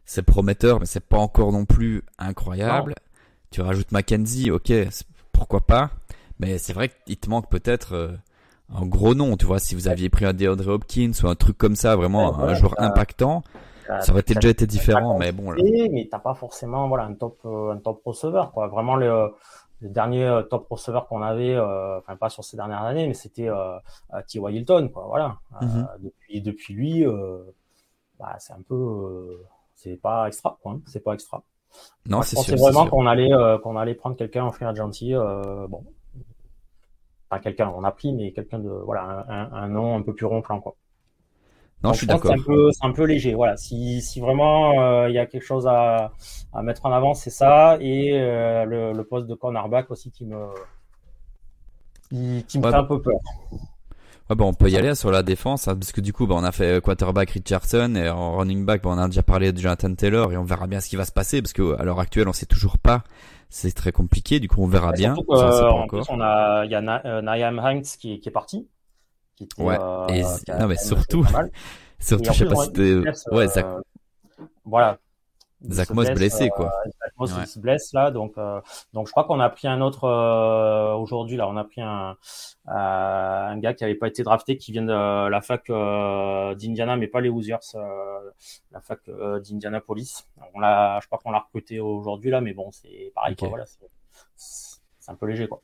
C'est 0.06 0.22
prometteur, 0.22 0.80
mais 0.80 0.86
c'est 0.86 1.00
pas 1.00 1.18
encore 1.18 1.52
non 1.52 1.66
plus 1.66 2.04
incroyable. 2.20 2.94
Tu 3.50 3.62
rajoutes 3.62 3.92
Mackenzie, 3.92 4.52
ok, 4.52 4.72
pourquoi 5.32 5.66
pas. 5.66 5.90
Mais 6.38 6.60
c'est 6.60 6.74
vrai 6.74 6.92
qu'il 7.06 7.18
te 7.18 7.28
manque 7.28 7.50
peut-être 7.50 8.20
un 8.74 8.86
gros 8.86 9.14
nom, 9.14 9.38
tu 9.38 9.46
vois, 9.46 9.60
si 9.60 9.76
vous 9.76 9.88
aviez 9.88 10.10
pris 10.10 10.26
un 10.26 10.34
DeAndre 10.34 10.68
Hopkins 10.68 11.12
ou 11.24 11.28
un 11.28 11.36
truc 11.36 11.58
comme 11.58 11.76
ça, 11.76 11.96
vraiment 11.96 12.40
un 12.40 12.54
joueur 12.56 12.74
impactant, 12.80 13.44
ça 14.02 14.12
aurait 14.12 14.24
déjà 14.24 14.50
été 14.50 14.66
différent, 14.66 15.18
mais 15.20 15.32
bon. 15.32 15.52
Là. 15.52 15.62
Mais 15.92 16.08
t'as 16.10 16.20
pas 16.20 16.34
forcément 16.34 16.88
voilà 16.88 17.04
un 17.04 17.14
top 17.14 17.40
euh, 17.46 17.72
un 17.72 17.78
top 17.78 18.02
receveur 18.04 18.52
quoi. 18.52 18.68
Vraiment 18.68 18.96
le, 18.96 19.32
le 19.82 19.90
dernier 19.90 20.26
euh, 20.26 20.42
top 20.42 20.68
receveur 20.70 21.08
qu'on 21.08 21.22
avait, 21.22 21.54
euh, 21.54 22.00
enfin 22.00 22.16
pas 22.16 22.30
sur 22.30 22.44
ces 22.44 22.58
dernières 22.58 22.82
années, 22.82 23.08
mais 23.08 23.14
c'était 23.14 23.48
euh, 23.48 23.78
T.Y. 24.28 24.56
Hilton 24.56 24.90
quoi. 24.92 25.06
Voilà. 25.08 25.38
Mhm. 25.62 25.88
depuis 26.00 26.42
depuis 26.42 26.74
lui, 26.74 27.06
bah, 28.20 28.36
c'est 28.40 28.54
un 28.54 28.62
peu 28.68 29.38
c'est 29.76 30.02
pas 30.02 30.28
extra 30.28 30.58
quoi. 30.62 30.74
Hein. 30.74 30.82
c'est 30.88 31.04
pas 31.04 31.14
extra. 31.14 31.44
Non, 32.08 32.22
c'est 32.22 32.36
sûr. 32.36 32.46
c'est 32.46 32.56
vraiment 32.56 32.88
qu'on 32.88 33.08
allait, 33.08 33.34
euh, 33.34 33.58
qu'on 33.58 33.76
allait 33.78 33.96
prendre 33.96 34.16
quelqu'un 34.16 34.44
en 34.44 34.52
free 34.52 34.66
agency. 34.66 35.14
Euh, 35.14 35.68
bon, 35.68 35.84
enfin 37.36 37.42
quelqu'un, 37.42 37.70
on 37.76 37.84
a 37.84 37.92
pris, 37.92 38.14
mais 38.14 38.32
quelqu'un 38.32 38.60
de, 38.60 38.70
voilà, 38.70 39.26
un, 39.30 39.68
nom 39.70 39.98
un 39.98 40.02
peu 40.02 40.14
plus 40.16 40.26
ronflant, 40.26 40.60
quoi. 40.62 40.76
Non, 41.84 41.94
je 41.94 42.00
suis 42.00 42.08
d'accord. 42.08 42.32
C'est 42.32 42.34
un 42.34 42.42
peu, 42.42 42.72
c'est 42.72 42.86
un 42.86 42.92
peu 42.92 43.04
léger. 43.06 43.34
Voilà. 43.34 43.58
Si, 43.58 44.02
si 44.02 44.20
vraiment 44.20 44.80
euh, 44.82 45.10
il 45.10 45.16
y 45.16 45.20
a 45.20 45.26
quelque 45.26 45.44
chose 45.44 45.68
à, 45.68 46.14
à 46.54 46.62
mettre 46.64 46.86
en 46.86 46.92
avant, 46.92 47.14
c'est 47.14 47.30
ça 47.30 47.78
et 47.82 48.12
euh, 48.14 48.66
le, 48.66 48.94
le 48.94 49.04
poste 49.04 49.28
de 49.28 49.36
cornerback 49.36 49.92
aussi 49.92 50.12
qui 50.12 50.26
me, 50.26 50.36
qui, 52.10 52.46
qui 52.48 52.60
me 52.60 52.64
Ouais, 52.64 52.70
fait 52.70 52.76
bah- 52.76 52.80
un 52.80 52.84
peu 52.84 53.02
peur. 53.02 53.20
Ouais, 54.30 54.36
bah, 54.36 54.46
on 54.46 54.54
peut 54.54 54.70
y 54.70 54.78
aller 54.78 54.96
sur 54.96 55.12
la 55.12 55.22
défense, 55.22 55.68
hein, 55.68 55.76
parce 55.76 55.92
que 55.92 56.02
du 56.02 56.12
coup, 56.12 56.26
bah, 56.26 56.36
on 56.38 56.44
a 56.44 56.52
fait 56.52 56.82
quarterback 56.84 57.30
Richardson 57.32 57.94
et 57.96 58.10
en 58.10 58.38
running 58.38 58.66
back, 58.66 58.82
bah, 58.84 58.90
on 58.92 58.98
a 58.98 59.08
déjà 59.08 59.22
parlé 59.22 59.52
de 59.54 59.60
Jonathan 59.60 59.94
Taylor 59.94 60.32
et 60.34 60.38
on 60.38 60.44
verra 60.44 60.66
bien 60.68 60.80
ce 60.82 60.90
qui 60.90 60.96
va 60.96 61.06
se 61.06 61.12
passer, 61.12 61.42
parce 61.44 61.54
que 61.54 61.76
à 61.80 61.84
l'heure 61.84 62.00
actuelle, 62.00 62.28
on 62.28 62.34
sait 62.34 62.48
toujours 62.48 62.78
pas. 62.80 63.04
C'est 63.50 63.72
très 63.74 63.92
compliqué, 63.92 64.40
du 64.40 64.48
coup, 64.48 64.64
on 64.64 64.68
verra 64.68 64.90
Et 64.92 64.98
bien. 64.98 65.14
surtout 65.14 65.36
Ça, 65.36 65.50
pas 65.50 65.72
en 65.72 65.88
plus, 65.88 66.02
on 66.10 66.20
a, 66.22 66.66
il 66.66 66.72
y 66.72 66.76
a 66.76 66.82
Na, 66.82 67.02
euh, 67.06 67.72
Hines 67.72 67.84
qui, 67.84 68.20
qui 68.20 68.28
est 68.28 68.32
parti. 68.32 68.68
Qui 69.36 69.44
était, 69.44 69.62
Ouais, 69.62 69.78
euh, 69.80 70.08
et- 70.08 70.24
non, 70.60 70.68
mais 70.68 70.78
surtout-. 70.78 71.26
Surtout, 72.00 72.34
je 72.34 72.40
sais 72.40 72.46
pas 72.46 72.56
si 72.56 72.70
ouais, 73.32 73.46
euh, 73.46 73.48
Zach, 73.48 73.66
Voilà. 74.66 74.98
Il 75.64 75.74
Zach 75.74 75.90
Moss 75.92 76.10
blessé, 76.12 76.46
euh, 76.46 76.50
quoi. 76.50 76.72
Moss, 77.18 77.32
Ouais. 77.34 77.44
il 77.44 77.48
se 77.48 77.60
blesse 77.60 77.94
là, 77.94 78.12
donc 78.12 78.38
euh, 78.38 78.60
donc 78.94 79.08
je 79.08 79.12
crois 79.12 79.24
qu'on 79.24 79.40
a 79.40 79.50
pris 79.50 79.68
un 79.68 79.80
autre 79.82 80.04
euh, 80.04 80.94
aujourd'hui 80.96 81.38
là, 81.38 81.48
on 81.48 81.56
a 81.56 81.64
pris 81.64 81.82
un 81.82 82.18
euh, 82.68 82.72
un 82.72 83.58
gars 83.58 83.74
qui 83.74 83.84
avait 83.86 83.96
pas 83.96 84.08
été 84.08 84.24
drafté, 84.24 84.58
qui 84.58 84.72
vient 84.72 84.84
de 84.84 85.28
la 85.30 85.42
fac 85.42 85.70
euh, 85.70 86.56
d'Indiana, 86.56 86.98
mais 86.98 87.08
pas 87.08 87.22
les 87.22 87.30
Hoosiers, 87.30 87.56
euh, 87.76 88.32
la 88.72 88.82
fac 88.82 89.00
euh, 89.08 89.40
d'Indianapolis. 89.40 90.28
On 90.54 90.60
l'a, 90.60 91.00
je 91.02 91.08
crois 91.08 91.20
qu'on 91.20 91.32
l'a 91.32 91.40
recruté 91.40 91.80
aujourd'hui 91.80 92.32
là, 92.32 92.42
mais 92.42 92.54
bon, 92.54 92.70
c'est 92.72 93.12
pareil, 93.16 93.34
Ok. 93.34 93.40
quoi, 93.40 93.48
voilà, 93.50 93.66
c'est- 94.36 94.82
un 95.08 95.16
peu 95.16 95.28
léger 95.28 95.48
quoi. 95.48 95.62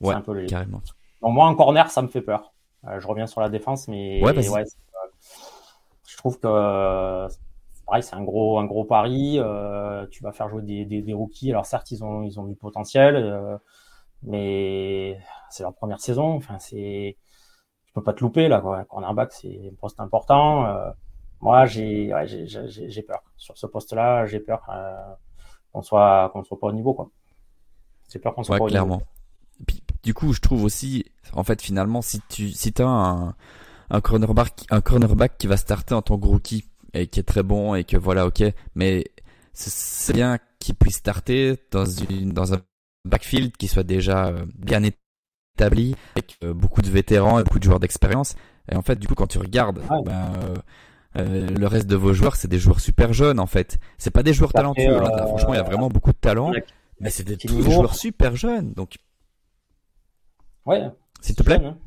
Ouais, 0.00 0.10
c'est 0.12 0.18
un 0.18 0.20
peu 0.20 0.32
léger. 0.32 0.46
carrément. 0.46 0.80
Donc 1.22 1.32
moi 1.34 1.46
en 1.46 1.54
corner, 1.54 1.90
ça 1.90 2.02
me 2.02 2.08
fait 2.08 2.22
peur. 2.22 2.52
Euh, 2.86 3.00
je 3.00 3.06
reviens 3.06 3.26
sur 3.26 3.40
la 3.40 3.48
défense, 3.48 3.88
mais 3.88 4.22
Ouais, 4.22 4.30
euh, 4.36 4.64
je 6.06 6.16
trouve 6.16 6.38
que 6.38 6.46
euh, 6.46 7.28
pareil, 7.86 8.02
c'est 8.02 8.14
un 8.16 8.22
gros, 8.24 8.58
un 8.58 8.64
gros 8.66 8.84
pari. 8.84 9.38
Euh, 9.38 10.06
tu 10.10 10.22
vas 10.22 10.32
faire 10.32 10.48
jouer 10.48 10.62
des, 10.62 10.84
des, 10.84 11.02
des 11.02 11.12
rookies. 11.14 11.50
Alors 11.52 11.66
certes, 11.66 11.90
ils 11.90 12.02
ont, 12.04 12.22
ils 12.22 12.38
ont 12.40 12.44
du 12.44 12.56
potentiel, 12.56 13.16
euh, 13.16 13.56
mais 14.22 15.18
c'est 15.50 15.62
leur 15.62 15.74
première 15.74 16.00
saison. 16.00 16.34
Enfin, 16.34 16.58
c'est, 16.58 17.16
tu 17.86 17.92
peux 17.92 18.02
pas 18.02 18.12
te 18.12 18.20
louper 18.20 18.48
là. 18.48 18.60
Quoi. 18.60 18.84
Cornerback, 18.84 19.32
c'est 19.32 19.70
un 19.72 19.74
poste 19.80 20.00
important. 20.00 20.66
Euh, 20.66 20.90
moi, 21.40 21.66
j'ai, 21.66 22.12
ouais, 22.12 22.26
j'ai, 22.26 22.46
j'ai, 22.46 22.90
j'ai 22.90 23.02
peur 23.02 23.22
sur 23.36 23.56
ce 23.56 23.66
poste-là. 23.66 24.26
J'ai 24.26 24.40
peur 24.40 24.62
euh, 24.70 24.94
qu'on 25.72 25.82
soit, 25.82 26.30
qu'on 26.32 26.42
soit 26.42 26.58
pas 26.58 26.66
au 26.68 26.72
niveau, 26.72 26.94
quoi. 26.94 27.10
J'ai 28.10 28.18
peur 28.18 28.34
qu'on 28.34 28.42
soit 28.42 28.54
Ouais, 28.54 28.58
pas 28.58 28.64
au 28.64 28.68
niveau. 28.68 28.84
clairement. 28.84 29.02
Puis, 29.66 29.82
du 30.02 30.14
coup, 30.14 30.32
je 30.32 30.40
trouve 30.40 30.64
aussi, 30.64 31.04
en 31.34 31.44
fait, 31.44 31.62
finalement, 31.62 32.02
si 32.02 32.20
tu, 32.28 32.50
si 32.50 32.72
t'as 32.72 32.86
un, 32.86 33.34
un 33.90 34.00
cornerback, 34.00 34.64
un 34.70 34.80
cornerback 34.80 35.38
qui 35.38 35.46
va 35.46 35.56
starter 35.56 35.94
en 35.94 36.02
tant 36.02 36.18
que 36.18 36.26
rookie 36.26 36.64
et 37.00 37.06
qui 37.06 37.20
est 37.20 37.24
très 37.24 37.42
bon 37.42 37.74
et 37.74 37.84
que 37.84 37.96
voilà, 37.96 38.26
ok, 38.26 38.42
mais 38.74 39.04
c'est- 39.52 40.12
bien 40.12 40.38
qu'il 40.58 40.74
puisse 40.74 40.96
starter 40.96 41.56
dans 41.70 41.84
une, 41.84 42.30
dans 42.32 42.54
un 42.54 42.58
backfield 43.04 43.56
qui 43.56 43.68
soit 43.68 43.84
déjà 43.84 44.26
euh, 44.26 44.44
bien 44.56 44.82
établi 44.82 45.94
avec 46.14 46.36
euh, 46.42 46.52
beaucoup 46.52 46.82
de 46.82 46.90
vétérans 46.90 47.38
et 47.38 47.44
beaucoup 47.44 47.58
de 47.58 47.64
joueurs 47.64 47.80
d'expérience. 47.80 48.34
Et 48.70 48.76
en 48.76 48.82
fait, 48.82 48.98
du 48.98 49.06
coup, 49.06 49.14
quand 49.14 49.28
tu 49.28 49.38
regardes, 49.38 49.80
ben, 50.04 50.32
euh, 51.16 51.46
le 51.48 51.66
reste 51.66 51.86
de 51.86 51.96
vos 51.96 52.12
joueurs, 52.12 52.36
c'est 52.36 52.48
des 52.48 52.58
joueurs 52.58 52.80
super 52.80 53.12
jeunes 53.12 53.38
en 53.40 53.46
fait. 53.46 53.78
C'est 53.96 54.10
pas 54.10 54.22
des 54.22 54.34
joueurs 54.34 54.52
talentueux. 54.52 54.98
là. 55.00 55.10
euh, 55.22 55.26
Franchement, 55.26 55.54
il 55.54 55.56
y 55.56 55.60
a 55.60 55.62
vraiment 55.62 55.88
beaucoup 55.88 56.12
de 56.12 56.18
talent, 56.18 56.52
mais 57.00 57.10
c'est 57.10 57.22
des, 57.24 57.36
des 57.36 57.48
joueurs 57.70 57.94
super 57.94 58.34
jeunes. 58.36 58.72
Donc, 58.72 58.96
Ouais, 60.66 60.82
s'il 61.20 61.36
te 61.36 61.42
plaît. 61.42 61.56
jeune, 61.56 61.66
hein. 61.66 61.78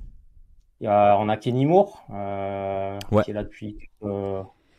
Il 0.81 0.85
y 0.85 0.87
a, 0.87 1.17
on 1.19 1.27
a 1.27 1.35
Kenny 1.35 1.65
Moore, 1.65 2.05
euh, 2.11 2.97
Ouais. 3.11 3.23
qui 3.23 3.31
est 3.31 3.33
là 3.33 3.43
depuis 3.43 3.77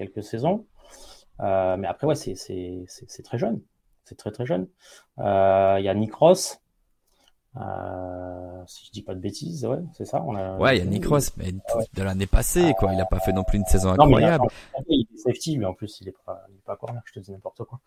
quelques, 0.00 0.24
saisons. 0.24 0.66
Euh, 1.40 1.76
mais 1.76 1.86
après, 1.86 2.06
ouais, 2.06 2.14
c'est, 2.14 2.36
très 3.24 3.38
jeune. 3.38 3.60
C'est 4.04 4.16
très, 4.16 4.30
très 4.30 4.46
jeune. 4.46 4.66
Euh, 5.18 5.76
il 5.78 5.84
y 5.84 5.88
a 5.88 5.94
Nick 5.94 6.14
Ross. 6.14 6.60
Euh, 7.56 8.62
si 8.66 8.86
je 8.86 8.92
dis 8.92 9.02
pas 9.02 9.14
de 9.14 9.20
bêtises, 9.20 9.66
ouais, 9.66 9.82
c'est 9.92 10.04
ça. 10.04 10.22
On 10.24 10.36
a, 10.36 10.56
Ouais, 10.58 10.76
il 10.76 10.78
y 10.78 10.82
a 10.82 10.90
Nick 10.90 11.06
Ross, 11.06 11.32
mais 11.36 11.52
de 11.52 12.02
l'année 12.02 12.26
passée, 12.26 12.74
quoi. 12.78 12.92
Il 12.94 13.00
a 13.00 13.06
pas 13.06 13.18
fait 13.18 13.32
non 13.32 13.44
plus 13.44 13.58
une 13.58 13.64
saison 13.64 13.88
Non, 13.94 14.06
mais 14.06 14.24
incroyable. 14.24 14.46
il 14.88 15.06
est 15.12 15.18
safety, 15.18 15.58
mais 15.58 15.66
en 15.66 15.74
plus, 15.74 16.00
il 16.00 16.08
est 16.08 16.14
pas, 16.24 16.44
il 16.48 16.56
est 16.56 16.64
pas 16.64 16.76
corner, 16.76 17.02
je 17.06 17.12
te 17.14 17.18
dis 17.18 17.32
n'importe 17.32 17.64
quoi. 17.64 17.80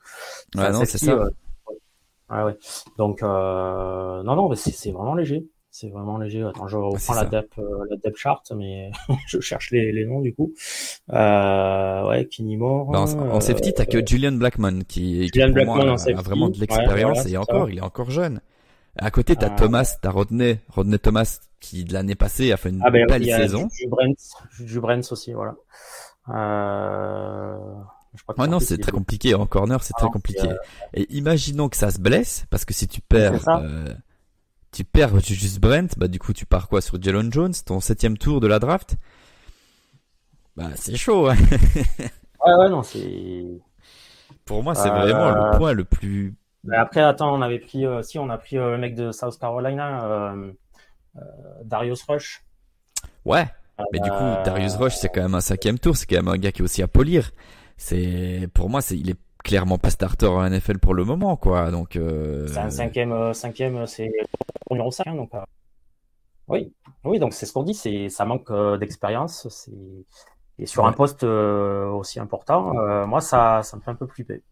Ouais, 0.55 0.71
non, 0.71 0.83
c'est 0.85 0.97
ça. 0.97 1.15
ouais, 1.15 2.43
ouais. 2.43 2.57
Donc, 2.97 3.23
euh, 3.23 4.23
non, 4.23 4.35
non, 4.35 4.49
mais 4.49 4.55
c'est 4.55 4.91
vraiment 4.91 5.15
léger. 5.15 5.47
C'est 5.75 5.89
vraiment 5.89 6.19
léger. 6.19 6.43
Attends, 6.43 6.67
je 6.67 6.77
reprends 6.77 7.15
la 7.15 7.25
depth, 7.25 7.57
euh, 7.57 7.85
la 7.89 7.95
depth 7.97 8.15
chart, 8.15 8.43
mais 8.55 8.91
je 9.27 9.39
cherche 9.39 9.71
les, 9.71 9.91
les 9.91 10.05
noms 10.05 10.21
du 10.21 10.31
coup. 10.31 10.53
Euh, 11.11 12.07
ouais, 12.09 12.29
Moore. 12.39 12.91
Bah, 12.91 12.99
en, 12.99 13.05
en 13.31 13.37
euh, 13.37 13.39
safety, 13.39 13.73
t'as 13.73 13.85
que 13.85 14.05
Julian 14.05 14.33
Blackman 14.33 14.81
qui, 14.87 15.31
qui 15.31 15.39
Julian 15.39 15.47
moi, 15.49 15.53
Blackman 15.79 15.89
en 15.89 15.95
a- 15.95 16.21
vraiment 16.21 16.49
de 16.49 16.53
Ouais, 16.53 16.59
l'expérience 16.59 17.15
voilà, 17.17 17.29
et 17.31 17.37
encore, 17.37 17.69
il 17.71 17.79
est 17.79 17.81
encore 17.81 18.11
jeune. 18.11 18.39
À 18.99 19.09
côté, 19.09 19.35
t'as 19.35 19.47
Euh, 19.47 19.55
Thomas, 19.57 19.97
t'as 19.99 20.11
Rodney, 20.11 20.59
Rodney 20.69 20.99
Thomas 20.99 21.39
qui 21.59 21.85
de 21.85 21.93
l'année 21.93 22.13
passée 22.13 22.51
a 22.51 22.57
fait 22.57 22.69
une 22.69 22.81
Ah 22.85 22.91
ben, 22.91 23.07
belle 23.07 23.23
il 23.23 23.29
y 23.29 23.33
a 23.33 23.39
saison. 23.39 23.67
Juju 24.51 24.79
Brents 24.79 25.11
aussi, 25.11 25.33
voilà. 25.33 25.55
Euh, 26.29 27.57
je 28.15 28.21
crois 28.23 28.35
que 28.35 28.41
Ouais, 28.41 28.47
non, 28.47 28.59
c'est 28.59 28.77
très 28.77 28.91
compliqué. 28.91 29.33
En 29.33 29.47
corner, 29.47 29.83
c'est 29.83 29.93
Ah 29.95 29.99
très 30.01 30.05
non, 30.05 30.11
compliqué. 30.11 30.47
euh, 30.49 30.55
Et 30.93 31.11
imaginons 31.15 31.67
que 31.69 31.77
ça 31.77 31.89
se 31.89 31.99
blesse, 31.99 32.45
parce 32.51 32.63
que 32.65 32.73
si 32.73 32.87
tu 32.87 33.01
perds, 33.01 33.47
euh, 33.47 33.93
tu 34.73 34.83
perds 34.83 35.19
juste 35.21 35.59
Brent, 35.59 35.89
bah 35.97 36.07
du 36.09 36.19
coup 36.19 36.33
tu 36.33 36.45
pars 36.45 36.67
quoi 36.67 36.81
sur 36.81 37.01
Jalen 37.01 37.31
Jones, 37.31 37.53
ton 37.65 37.79
septième 37.79 38.17
tour 38.17 38.39
de 38.41 38.47
la 38.47 38.59
draft? 38.59 38.97
Bah 40.55 40.71
c'est 40.75 40.95
chaud. 40.95 41.29
Hein. 41.29 41.35
Ouais, 42.45 42.53
ouais, 42.55 42.69
non, 42.69 42.83
c'est. 42.83 43.61
Pour 44.45 44.63
moi, 44.63 44.75
c'est 44.75 44.89
Euh, 44.89 44.93
vraiment 44.93 45.31
le 45.31 45.57
point 45.57 45.73
le 45.73 45.83
plus. 45.85 46.35
Mais 46.63 46.77
après, 46.77 47.01
attends, 47.01 47.33
on 47.35 47.41
avait 47.41 47.59
pris, 47.59 47.85
euh, 47.85 48.01
si, 48.03 48.19
on 48.19 48.29
a 48.29 48.37
pris 48.37 48.57
euh, 48.57 48.71
le 48.71 48.77
mec 48.77 48.95
de 48.95 49.11
South 49.11 49.37
Carolina, 49.39 50.05
euh, 50.05 50.53
euh, 51.17 51.21
Darius 51.65 52.03
Rush. 52.03 52.43
Ouais. 53.25 53.47
Mais 53.91 53.99
du 53.99 54.09
coup, 54.11 54.15
Euh, 54.15 54.43
Darius 54.43 54.75
Rush, 54.75 54.95
c'est 54.95 55.09
quand 55.09 55.21
même 55.21 55.35
un 55.35 55.41
cinquième 55.41 55.79
tour, 55.79 55.97
c'est 55.97 56.05
quand 56.05 56.17
même 56.17 56.27
un 56.27 56.37
gars 56.37 56.51
qui 56.51 56.61
est 56.61 56.63
aussi 56.65 56.81
à 56.83 56.87
polir. 56.87 57.31
C'est, 57.77 58.47
pour 58.53 58.69
moi, 58.69 58.81
c'est, 58.81 58.97
il 58.97 59.09
est 59.09 59.17
clairement 59.43 59.77
pas 59.77 59.89
starter 59.89 60.27
en 60.27 60.49
NFL 60.49 60.79
pour 60.79 60.93
le 60.93 61.03
moment, 61.05 61.35
quoi. 61.37 61.71
Donc, 61.71 61.95
euh... 61.95 62.47
C'est 62.47 62.57
un 62.59 62.69
cinquième, 62.69 63.11
euh, 63.11 63.33
cinquième, 63.33 63.85
c'est 63.87 64.11
numéro 64.71 64.91
5, 64.91 65.07
hein, 65.07 65.15
donc. 65.15 65.33
euh, 65.35 65.41
oui, 66.47 66.73
oui, 67.05 67.19
donc 67.19 67.33
c'est 67.33 67.45
ce 67.45 67.53
qu'on 67.53 67.63
dit, 67.63 67.73
c'est 67.73 68.09
ça 68.09 68.25
manque 68.25 68.51
euh, 68.51 68.77
d'expérience, 68.77 69.47
c'est 69.49 69.71
et 70.59 70.65
sur 70.67 70.85
un 70.85 70.93
poste 70.93 71.23
euh, 71.23 71.87
aussi 71.89 72.19
important, 72.19 72.77
euh, 72.77 73.07
moi 73.07 73.21
ça, 73.21 73.63
ça 73.63 73.75
me 73.77 73.81
fait 73.81 73.91
un 73.91 73.95
peu 73.95 74.05
flipper. 74.07 74.43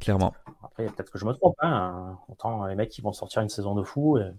clairement. 0.00 0.34
Après, 0.62 0.86
peut-être 0.86 1.10
que 1.10 1.18
je 1.18 1.26
me 1.26 1.32
trompe, 1.34 1.56
hein. 1.60 2.18
Autant 2.28 2.66
les 2.66 2.74
mecs 2.76 2.96
ils 2.96 3.02
vont 3.02 3.12
sortir 3.12 3.42
une 3.42 3.48
saison 3.48 3.74
de 3.74 3.82
fou. 3.82 4.18
Et... 4.18 4.30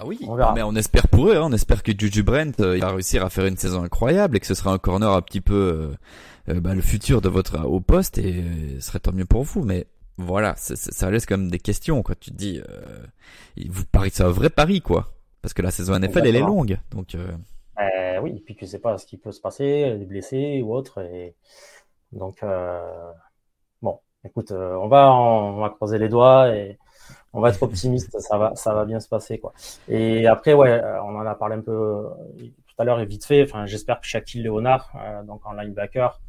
Ah 0.00 0.06
oui. 0.06 0.18
On 0.28 0.34
verra. 0.36 0.52
Mais 0.54 0.62
on 0.62 0.74
espère 0.76 1.08
pour 1.08 1.28
eux, 1.28 1.36
hein. 1.36 1.42
on 1.44 1.52
espère 1.52 1.82
que 1.82 1.92
Juju 1.96 2.22
Brent, 2.22 2.60
euh, 2.60 2.76
il 2.76 2.80
va 2.82 2.92
réussir 2.92 3.24
à 3.24 3.30
faire 3.30 3.46
une 3.46 3.56
saison 3.56 3.82
incroyable 3.82 4.36
et 4.36 4.40
que 4.40 4.46
ce 4.46 4.54
sera 4.54 4.70
un 4.72 4.78
corner 4.78 5.10
un 5.10 5.22
petit 5.22 5.40
peu, 5.40 5.54
euh, 6.48 6.52
euh, 6.54 6.60
bah, 6.60 6.74
le 6.74 6.80
futur 6.82 7.20
de 7.20 7.28
votre 7.28 7.64
haut 7.66 7.80
poste 7.80 8.18
et 8.18 8.42
euh, 8.42 8.80
ce 8.80 8.86
serait 8.86 9.00
tant 9.00 9.12
mieux 9.12 9.24
pour 9.24 9.42
vous. 9.42 9.64
Mais 9.64 9.86
voilà, 10.16 10.54
ça, 10.56 10.76
ça- 10.76 10.92
ça 10.92 11.10
laisse 11.10 11.26
quand 11.26 11.36
même 11.38 11.50
des 11.50 11.58
questions, 11.58 12.02
quoi. 12.02 12.14
Tu 12.14 12.30
te 12.30 12.36
dis, 12.36 12.60
euh, 12.68 13.04
il 13.56 13.70
vous 13.70 13.84
parie 13.86 14.10
que 14.10 14.16
c'est 14.16 14.22
un 14.24 14.30
vrai 14.30 14.50
pari, 14.50 14.80
quoi. 14.80 15.12
Parce 15.42 15.52
que 15.54 15.62
la 15.62 15.70
saison 15.70 15.94
NFL, 15.98 16.18
elle 16.20 16.26
est 16.26 16.28
Exactement. 16.30 16.56
longue. 16.56 16.78
Donc, 16.90 17.14
euh, 17.14 17.32
Euh, 17.80 18.20
oui, 18.20 18.32
et 18.36 18.40
puis 18.40 18.56
tu 18.56 18.66
sais 18.66 18.80
pas 18.80 18.98
ce 18.98 19.06
qui 19.06 19.16
peut 19.16 19.30
se 19.32 19.40
passer, 19.40 19.96
des 19.98 20.04
blessés 20.06 20.62
ou 20.62 20.74
autre. 20.74 20.98
Et... 21.00 21.34
Donc, 22.12 22.42
euh... 22.42 23.10
bon, 23.82 23.98
écoute, 24.24 24.50
euh, 24.52 24.74
on 24.74 24.88
va, 24.88 25.12
on 25.12 25.60
va 25.60 25.70
croiser 25.70 25.98
les 25.98 26.08
doigts 26.08 26.54
et 26.54 26.78
on 27.32 27.40
va 27.40 27.50
être 27.50 27.62
optimiste, 27.62 28.18
ça 28.20 28.38
va, 28.38 28.54
ça 28.54 28.74
va 28.74 28.84
bien 28.84 29.00
se 29.00 29.08
passer, 29.08 29.38
quoi. 29.38 29.52
Et 29.88 30.26
après, 30.26 30.54
ouais, 30.54 30.70
euh, 30.70 31.02
on 31.02 31.16
en 31.16 31.26
a 31.26 31.34
parlé 31.34 31.56
un 31.56 31.60
peu 31.60 31.72
euh, 31.72 32.08
tout 32.38 32.74
à 32.78 32.84
l'heure 32.84 33.00
et 33.00 33.06
vite 33.06 33.24
fait. 33.24 33.42
Enfin, 33.42 33.66
j'espère 33.66 34.00
que 34.00 34.06
Shaquille 34.06 34.42
Leonard, 34.42 34.90
euh, 34.96 35.22
donc 35.22 35.44
en 35.46 35.52
linebacker, 35.52 36.20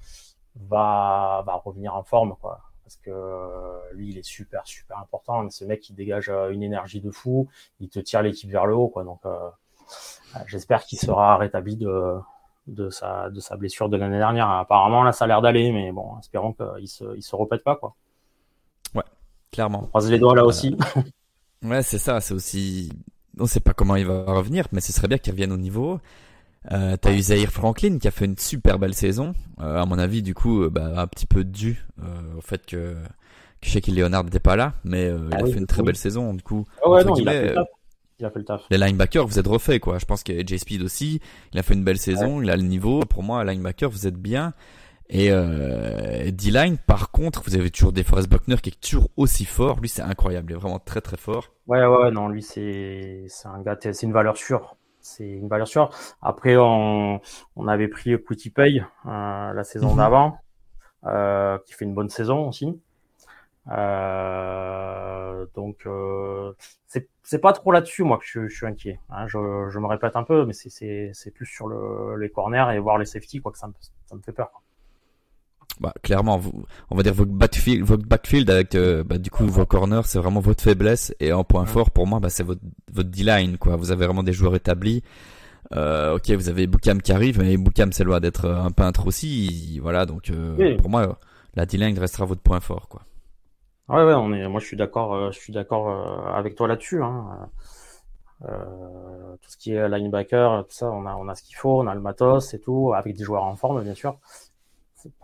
va, 0.56 1.44
va 1.46 1.54
revenir 1.64 1.96
en 1.96 2.04
forme, 2.04 2.36
quoi. 2.42 2.60
Parce 2.84 2.98
que 2.98 3.94
lui, 3.94 4.10
il 4.10 4.18
est 4.18 4.26
super, 4.26 4.66
super 4.66 4.98
important. 4.98 5.48
Ce 5.52 5.64
mec, 5.64 5.88
il 5.90 5.94
dégage 5.94 6.32
une 6.50 6.64
énergie 6.64 7.02
de 7.02 7.12
fou. 7.12 7.48
Il 7.80 7.88
te 7.88 8.00
tire 8.00 8.24
l'équipe 8.24 8.50
vers 8.50 8.66
le 8.66 8.74
haut, 8.74 8.88
quoi. 8.88 9.04
Donc, 9.04 9.22
J'espère 10.46 10.84
qu'il 10.86 11.00
sera 11.00 11.38
rétabli 11.38 11.76
de, 11.76 12.16
de, 12.68 12.90
sa, 12.90 13.30
de 13.30 13.40
sa 13.40 13.58
blessure 13.58 13.90
de 13.90 13.98
l'année 13.98 14.18
dernière. 14.18 14.50
Apparemment, 14.50 15.04
là, 15.04 15.12
ça 15.12 15.26
a 15.26 15.28
l'air 15.28 15.42
d'aller, 15.42 15.72
mais 15.72 15.92
bon, 15.92 16.18
espérons 16.20 16.54
qu'il 16.54 16.88
se, 16.88 17.16
il 17.16 17.24
se 17.24 17.36
répète 17.36 17.64
pas, 17.64 17.76
quoi. 17.76 17.96
Clairement. 19.52 19.82
On 19.84 19.88
croise 19.88 20.10
les 20.12 20.20
doigts 20.20 20.36
là 20.36 20.46
aussi. 20.46 20.76
Ouais, 21.62 21.84
c'est 21.84 21.98
ça, 21.98 22.22
c'est 22.22 22.34
aussi, 22.34 22.90
on 23.38 23.46
sait 23.46 23.60
pas 23.60 23.74
comment 23.74 23.98
il 23.98 24.06
va 24.06 24.24
revenir, 24.24 24.68
mais 24.72 24.80
ce 24.80 24.94
serait 24.94 25.10
bien 25.10 25.18
qu'il 25.18 25.34
revienne 25.34 25.52
au 25.52 25.58
niveau. 25.58 26.00
Euh, 26.72 26.96
t'as 26.96 27.12
eu 27.12 27.20
Zahir 27.22 27.52
Franklin 27.52 27.98
qui 28.00 28.08
a 28.08 28.12
fait 28.12 28.24
une 28.24 28.38
super 28.38 28.80
belle 28.80 28.94
saison. 28.94 29.34
Euh, 29.60 29.82
à 29.82 29.86
mon 29.86 30.00
avis, 30.00 30.22
du 30.24 30.34
coup, 30.34 30.64
euh, 30.64 30.70
bah, 30.70 30.94
un 30.96 31.08
petit 31.08 31.26
peu 31.26 31.44
dû 31.44 31.86
euh, 32.02 32.38
au 32.38 32.42
fait 32.42 32.66
que 32.66 32.96
que 33.62 33.92
Leonard 33.92 34.24
n'était 34.24 34.40
pas 34.40 34.56
là, 34.56 34.74
mais 34.86 35.06
euh, 35.10 35.28
il 35.32 35.36
Ah 35.36 35.40
a 35.40 35.44
oui, 35.44 35.52
fait 35.52 35.60
une 35.60 35.68
très 35.68 35.82
oui. 35.82 35.88
belle 35.88 35.98
saison. 35.98 36.34
Du 36.34 36.44
coup, 36.44 36.66
Ah 36.82 36.90
ouais, 36.92 37.04
non, 37.04 37.14
il 37.16 37.28
a 37.28 37.32
fait 37.34 37.54
taf. 37.56 37.68
Il 38.20 38.26
a 38.26 38.30
fait 38.32 38.40
le 38.40 38.46
taf. 38.46 38.62
les 38.70 38.78
linebackers, 38.78 39.28
vous 39.28 39.38
êtes 39.40 39.48
refait 39.48 39.82
quoi. 39.82 40.00
Je 40.00 40.06
pense 40.06 40.24
que 40.24 40.32
Jay 40.48 40.58
Speed 40.58 40.82
aussi, 40.82 41.20
il 41.52 41.60
a 41.60 41.64
fait 41.64 41.74
une 41.74 41.84
belle 41.84 41.98
saison, 42.00 42.42
il 42.42 42.50
a 42.50 42.56
le 42.56 42.64
niveau. 42.64 43.02
Pour 43.02 43.24
moi, 43.24 43.44
linebacker, 43.44 43.90
vous 43.90 44.08
êtes 44.08 44.16
bien. 44.18 44.54
Et 45.10 45.30
euh, 45.32 46.32
D-line, 46.32 46.78
par 46.78 47.12
contre, 47.12 47.44
vous 47.44 47.56
avez 47.56 47.70
toujours 47.72 47.92
des 47.94 48.04
Forrest 48.04 48.30
Buckner 48.30 48.58
qui 48.58 48.70
est 48.70 48.80
toujours 48.82 49.10
aussi 49.18 49.46
fort. 49.46 49.80
Lui, 49.80 49.90
c'est 49.90 50.02
incroyable, 50.02 50.52
il 50.52 50.56
est 50.56 50.60
vraiment 50.60 50.80
très 50.80 51.02
très 51.02 51.18
fort. 51.18 51.52
Ouais, 51.68 51.86
ouais, 51.86 52.12
non, 52.12 52.30
lui, 52.30 52.42
c'est, 52.42 53.26
c'est 53.28 53.48
un 53.48 53.62
gars, 53.62 53.78
c'est 53.80 54.02
une 54.04 54.14
valeur 54.14 54.38
sûre. 54.38 54.76
C'est 55.02 55.28
une 55.30 55.48
valeur 55.48 55.68
sûre. 55.68 55.92
Après, 56.22 56.58
on, 56.58 57.22
on 57.56 57.68
avait 57.68 57.88
pris 57.88 58.18
Pay 58.18 58.80
euh, 59.06 59.54
la 59.54 59.64
saison 59.64 59.94
Mhm. 59.94 59.98
d'avant, 59.98 60.40
euh, 61.06 61.58
qui 61.66 61.74
fait 61.74 61.86
une 61.86 61.96
bonne 61.96 62.10
saison 62.10 62.50
aussi. 62.50 62.80
Euh, 63.72 65.46
donc, 65.56 65.86
euh, 65.88 66.54
c'est, 66.88 67.10
c'est 67.24 67.40
pas 67.40 67.54
trop 67.54 67.72
là-dessus, 67.72 68.04
moi, 68.04 68.18
que 68.18 68.26
je, 68.26 68.48
je 68.48 68.56
suis 68.56 68.66
inquiet. 68.68 69.00
Hein. 69.10 69.28
Je, 69.28 69.38
je 69.70 69.80
me 69.80 69.88
répète 69.88 70.16
un 70.16 70.24
peu, 70.24 70.46
mais 70.46 70.54
c'est, 70.54 70.70
c'est, 70.70 71.12
c'est 71.14 71.32
plus 71.32 71.46
sur 71.46 71.68
le, 71.68 72.18
les 72.18 72.30
corners 72.32 72.68
et 72.74 72.80
voir 72.80 72.98
les 72.98 73.06
safety, 73.06 73.42
quoi, 73.42 73.52
que 73.52 73.58
ça 73.60 73.68
me, 73.68 73.74
ça 74.08 74.16
me 74.16 74.22
fait 74.22 74.34
peur. 74.34 74.52
quoi. 74.52 74.62
Bah, 75.80 75.94
clairement, 76.04 76.42
on 76.90 76.96
va 76.98 77.04
dire 77.04 77.14
votre 77.14 77.32
backfield, 77.32 77.84
votre 77.86 78.06
backfield 78.06 78.50
avec 78.50 78.76
euh, 78.76 79.04
bah, 79.06 79.18
du 79.18 79.30
coup 79.32 79.46
vos 79.48 79.66
corners, 79.66 80.02
c'est 80.06 80.20
vraiment 80.20 80.42
votre 80.42 80.62
faiblesse. 80.62 81.14
Et 81.22 81.32
en 81.32 81.44
point 81.46 81.66
fort 81.66 81.92
pour 81.92 82.06
moi, 82.06 82.20
bah, 82.20 82.30
c'est 82.30 82.44
votre 82.44 82.60
votre 82.92 83.10
D-line 83.10 83.58
quoi. 83.58 83.78
Vous 83.78 83.92
avez 83.92 84.06
vraiment 84.06 84.24
des 84.24 84.34
joueurs 84.34 84.56
établis. 84.56 85.04
Euh, 85.76 86.16
ok, 86.16 86.32
vous 86.32 86.50
avez 86.50 86.68
Boukam 86.68 87.02
qui 87.02 87.12
arrive, 87.14 87.40
mais 87.40 87.56
Boukam 87.56 87.92
c'est 87.94 88.04
loin 88.04 88.20
d'être 88.20 88.46
un 88.50 88.72
peintre 88.72 89.08
aussi. 89.08 89.48
Il- 89.76 89.80
Voilà, 89.82 90.06
donc 90.06 90.30
euh, 90.32 90.56
Oui. 90.60 90.76
pour 90.78 90.90
moi, 90.90 91.18
la 91.56 91.66
D-line 91.66 91.98
restera 91.98 92.26
votre 92.26 92.42
point 92.42 92.60
fort 92.60 92.90
quoi. 92.90 93.02
Ouais, 93.88 94.04
ouais, 94.04 94.14
on 94.14 94.34
est, 94.34 94.48
moi 94.48 94.60
je 94.60 94.66
suis 94.66 94.78
d'accord, 94.78 95.14
euh, 95.16 95.32
je 95.32 95.40
suis 95.40 95.54
d'accord 95.54 95.90
euh, 95.90 96.32
avec 96.34 96.56
toi 96.56 96.68
là-dessus. 96.68 97.02
Hein. 97.02 97.50
Euh, 98.48 99.36
tout 99.42 99.50
ce 99.50 99.58
qui 99.58 99.72
est 99.74 99.90
linebacker, 99.90 100.66
tout 100.68 100.76
ça, 100.76 100.90
on 100.92 101.06
a, 101.06 101.16
on 101.16 101.28
a 101.28 101.36
ce 101.36 101.44
qu'il 101.44 101.56
faut, 101.56 101.82
on 101.82 101.88
a 101.88 101.94
le 101.96 102.00
matos 102.02 102.54
et 102.54 102.60
tout, 102.60 102.94
avec 102.94 103.16
des 103.18 103.24
joueurs 103.24 103.44
en 103.44 103.56
forme, 103.56 103.84
bien 103.84 103.96
sûr. 103.96 104.18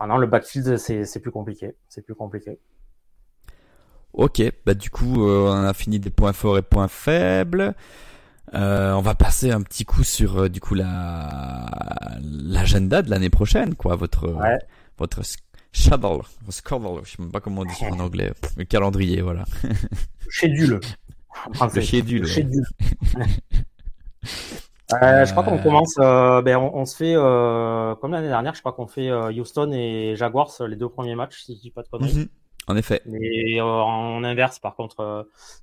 Maintenant, 0.00 0.16
le 0.18 0.26
backfield, 0.26 0.76
c'est, 0.78 1.20
plus 1.20 1.30
compliqué. 1.30 1.74
C'est 1.88 2.02
plus 2.02 2.14
compliqué. 2.14 2.58
Ok, 4.12 4.42
bah 4.64 4.74
du 4.74 4.88
coup, 4.90 5.26
euh, 5.26 5.50
on 5.50 5.64
a 5.64 5.74
fini 5.74 5.98
des 6.00 6.10
points 6.10 6.32
forts 6.32 6.56
et 6.58 6.62
points 6.62 6.88
faibles. 6.88 7.74
Euh, 8.54 8.92
on 8.94 9.02
va 9.02 9.14
passer 9.14 9.50
un 9.50 9.60
petit 9.60 9.84
coup 9.84 10.04
sur 10.04 10.38
euh, 10.38 10.48
du 10.48 10.60
coup 10.60 10.74
la 10.74 11.68
l'agenda 12.22 13.02
de 13.02 13.10
l'année 13.10 13.28
prochaine, 13.28 13.74
quoi. 13.74 13.96
Votre 13.96 14.28
Ouais. 14.32 14.58
votre 14.98 15.20
sch- 15.22 15.36
schedule, 15.72 16.22
schedule, 16.48 17.02
je 17.04 17.10
sais 17.10 17.16
même 17.22 17.30
pas 17.32 17.40
comment 17.40 17.62
on 17.62 17.64
dit 17.66 17.74
ça 17.74 17.86
en 17.86 17.98
anglais. 18.00 18.32
Le 18.56 18.64
calendrier, 18.64 19.20
voilà. 19.20 19.44
Schedule. 20.30 20.80
Le 21.74 21.82
schedule, 21.82 22.20
Le 22.22 22.26
schedule. 22.26 22.64
Euh, 24.92 25.24
je 25.24 25.30
crois 25.32 25.42
qu'on 25.42 25.56
Euh. 25.58 25.62
commence, 25.62 25.94
euh, 25.98 26.42
ben, 26.42 26.56
on, 26.58 26.74
on 26.76 26.84
se 26.84 26.96
fait, 26.96 27.14
euh, 27.16 27.94
comme 27.96 28.12
l'année 28.12 28.28
dernière, 28.28 28.54
je 28.54 28.60
crois 28.60 28.72
qu'on 28.72 28.86
fait 28.86 29.08
euh, 29.10 29.32
Houston 29.32 29.72
et 29.72 30.14
Jaguars 30.16 30.50
les 30.68 30.76
deux 30.76 30.88
premiers 30.88 31.16
matchs, 31.16 31.42
si 31.42 31.56
je 31.56 31.60
dis 31.60 31.70
pas 31.70 31.82
de 31.82 31.88
conneries. 31.88 32.14
Mhm. 32.14 32.28
En 32.68 32.76
effet. 32.76 33.00
Mais 33.06 33.60
euh, 33.60 33.64
en 33.64 34.22
inverse, 34.24 34.58
par 34.58 34.74
contre, 34.74 35.00
euh, 35.00 35.22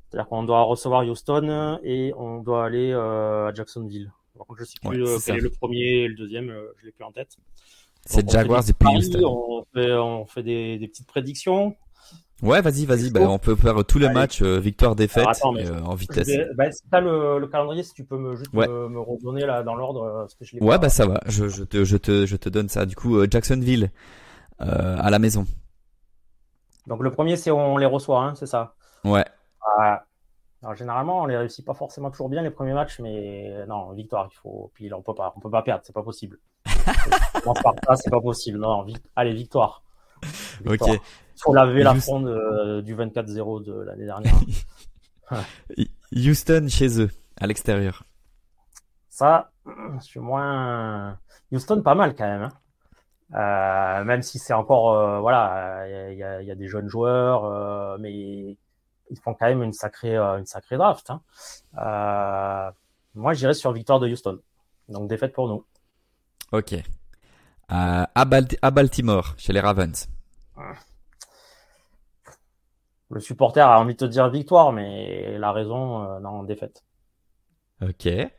c'est-à-dire 0.09 0.27
qu'on 0.29 0.43
doit 0.43 0.61
recevoir 0.63 1.03
Houston 1.05 1.79
et 1.83 2.13
on 2.17 2.39
doit 2.39 2.65
aller 2.65 2.91
euh, 2.93 3.47
à 3.49 3.53
Jacksonville. 3.53 4.11
Par 4.37 4.47
contre, 4.47 4.59
je 4.59 4.65
sais 4.65 4.75
plus 4.81 5.03
Ouais, 5.03 5.17
quel 5.25 5.35
est 5.37 5.41
le 5.41 5.49
premier 5.49 5.79
et 5.79 6.07
le 6.07 6.15
deuxième, 6.15 6.49
euh, 6.49 6.73
je 6.79 6.85
l'ai 6.85 6.91
plus 6.91 7.03
en 7.03 7.11
tête. 7.11 7.37
C'est 8.05 8.29
Jaguars 8.29 8.63
et 8.69 8.73
puis 8.73 8.89
Houston. 8.97 9.19
On 9.25 9.65
fait, 9.73 9.93
on 9.93 10.25
fait 10.25 10.43
des, 10.43 10.77
des 10.77 10.87
petites 10.87 11.07
prédictions. 11.07 11.75
Ouais, 12.43 12.61
vas-y, 12.61 12.85
vas-y. 12.85 13.09
Bah, 13.09 13.21
on 13.21 13.39
peut 13.39 13.55
faire 13.55 13.83
tous 13.85 13.97
les 13.99 14.05
Allez. 14.07 14.13
matchs 14.15 14.41
euh, 14.41 14.59
victoire 14.59 14.95
défaite 14.95 15.23
Alors, 15.23 15.31
attends, 15.31 15.55
euh, 15.55 15.79
en 15.81 15.93
Je 15.95 16.01
vitesse. 16.01 16.27
vais- 16.27 16.45
bah, 16.55 16.65
t'as 16.91 16.99
le, 16.99 17.39
le 17.39 17.47
calendrier, 17.47 17.83
si 17.83 17.93
tu 17.93 18.03
peux 18.03 18.17
me 18.17 18.35
juste 18.35 18.53
Ouais. 18.53 18.67
me, 18.67 18.89
me 18.89 18.99
redonner 18.99 19.45
là 19.45 19.63
dans 19.63 19.75
l'ordre, 19.75 20.03
euh, 20.03 20.19
parce 20.21 20.35
que 20.35 20.43
je 20.45 20.55
l'ai 20.57 20.61
Ouais, 20.61 20.71
pas. 20.75 20.77
bah 20.79 20.89
ça 20.89 21.05
va. 21.07 21.21
Je, 21.27 21.47
je 21.47 21.63
te 21.63 21.83
je 21.85 21.97
te 21.97 22.25
je 22.25 22.35
te 22.35 22.49
donne 22.49 22.67
ça. 22.69 22.85
Du 22.85 22.95
coup, 22.95 23.17
Jacksonville 23.29 23.91
à 24.59 25.09
la 25.09 25.19
maison. 25.19 25.45
Donc 26.87 27.01
le 27.01 27.11
premier, 27.11 27.35
c'est 27.37 27.51
on 27.51 27.77
les 27.77 27.85
reçoit, 27.85 28.19
hein, 28.23 28.35
c'est 28.35 28.45
ça? 28.45 28.75
Ouais. 29.05 29.25
Ah. 29.79 30.03
Alors, 30.61 30.75
généralement, 30.75 31.21
on 31.21 31.25
les 31.25 31.35
réussit 31.35 31.65
pas 31.65 31.73
forcément 31.73 32.09
toujours 32.09 32.29
bien 32.29 32.41
les 32.41 32.49
premiers 32.49 32.73
matchs, 32.73 32.99
mais 33.01 33.65
non, 33.67 33.91
victoire, 33.91 34.29
il 34.31 34.35
faut. 34.35 34.71
Puis 34.73 34.93
on 34.93 35.01
peut 35.01 35.13
pas, 35.13 35.33
on 35.35 35.39
peut 35.41 35.49
pas 35.49 35.61
perdre, 35.61 35.83
c'est 35.85 35.93
pas 35.93 36.03
possible. 36.03 36.39
on 37.35 37.39
commence 37.41 37.61
par 37.61 37.73
ça, 37.85 37.95
c'est 37.97 38.09
pas 38.09 38.21
possible. 38.21 38.59
Non, 38.59 38.83
vi- 38.83 38.95
allez, 39.15 39.33
victoire. 39.33 39.82
Ok. 40.65 40.79
Faut 41.41 41.53
laver 41.53 41.83
la 41.83 41.93
fronde 42.01 42.27
euh, 42.27 42.81
du 42.81 42.95
24-0 42.95 43.63
de 43.65 43.73
l'année 43.81 44.05
dernière. 44.05 44.35
Houston 46.15 46.67
chez 46.69 47.01
eux, 47.01 47.09
à 47.39 47.47
l'extérieur. 47.47 48.03
Ça, 49.09 49.51
je 49.65 49.99
suis 50.05 50.19
moins. 50.19 51.17
Houston, 51.51 51.81
pas 51.81 51.95
mal 51.95 52.15
quand 52.15 52.25
même. 52.27 52.43
hein. 52.43 52.51
Euh, 53.35 54.03
même 54.03 54.21
si 54.21 54.37
c'est 54.37 54.53
encore, 54.53 54.91
euh, 54.93 55.19
voilà, 55.19 55.87
il 56.11 56.17
y, 56.17 56.23
a- 56.23 56.41
il 56.41 56.47
y 56.47 56.51
a 56.51 56.55
des 56.55 56.67
jeunes 56.67 56.87
joueurs, 56.87 57.45
euh, 57.45 57.97
mais 57.99 58.11
ils 58.13 59.19
font 59.23 59.33
quand 59.33 59.47
même 59.47 59.63
une 59.63 59.73
sacrée, 59.73 60.15
une 60.17 60.45
sacrée 60.45 60.77
draft. 60.77 61.09
hein. 61.75 62.71
Moi, 63.15 63.33
j'irais 63.33 63.53
sur 63.53 63.71
victoire 63.71 63.99
de 63.99 64.07
Houston. 64.09 64.39
Donc 64.89 65.07
défaite 65.09 65.33
pour 65.33 65.47
nous. 65.47 65.65
Ok. 66.51 66.75
Euh, 67.73 68.05
à, 68.13 68.25
à 68.61 68.71
Baltimore, 68.71 69.33
chez 69.37 69.51
les 69.53 69.59
Ravens. 69.59 70.07
Le 73.09 73.19
supporter 73.19 73.61
a 73.67 73.79
envie 73.79 73.93
de 73.93 73.99
te 73.99 74.05
dire 74.05 74.29
victoire, 74.29 74.71
mais 74.71 75.37
la 75.37 75.51
raison, 75.51 76.03
euh, 76.03 76.19
non, 76.19 76.43
défaite. 76.43 76.83
Ok. 77.81 78.07
Euh, 78.07 78.29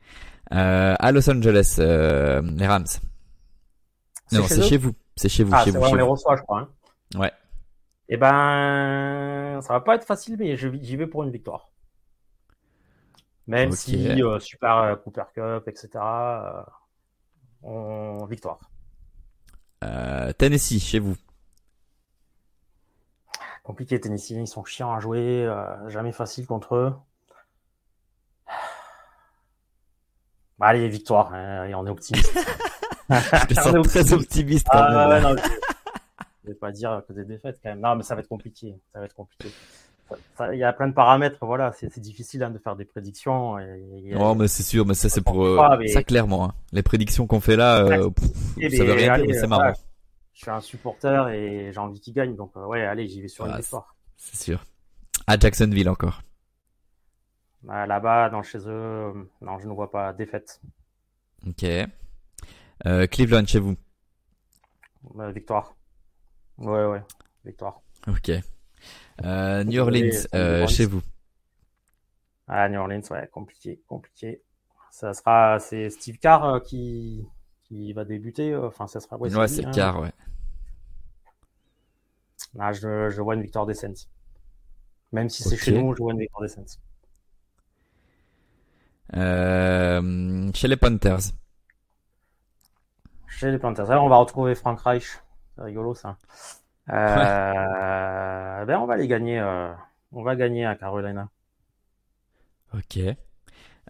à 0.50 1.12
Los 1.12 1.28
Angeles, 1.30 1.76
euh, 1.78 2.42
les 2.42 2.66
Rams. 2.66 2.84
Non, 4.32 4.42
c'est 4.46 4.62
chez 4.62 4.76
vous. 4.76 4.92
C'est 5.16 5.28
chez 5.28 5.44
vous, 5.44 5.52
Ah, 5.54 5.64
chez 5.64 5.70
vous, 5.70 5.78
vrai, 5.78 5.88
on 5.88 5.90
chez 5.90 5.96
les 5.96 6.02
vous. 6.02 6.10
reçoit, 6.10 6.36
je 6.36 6.42
crois. 6.42 6.60
hein. 6.60 6.68
Ouais. 7.18 7.32
Eh 8.08 8.16
ben, 8.16 9.60
ça 9.62 9.72
va 9.74 9.80
pas 9.80 9.94
être 9.94 10.04
facile, 10.04 10.36
mais 10.38 10.56
j'y 10.56 10.96
vais 10.96 11.06
pour 11.06 11.22
une 11.22 11.30
victoire. 11.30 11.70
Même 13.46 13.72
si 13.72 14.22
euh, 14.22 14.38
super 14.40 14.98
Cooper 15.04 15.24
Cup, 15.34 15.68
etc. 15.68 15.88
euh, 15.96 16.62
on... 17.62 18.24
victoire. 18.26 18.58
Euh, 19.84 20.32
Tennessee, 20.32 20.80
chez 20.82 20.98
vous. 20.98 21.16
Compliqué 23.62 23.98
Tennessee, 24.00 24.30
ils 24.30 24.46
sont 24.46 24.64
chiants 24.64 24.92
à 24.94 25.00
jouer, 25.00 25.44
euh, 25.46 25.88
jamais 25.88 26.12
facile 26.12 26.46
contre 26.46 26.74
eux. 26.76 26.94
Bah, 30.58 30.66
allez, 30.68 30.88
victoire, 30.88 31.32
hein, 31.34 31.64
et 31.66 31.74
on 31.74 31.86
est 31.86 31.90
optimiste. 31.90 32.32
Je 33.10 33.54
te 33.54 33.76
On 33.78 33.82
très 33.82 34.12
optimiste. 34.12 34.12
optimiste 34.12 34.66
quand 34.70 34.78
Ah, 34.78 34.88
même. 34.90 35.08
ouais, 35.08 35.20
là. 35.20 35.34
non, 35.34 35.36
je... 35.42 35.48
je 36.44 36.48
vais 36.48 36.54
pas 36.54 36.72
dire 36.72 37.02
que 37.06 37.12
des 37.12 37.24
défaites 37.24 37.58
quand 37.62 37.70
même. 37.70 37.80
Non, 37.80 37.96
mais 37.96 38.02
ça 38.02 38.14
va 38.14 38.20
être 38.20 38.28
compliqué. 38.28 38.74
Ça 38.92 38.98
va 39.00 39.04
être 39.06 39.14
compliqué. 39.14 39.50
Il 40.52 40.58
y 40.58 40.64
a 40.64 40.72
plein 40.72 40.88
de 40.88 40.92
paramètres, 40.92 41.38
voilà, 41.46 41.72
c'est 41.72 41.98
difficile 41.98 42.42
hein, 42.42 42.50
de 42.50 42.58
faire 42.58 42.76
des 42.76 42.84
prédictions. 42.84 43.58
Et, 43.58 44.02
et- 44.10 44.16
Oh, 44.16 44.34
mais 44.34 44.48
c'est 44.48 44.62
sûr, 44.62 44.84
mais 44.86 44.94
ça 44.94 45.08
c'est 45.08 45.22
pour 45.22 45.44
euh, 45.44 45.56
comprends 45.56 45.70
pas, 45.70 45.76
mais- 45.78 45.88
ça 45.88 46.02
clairement. 46.02 46.44
hein. 46.50 46.54
Les 46.72 46.82
prédictions 46.82 47.26
qu'on 47.26 47.40
fait 47.40 47.56
là, 47.56 47.78
euh, 47.84 48.10
pff, 48.10 48.76
ça 48.76 48.84
veut 48.84 48.92
rien 48.92 49.16
dire, 49.16 49.24
mais 49.26 49.32
c'est 49.34 49.44
euh, 49.44 49.46
marrant. 49.46 49.62
voilà, 49.62 49.76
je 50.34 50.40
suis 50.42 50.50
un 50.50 50.60
supporter 50.60 51.28
et 51.30 51.72
j'ai 51.72 51.78
envie 51.80 52.00
qu'il 52.00 52.12
gagne, 52.14 52.36
donc 52.36 52.52
euh, 52.56 52.66
ouais, 52.66 52.82
allez, 52.84 53.08
j'y 53.08 53.22
vais 53.22 53.28
sur 53.28 53.46
une 53.46 53.52
Ah, 53.52 53.58
victoire. 53.58 53.96
C'est 54.16 54.36
sûr. 54.40 54.64
À 55.26 55.38
Jacksonville 55.38 55.88
encore. 55.88 56.22
Bah, 57.62 57.86
Là-bas, 57.86 58.28
dans 58.28 58.42
chez 58.42 58.58
eux, 58.68 59.12
non, 59.40 59.58
je 59.58 59.66
ne 59.66 59.72
vois 59.72 59.90
pas 59.90 60.12
défaite. 60.12 60.60
Ok. 61.48 61.64
Euh, 62.86 63.06
Cleveland 63.06 63.46
chez 63.46 63.58
vous. 63.60 63.76
Bah, 65.14 65.30
victoire. 65.30 65.74
Ouais, 66.58 66.84
ouais, 66.84 67.02
victoire. 67.44 67.80
Ok. 68.06 68.30
Euh, 69.22 69.62
New 69.64 69.80
Orleans 69.80 70.26
euh, 70.34 70.66
chez 70.66 70.86
vous. 70.86 71.02
Ah, 72.48 72.68
New 72.68 72.78
Orleans, 72.78 73.02
ouais, 73.10 73.28
compliqué, 73.32 73.80
compliqué. 73.86 74.42
Ça 74.90 75.14
sera, 75.14 75.58
c'est 75.60 75.90
Steve 75.90 76.18
Carr 76.18 76.44
euh, 76.44 76.60
qui, 76.60 77.26
qui 77.62 77.92
va 77.92 78.04
débuter. 78.04 78.56
Enfin, 78.56 78.86
ça 78.86 79.00
sera. 79.00 79.16
Ouais, 79.16 79.48
c'est 79.48 79.64
hein. 79.64 79.70
car, 79.72 80.00
ouais. 80.00 80.12
Ah, 82.58 82.72
je, 82.72 83.10
je 83.10 83.20
vois 83.22 83.34
une 83.34 83.42
victoire 83.42 83.66
des 83.66 83.74
Saints. 83.74 84.06
Même 85.12 85.28
si 85.28 85.42
c'est 85.42 85.56
chez 85.56 85.72
nous, 85.72 85.94
je 85.94 86.02
vois 86.02 86.12
une 86.12 86.20
victoire 86.20 86.42
des 86.42 86.48
Saints. 86.48 86.78
Euh, 89.16 90.50
chez 90.54 90.68
les 90.68 90.76
Panthers. 90.76 91.32
Chez 93.26 93.50
les 93.50 93.58
Panthers, 93.58 93.86
là, 93.88 94.02
on 94.02 94.08
va 94.08 94.16
retrouver 94.16 94.54
Frank 94.54 94.80
Reich. 94.80 95.18
C'est 95.54 95.62
rigolo 95.62 95.94
ça. 95.94 96.16
Euh, 96.90 98.64
ben, 98.66 98.78
on 98.78 98.86
va 98.86 98.96
les 98.96 99.08
gagner. 99.08 99.38
euh, 99.40 99.72
on 100.12 100.22
va 100.22 100.36
gagner 100.36 100.66
à 100.66 100.76
Carolina. 100.76 101.28
Ok. 102.74 102.98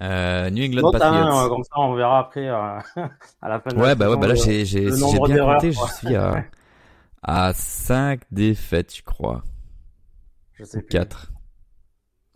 Euh, 0.03 0.51
New 0.51 0.65
England 0.65 0.83
Note, 0.83 0.95
euh, 0.97 0.99
Patriots. 0.99 1.49
comme 1.49 1.65
ça, 1.65 1.79
on 1.79 1.95
verra 1.95 2.19
après 2.21 2.49
euh, 2.49 2.79
à 3.43 3.49
la 3.49 3.61
fin 3.61 3.73
de 3.73 3.79
la 3.81 3.83
Ouais, 3.83 3.95
bah 3.95 4.11
ouais, 4.11 4.17
saison, 4.17 4.19
bah 4.19 4.27
là 4.29 4.35
j'ai 4.35 4.65
j'ai 4.65 4.91
le 4.91 4.93
si 4.93 5.09
j'ai 5.09 5.21
nombre 5.21 5.29
bien 5.29 5.39
compté, 5.39 5.73
je 5.73 5.79
quoi. 5.79 5.89
suis 5.89 6.15
à 6.17 6.45
à 7.23 7.53
5 7.55 8.23
défaites, 8.31 8.97
je 8.97 9.03
crois. 9.03 9.43
Je 10.55 10.65
sais 10.65 10.83
plus. 10.83 10.89
4. 10.89 11.33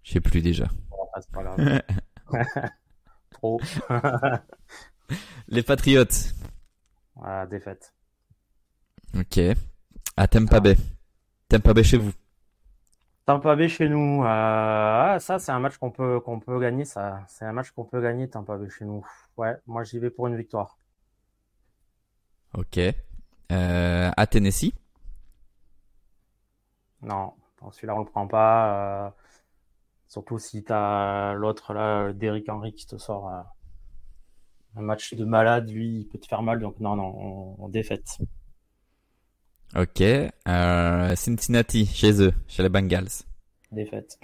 Je 0.02 0.12
sais 0.12 0.20
plus 0.20 0.42
déjà. 0.42 0.68
Bon, 0.90 0.98
c'est 1.20 1.30
pas 1.32 1.42
grave. 1.42 1.82
Trop. 3.30 3.60
Les 5.48 5.62
Patriotes. 5.62 6.34
Voilà, 7.16 7.46
défaite. 7.46 7.92
Ok. 9.14 9.38
À 10.18 10.26
Tampa 10.26 10.58
Bay. 10.58 10.76
Tampa 11.48 11.72
Bay 11.72 11.84
chez 11.84 11.96
vous. 11.96 12.12
Tampa 13.26 13.54
Bay 13.54 13.68
chez 13.68 13.88
nous. 13.88 14.22
Euh, 14.24 14.26
ah, 14.26 15.18
ça, 15.20 15.38
c'est 15.38 15.52
un 15.52 15.60
match 15.60 15.76
qu'on 15.78 15.90
peut, 15.92 16.18
qu'on 16.20 16.40
peut 16.40 16.58
gagner. 16.58 16.84
Ça, 16.84 17.24
c'est 17.28 17.44
un 17.44 17.52
match 17.52 17.70
qu'on 17.70 17.84
peut 17.84 18.00
gagner, 18.00 18.28
Tampa 18.28 18.56
Bay 18.56 18.68
chez 18.68 18.84
nous. 18.84 19.06
Ouais, 19.36 19.56
moi, 19.66 19.84
j'y 19.84 20.00
vais 20.00 20.10
pour 20.10 20.26
une 20.26 20.36
victoire. 20.36 20.76
Ok. 22.54 22.78
Euh, 22.78 24.10
à 24.16 24.26
Tennessee? 24.26 24.72
Non, 27.02 27.34
celui-là, 27.72 27.94
on 27.96 28.00
le 28.00 28.04
prend 28.04 28.26
pas. 28.26 29.06
euh, 29.06 29.10
surtout 30.08 30.38
si 30.38 30.64
t'as 30.64 31.34
l'autre, 31.34 31.74
là, 31.74 32.12
Derrick 32.12 32.48
Henry, 32.48 32.72
qui 32.74 32.86
te 32.86 32.96
sort 32.98 33.28
un 34.76 34.80
match 34.82 35.14
de 35.14 35.24
malade. 35.24 35.70
Lui, 35.70 36.00
il 36.00 36.08
peut 36.08 36.18
te 36.18 36.26
faire 36.26 36.42
mal. 36.42 36.60
Donc, 36.60 36.80
non, 36.80 36.96
non, 36.96 37.14
on, 37.16 37.64
on 37.64 37.68
défaite. 37.68 38.18
Ok. 39.76 40.00
Euh, 40.00 41.14
Cincinnati 41.16 41.86
chez 41.86 42.22
eux, 42.22 42.32
chez 42.46 42.62
les 42.62 42.68
Bengals. 42.68 43.08
Défaite. 43.70 44.18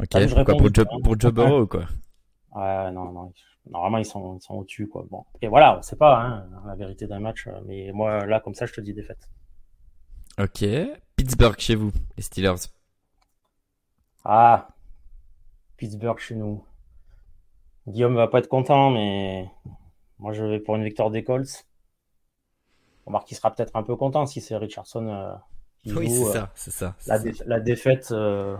Ok. 0.00 0.08
Ah, 0.14 0.26
je 0.26 0.34
réponds 0.34 0.56
pour 0.56 0.74
Joe, 0.74 0.86
hein. 0.90 0.96
pour 1.02 1.18
Joe 1.20 1.32
Burrow 1.32 1.66
quoi? 1.66 1.84
Ouais, 2.54 2.90
non, 2.92 3.12
non. 3.12 3.32
Normalement, 3.70 3.98
ils 3.98 4.04
sont, 4.06 4.38
ils 4.38 4.42
sont 4.42 4.54
au-dessus, 4.54 4.88
quoi. 4.88 5.04
Bon. 5.10 5.24
Et 5.42 5.48
voilà, 5.48 5.78
on 5.78 5.82
sait 5.82 5.96
pas, 5.96 6.18
hein, 6.18 6.48
la 6.66 6.74
vérité 6.74 7.06
d'un 7.06 7.20
match. 7.20 7.46
euh, 7.46 7.60
Mais 7.66 7.92
moi, 7.92 8.24
là, 8.26 8.40
comme 8.40 8.54
ça, 8.54 8.64
je 8.66 8.72
te 8.72 8.80
dis 8.80 8.94
défaite. 8.94 9.28
Ok. 10.40 10.64
Pittsburgh 11.14 11.56
chez 11.58 11.74
vous, 11.74 11.92
les 12.16 12.22
Steelers. 12.22 12.54
Ah, 14.24 14.68
Pittsburgh 15.76 16.18
chez 16.18 16.34
nous. 16.36 16.64
Guillaume 17.86 18.14
va 18.16 18.28
pas 18.28 18.38
être 18.40 18.48
content, 18.48 18.90
mais 18.90 19.48
moi 20.18 20.32
je 20.32 20.44
vais 20.44 20.58
pour 20.60 20.76
une 20.76 20.84
victoire 20.84 21.10
des 21.10 21.24
Colts. 21.24 21.64
Remarque 23.08 23.28
qu'il 23.28 23.36
sera 23.38 23.54
peut-être 23.54 23.76
un 23.76 23.84
peu 23.84 23.96
content 23.96 24.26
si 24.26 24.40
c'est 24.42 24.56
Richardson 24.58 25.08
euh, 25.08 25.34
qui 25.78 25.90
Oui, 25.96 26.08
joue. 26.08 26.10
c'est 26.10 26.30
euh, 26.30 26.38
ça, 26.38 26.52
c'est 26.54 26.70
ça. 26.70 26.94
la, 27.06 27.18
ça. 27.18 27.20
dé- 27.20 27.36
la 27.46 27.60
défaite 27.60 28.10
euh, 28.12 28.56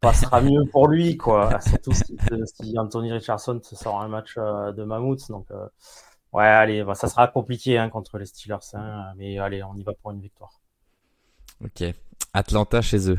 passera 0.00 0.40
mieux 0.42 0.64
pour 0.72 0.88
lui, 0.88 1.16
quoi. 1.18 1.60
Surtout 1.60 1.94
si, 1.94 2.20
si 2.46 2.78
Anthony 2.78 3.12
Richardson 3.12 3.60
se 3.62 3.76
sort 3.76 4.00
un 4.02 4.08
match 4.08 4.36
de 4.38 4.84
mammouth. 4.84 5.28
Donc, 5.30 5.48
ouais, 6.32 6.44
allez, 6.46 6.84
bah, 6.84 6.94
ça 6.94 7.08
sera 7.08 7.28
compliqué 7.28 7.78
hein, 7.78 7.90
contre 7.90 8.18
les 8.18 8.26
Steelers. 8.26 8.58
hein, 8.74 9.12
mais 9.16 9.38
allez, 9.38 9.62
on 9.62 9.74
y 9.76 9.82
va 9.84 9.94
pour 9.94 10.10
une 10.12 10.20
victoire. 10.20 10.60
Ok. 11.64 11.94
Atlanta 12.34 12.82
chez 12.82 13.10
eux. 13.10 13.18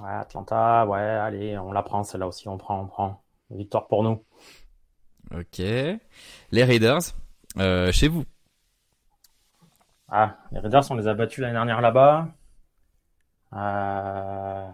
Ouais, 0.00 0.08
Atlanta, 0.10 0.86
ouais, 0.86 0.98
allez, 1.00 1.58
on 1.58 1.70
la 1.72 1.82
prend, 1.82 2.02
celle-là 2.04 2.26
aussi, 2.28 2.48
on 2.48 2.56
prend, 2.58 2.80
on 2.82 2.86
prend. 2.86 3.22
Victoire 3.50 3.86
pour 3.88 4.02
nous. 4.02 4.24
Ok. 5.30 5.58
Les 5.58 6.64
Raiders 6.64 7.00
euh, 7.58 7.92
chez 7.92 8.08
vous. 8.08 8.24
Ah, 10.08 10.36
les 10.52 10.60
Raiders, 10.60 10.84
on 10.90 10.94
les 10.96 11.08
a 11.08 11.14
battus 11.14 11.38
l'année 11.42 11.54
dernière 11.54 11.80
là-bas. 11.80 12.28
Euh, 13.52 14.68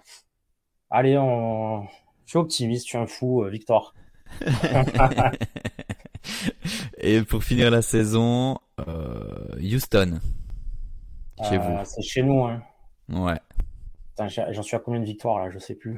Allez, 0.91 1.17
on... 1.19 1.85
je 2.27 2.31
suis 2.31 2.39
optimiste, 2.39 2.85
je 2.87 2.91
suis 2.91 2.99
un 2.99 3.07
fou, 3.07 3.45
euh, 3.45 3.49
victoire. 3.51 3.95
Et 6.99 7.23
pour 7.23 7.43
finir 7.45 7.71
la 7.71 7.83
saison, 7.83 8.59
euh, 8.87 9.57
Houston 9.61 10.21
chez 11.43 11.57
Euh, 11.57 11.59
vous. 11.59 11.79
C'est 11.85 12.03
chez 12.03 12.23
nous, 12.23 12.45
hein. 12.45 12.63
Ouais. 13.09 13.39
J'en 14.19 14.63
suis 14.63 14.77
à 14.77 14.79
combien 14.79 15.01
de 15.01 15.05
victoires 15.05 15.39
là? 15.39 15.51
Je 15.51 15.59
sais 15.59 15.75
plus. 15.75 15.97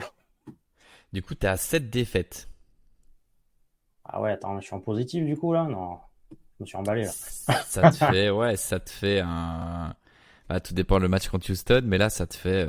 Du 1.14 1.22
coup, 1.22 1.35
t'es 1.35 1.47
à 1.47 1.57
7 1.57 1.89
défaites. 1.89 2.49
Ah 4.05 4.20
ouais, 4.22 4.32
attends, 4.32 4.59
je 4.61 4.64
suis 4.66 4.74
en 4.74 4.80
positif 4.80 5.24
du 5.26 5.37
coup 5.37 5.53
là? 5.53 5.64
Non, 5.64 5.99
je 6.59 6.64
me 6.64 6.66
suis 6.66 6.76
emballé 6.76 7.05
là. 7.05 7.11
Ça 7.66 7.90
te 7.90 7.96
fait, 7.96 8.30
ouais, 8.30 8.57
ça 8.57 8.80
te 8.80 8.90
fait 8.90 9.20
un. 9.20 9.94
Bah, 10.48 10.61
tout 10.61 10.74
dépend 10.74 10.98
le 10.98 11.09
match 11.09 11.28
contre 11.28 11.50
Houston, 11.50 11.80
mais 11.84 11.96
là, 11.96 12.11
ça 12.11 12.26
te 12.26 12.34
fait. 12.36 12.68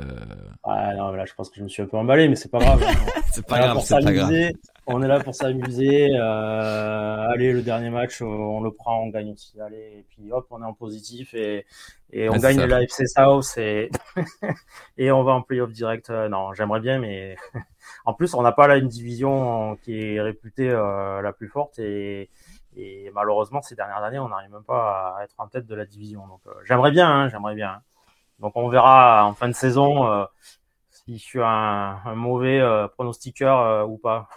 Ouais, 0.64 0.94
non, 0.96 1.10
là, 1.12 1.26
je 1.26 1.34
pense 1.34 1.50
que 1.50 1.56
je 1.56 1.62
me 1.62 1.68
suis 1.68 1.82
un 1.82 1.86
peu 1.86 1.98
emballé, 1.98 2.26
mais 2.26 2.34
c'est 2.36 2.48
pas 2.50 2.58
grave. 2.58 2.82
hein. 2.82 3.20
C'est 3.32 3.44
On 3.50 3.54
pas 3.54 3.58
est 3.58 3.60
là 3.60 3.64
grave, 3.66 3.74
pour 3.74 3.86
c'est 3.86 4.00
pas 4.00 4.12
grave. 4.12 4.28
s'amuser. 4.28 4.56
On 4.86 5.02
est 5.02 5.08
là 5.08 5.20
pour 5.20 5.34
s'amuser. 5.34 6.08
Euh, 6.18 7.28
allez, 7.28 7.52
le 7.52 7.60
dernier 7.60 7.90
match, 7.90 8.22
on 8.22 8.60
le 8.62 8.70
prend, 8.72 9.02
on 9.02 9.08
gagne 9.10 9.32
aussi. 9.32 9.60
Allez, 9.60 9.98
et 9.98 10.06
puis 10.08 10.32
hop, 10.32 10.46
on 10.50 10.62
est 10.62 10.64
en 10.64 10.72
positif 10.72 11.34
et, 11.34 11.66
et 12.12 12.30
on 12.30 12.36
gagne 12.38 12.62
la 12.64 12.82
FC 12.82 13.06
South 13.06 13.58
et, 13.58 13.90
et 14.96 15.10
on 15.12 15.22
va 15.22 15.32
en 15.32 15.42
playoff 15.42 15.70
direct. 15.72 16.08
Euh, 16.08 16.28
Non, 16.30 16.54
j'aimerais 16.54 16.80
bien, 16.80 16.98
mais 16.98 17.36
en 18.06 18.14
plus, 18.14 18.32
on 18.34 18.40
n'a 18.42 18.52
pas 18.52 18.68
là 18.68 18.76
une 18.78 18.88
division 18.88 19.76
qui 19.82 19.98
est 20.14 20.20
réputée 20.22 20.70
euh, 20.70 21.20
la 21.20 21.32
plus 21.34 21.48
forte 21.48 21.78
et, 21.78 22.30
et 22.76 23.10
malheureusement, 23.14 23.62
ces 23.62 23.74
dernières 23.74 24.02
années, 24.04 24.18
on 24.18 24.28
n'arrive 24.28 24.50
même 24.52 24.64
pas 24.64 25.16
à 25.18 25.24
être 25.24 25.34
en 25.38 25.48
tête 25.48 25.66
de 25.66 25.74
la 25.74 25.86
division. 25.86 26.26
Donc, 26.26 26.40
euh, 26.46 26.52
j'aimerais 26.64 26.90
bien, 26.90 27.08
hein, 27.10 27.28
j'aimerais 27.28 27.54
bien. 27.54 27.80
Donc, 28.40 28.52
on 28.56 28.68
verra 28.68 29.24
en 29.26 29.34
fin 29.34 29.48
de 29.48 29.54
saison 29.54 30.06
euh, 30.06 30.24
si 30.90 31.18
je 31.18 31.22
suis 31.24 31.40
un, 31.42 31.98
un 32.04 32.14
mauvais 32.14 32.60
euh, 32.60 32.88
pronostiqueur 32.88 33.88
ou 33.88 33.98
pas. 33.98 34.28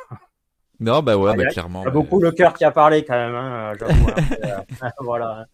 Non, 0.80 1.04
bah 1.04 1.18
ouais, 1.18 1.32
Ah, 1.32 1.36
bah 1.36 1.44
a- 1.48 1.52
clairement. 1.52 1.82
Il 1.82 1.86
y 1.86 1.88
a 1.88 1.90
ouais. 1.90 1.94
beaucoup 1.94 2.20
le 2.22 2.32
cœur 2.32 2.54
qui 2.54 2.64
a 2.64 2.72
parlé 2.72 3.04
quand 3.04 3.16
même, 3.16 3.36
hein, 3.36 3.74
j'avoue. 3.80 4.08
hein. 4.10 4.64
Voilà. 5.02 5.46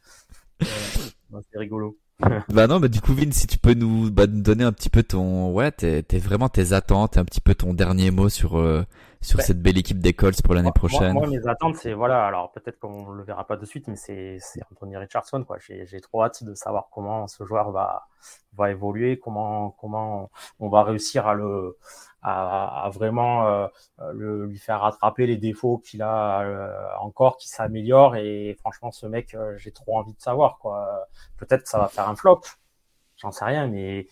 C'est 1.51 1.57
rigolo. 1.59 1.97
Bah 2.49 2.67
non, 2.67 2.79
bah 2.79 2.87
du 2.87 3.01
coup, 3.01 3.13
Vin, 3.13 3.31
si 3.31 3.45
tu 3.47 3.57
peux 3.57 3.73
nous, 3.73 4.09
bah, 4.11 4.25
nous 4.27 4.41
donner 4.41 4.63
un 4.63 4.71
petit 4.71 4.89
peu 4.89 5.03
ton, 5.03 5.51
ouais, 5.51 5.71
t'es, 5.71 6.01
t'es 6.03 6.17
vraiment 6.19 6.47
tes 6.47 6.71
attentes, 6.73 7.17
un 7.17 7.25
petit 7.25 7.41
peu 7.41 7.55
ton 7.55 7.73
dernier 7.73 8.11
mot 8.11 8.29
sur 8.29 8.57
sur 9.25 9.39
Ouais. 9.39 9.43
cette 9.43 9.61
belle 9.61 9.77
équipe 9.77 9.99
des 9.99 10.13
Colts 10.13 10.41
pour 10.43 10.53
l'année 10.53 10.71
prochaine. 10.71 11.13
Moi, 11.13 11.27
moi, 11.27 11.37
mes 11.37 11.47
attentes, 11.47 11.75
c'est 11.75 11.93
voilà. 11.93 12.25
Alors 12.25 12.51
peut-être 12.51 12.79
qu'on 12.79 13.09
le 13.09 13.23
verra 13.23 13.45
pas 13.45 13.57
de 13.57 13.65
suite, 13.65 13.87
mais 13.87 13.95
c'est 13.95 14.37
c'est 14.39 14.61
Anthony 14.71 14.97
Richardson, 14.97 15.43
quoi. 15.43 15.57
J'ai 15.59 15.85
j'ai 15.85 15.99
trop 16.01 16.23
hâte 16.23 16.43
de 16.43 16.53
savoir 16.53 16.89
comment 16.91 17.27
ce 17.27 17.43
joueur 17.43 17.71
va 17.71 18.07
va 18.53 18.71
évoluer, 18.71 19.19
comment 19.19 19.71
comment 19.71 20.29
on 20.59 20.69
va 20.69 20.83
réussir 20.83 21.27
à 21.27 21.33
le 21.33 21.77
à, 22.21 22.85
à 22.85 22.89
vraiment 22.89 23.47
euh, 23.47 23.67
le, 24.13 24.45
lui 24.47 24.57
faire 24.57 24.81
rattraper 24.81 25.27
les 25.27 25.37
défauts 25.37 25.77
qu'il 25.77 26.01
a 26.01 26.41
euh, 26.41 26.73
encore, 26.99 27.37
qui 27.37 27.49
s'améliore. 27.49 28.15
Et 28.15 28.55
franchement, 28.59 28.91
ce 28.91 29.05
mec, 29.05 29.35
euh, 29.35 29.55
j'ai 29.57 29.71
trop 29.71 29.97
envie 29.99 30.13
de 30.13 30.21
savoir, 30.21 30.57
quoi. 30.59 31.07
Peut-être 31.37 31.63
que 31.63 31.69
ça 31.69 31.77
va 31.79 31.87
faire 31.87 32.09
un 32.09 32.15
flop, 32.15 32.41
j'en 33.17 33.31
sais 33.31 33.45
rien, 33.45 33.67
mais 33.67 34.07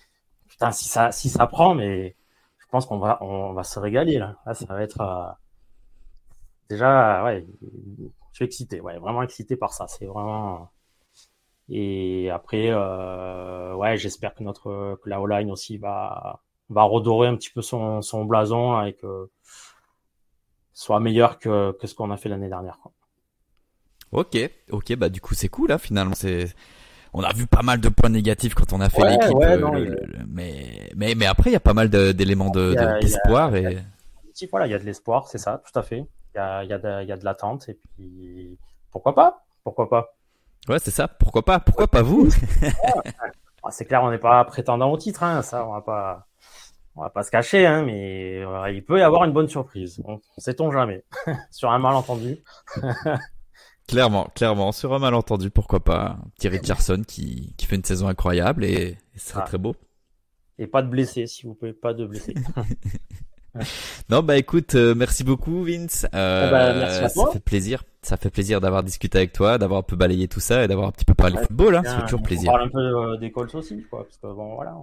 putain, 0.48 0.72
si 0.72 0.88
ça 0.90 1.12
si 1.12 1.30
ça 1.30 1.48
prend, 1.48 1.74
mais 1.76 2.16
pense 2.74 2.88
qu'on 2.88 2.98
va 2.98 3.20
on 3.22 3.54
va 3.54 3.64
se 3.64 3.80
régaler 3.80 4.18
là. 4.18 4.36
Là, 4.48 4.56
ça 4.56 4.66
va 4.66 4.82
être 4.82 5.02
euh, 5.02 5.32
déjà 6.70 7.24
ouais, 7.24 7.46
je 7.62 8.36
suis 8.36 8.46
excité, 8.46 8.82
ouais, 8.82 8.98
vraiment 8.98 9.22
excité 9.22 9.56
par 9.56 9.74
ça. 9.74 9.88
C'est 9.88 10.08
vraiment 10.08 10.72
et 11.70 12.32
après 12.32 12.70
euh, 12.72 13.76
ouais, 13.76 13.96
j'espère 13.98 14.34
que 14.34 14.44
notre 14.44 14.98
que 15.04 15.10
la 15.10 15.22
O-line 15.22 15.52
aussi 15.52 15.78
va 15.78 16.42
va 16.70 16.84
redorer 16.84 17.28
un 17.28 17.36
petit 17.36 17.52
peu 17.52 17.62
son 17.62 18.02
son 18.02 18.26
blason 18.26 18.84
et 18.84 18.94
que 18.94 19.30
soit 20.74 21.00
meilleur 21.00 21.38
que 21.38 21.74
que 21.74 21.86
ce 21.86 21.94
qu'on 21.94 22.10
a 22.10 22.18
fait 22.18 22.30
l'année 22.30 22.50
dernière. 22.50 22.80
Ok, 24.12 24.36
ok, 24.72 24.96
bah 24.96 25.10
du 25.10 25.22
coup 25.22 25.36
c'est 25.36 25.50
cool 25.50 25.70
là 25.70 25.78
finalement. 25.78 26.16
C'est, 26.16 26.56
on 27.14 27.22
a 27.24 27.32
vu 27.34 27.46
pas 27.48 27.62
mal 27.62 27.80
de 27.80 27.90
points 27.90 28.10
négatifs 28.10 28.54
quand 28.56 28.74
on 28.74 28.82
a 28.82 28.90
fait 28.90 29.02
Ouais, 29.02 29.12
l'équipe, 29.12 29.36
ouais, 29.38 29.58
euh, 29.62 29.96
mais 30.28 30.90
mais 30.96 31.14
mais 31.16 31.26
après 31.26 31.50
il 31.52 31.54
y 31.54 31.58
a 31.58 31.60
pas 31.60 31.74
mal 31.74 31.90
d'éléments 31.90 32.50
de- 32.50 32.76
d'espoir 33.02 33.56
il 33.58 33.64
y 33.64 33.68
a- 33.68 33.72
et 33.72 34.48
voilà, 34.50 34.66
il 34.68 34.72
y 34.72 34.74
a 34.74 34.80
de 34.80 34.84
l'espoir, 34.84 35.28
c'est 35.28 35.38
ça, 35.38 35.62
tout 35.72 35.78
à 35.78 35.84
fait. 35.84 36.00
Il 36.34 36.38
y 36.38 36.40
a 36.40 36.64
il 36.64 36.70
y 36.70 36.74
a 36.74 36.80
de, 36.80 37.04
il 37.04 37.08
y 37.08 37.12
a 37.12 37.18
de 37.18 37.24
l'attente 37.24 37.70
et 37.70 37.76
puis 37.96 38.58
pourquoi 38.92 39.14
pas, 39.14 39.44
pourquoi 39.64 39.88
pas. 39.90 40.16
ouais 40.70 40.80
c'est 40.80 40.92
ça. 40.92 41.08
Pourquoi 41.08 41.44
pas, 41.46 41.60
pourquoi 41.60 41.88
pas 41.88 42.02
vous? 42.02 42.30
Ah, 43.66 43.72
C'est 43.72 43.86
clair, 43.86 44.04
on 44.04 44.12
n'est 44.12 44.18
pas 44.18 44.44
prétendant 44.44 44.92
au 44.92 44.98
titre, 44.98 45.24
hein, 45.24 45.42
ça, 45.42 45.66
on 45.66 45.72
va 45.72 45.80
pas, 45.82 46.28
on 46.98 47.02
va 47.04 47.10
pas 47.10 47.24
se 47.24 47.32
cacher, 47.32 47.66
hein, 47.66 47.84
mais 47.84 48.44
euh, 48.44 48.70
il 48.72 48.84
peut 48.84 49.00
y 49.00 49.02
avoir 49.02 49.24
une 49.24 49.32
bonne 49.32 49.48
surprise. 49.48 50.02
On 50.06 50.20
sait-on 50.38 50.70
jamais. 50.70 51.06
Sur 51.52 51.72
un 51.72 51.80
malentendu. 51.80 52.40
Clairement, 53.88 54.30
clairement, 54.36 54.72
sur 54.72 54.94
un 54.94 55.00
malentendu, 55.00 55.50
pourquoi 55.52 55.84
pas 55.84 56.18
petit 56.36 56.48
Richardson 56.48 57.02
qui 57.06 57.54
qui 57.58 57.66
fait 57.66 57.76
une 57.76 57.84
saison 57.84 58.08
incroyable 58.08 58.64
et, 58.66 58.98
et 59.16 59.20
ce 59.20 59.30
serait 59.30 59.42
Ah. 59.44 59.48
très 59.48 59.58
beau. 59.58 59.76
Et 60.60 60.68
pas 60.68 60.82
de 60.82 60.88
blessés, 60.88 61.28
s'il 61.28 61.48
vous 61.50 61.56
plaît, 61.56 61.74
pas 61.74 61.94
de 61.94 62.06
blessés. 62.06 62.34
Non, 64.10 64.24
bah 64.24 64.36
écoute, 64.38 64.74
euh, 64.74 64.96
merci 64.96 65.24
beaucoup 65.24 65.64
Vince. 65.64 66.08
Euh, 66.16 66.48
Eh 66.48 66.52
ben, 66.52 66.80
merci 66.80 67.04
à 67.04 67.10
ça 67.10 67.14
toi. 67.14 67.32
fait 67.32 67.40
plaisir. 67.40 67.84
Ça 68.02 68.18
fait 68.18 68.32
plaisir 68.32 68.60
d'avoir 68.60 68.82
discuté 68.84 69.20
avec 69.20 69.32
toi, 69.32 69.60
d'avoir 69.60 69.82
un 69.82 69.84
peu 69.84 69.96
balayé 69.96 70.28
tout 70.28 70.40
ça 70.40 70.64
et 70.64 70.68
d'avoir 70.68 70.88
un 70.88 70.92
petit 70.92 71.06
peu 71.06 71.14
parlé 71.14 71.36
Ouais, 71.36 71.44
football. 71.46 71.76
Hein, 71.76 71.82
Bien, 71.82 71.92
ça 71.92 71.98
fait 71.98 72.04
toujours 72.06 72.22
on 72.22 72.24
plaisir. 72.24 72.52
parle 72.52 72.64
un 72.64 72.70
peu 72.70 72.80
euh, 72.80 73.18
des 73.18 73.32
Colts 73.32 73.54
aussi, 73.54 73.84
quoi, 73.92 74.06
parce 74.06 74.18
que 74.18 74.26
bon, 74.26 74.56
voilà, 74.56 74.76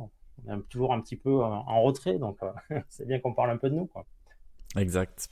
on 0.46 0.56
est 0.56 0.62
toujours 0.68 0.92
un 0.94 1.00
petit 1.00 1.16
peu 1.16 1.42
en, 1.42 1.64
en 1.66 1.82
retrait, 1.82 2.16
donc 2.18 2.36
euh, 2.44 2.78
c'est 2.88 3.08
bien 3.08 3.18
qu'on 3.18 3.34
parle 3.34 3.50
un 3.50 3.56
peu 3.56 3.68
de 3.70 3.74
nous, 3.74 3.86
quoi. 3.86 4.04
Exact. 4.76 5.28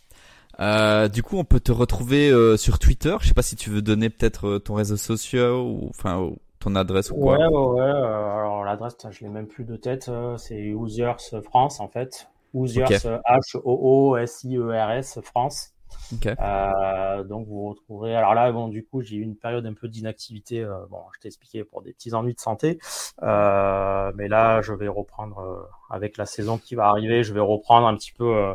Euh, 0.60 1.08
du 1.08 1.22
coup, 1.22 1.38
on 1.38 1.44
peut 1.44 1.60
te 1.60 1.72
retrouver 1.72 2.30
euh, 2.30 2.56
sur 2.56 2.78
Twitter. 2.78 3.16
Je 3.20 3.28
sais 3.28 3.34
pas 3.34 3.42
si 3.42 3.56
tu 3.56 3.70
veux 3.70 3.82
donner 3.82 4.10
peut-être 4.10 4.46
euh, 4.48 4.58
ton 4.58 4.74
réseau 4.74 4.96
social 4.96 5.52
ou 5.52 5.86
enfin 5.90 6.18
ou 6.18 6.36
ton 6.58 6.74
adresse 6.74 7.10
ou 7.10 7.14
quoi 7.14 7.38
Ouais, 7.38 7.46
ouais, 7.46 7.66
ouais. 7.74 7.80
alors 7.82 8.64
l'adresse, 8.64 8.96
je 9.10 9.20
l'ai 9.20 9.28
même 9.30 9.46
plus 9.46 9.64
de 9.64 9.76
tête. 9.76 10.10
c'est 10.36 10.72
Hoosiers 10.72 11.12
France 11.44 11.80
en 11.80 11.88
fait. 11.88 12.28
Hoosiers 12.54 12.84
H-O-O-S-I-E-R-S 12.84 15.20
France. 15.22 15.72
Euh, 16.40 17.24
donc 17.24 17.46
vous 17.46 17.68
retrouverez. 17.68 18.16
Alors 18.16 18.34
là, 18.34 18.50
bon, 18.52 18.68
du 18.68 18.84
coup, 18.84 19.02
j'ai 19.02 19.16
eu 19.16 19.22
une 19.22 19.36
période 19.36 19.66
un 19.66 19.74
peu 19.74 19.88
d'inactivité. 19.88 20.62
Euh, 20.62 20.86
bon, 20.90 20.98
je 21.14 21.20
t'ai 21.20 21.28
expliqué 21.28 21.64
pour 21.64 21.82
des 21.82 21.92
petits 21.92 22.14
ennuis 22.14 22.34
de 22.34 22.40
santé, 22.40 22.78
euh, 23.22 24.12
mais 24.14 24.28
là, 24.28 24.62
je 24.62 24.72
vais 24.72 24.88
reprendre 24.88 25.68
avec 25.90 26.16
la 26.16 26.26
saison 26.26 26.58
qui 26.58 26.74
va 26.74 26.86
arriver. 26.88 27.22
Je 27.22 27.32
vais 27.34 27.40
reprendre 27.40 27.86
un 27.86 27.96
petit 27.96 28.12
peu, 28.12 28.54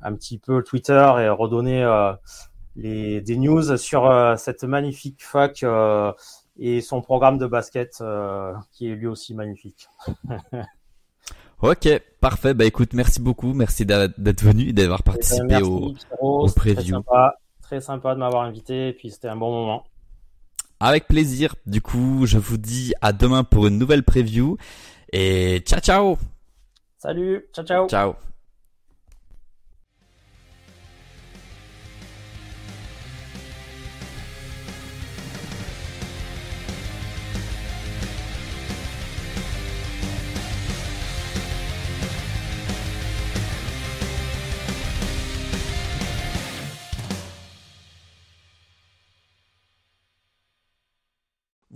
un 0.00 0.14
petit 0.14 0.38
peu 0.38 0.62
Twitter 0.62 1.12
et 1.18 1.28
redonner 1.28 1.84
les 2.76 3.20
des 3.20 3.36
news 3.36 3.76
sur 3.76 4.34
cette 4.36 4.64
magnifique 4.64 5.24
fac 5.24 5.64
et 6.60 6.80
son 6.80 7.02
programme 7.02 7.38
de 7.38 7.46
basket 7.46 8.02
qui 8.72 8.90
est 8.90 8.94
lui 8.94 9.06
aussi 9.06 9.34
magnifique. 9.34 9.88
Ok, 11.60 11.88
parfait. 12.20 12.54
Bah 12.54 12.64
écoute, 12.64 12.92
merci 12.92 13.20
beaucoup. 13.20 13.52
Merci 13.52 13.84
d'être 13.84 14.42
venu 14.42 14.68
et 14.68 14.72
d'avoir 14.72 15.00
eh 15.00 15.08
ben, 15.08 15.12
participé 15.12 15.62
au, 15.62 15.94
au, 16.20 16.48
preview. 16.50 16.74
Très 16.74 16.92
sympa, 16.92 17.34
très 17.62 17.80
sympa 17.80 18.14
de 18.14 18.20
m'avoir 18.20 18.42
invité 18.42 18.88
et 18.88 18.92
puis 18.92 19.10
c'était 19.10 19.28
un 19.28 19.36
bon 19.36 19.50
moment. 19.50 19.84
Avec 20.80 21.08
plaisir. 21.08 21.56
Du 21.66 21.80
coup, 21.82 22.26
je 22.26 22.38
vous 22.38 22.56
dis 22.56 22.94
à 23.00 23.12
demain 23.12 23.42
pour 23.42 23.66
une 23.66 23.78
nouvelle 23.78 24.04
preview 24.04 24.56
et 25.12 25.60
ciao 25.66 25.80
ciao. 25.80 26.18
Salut, 26.98 27.48
ciao 27.52 27.64
ciao. 27.64 27.88
Ciao. 27.88 28.14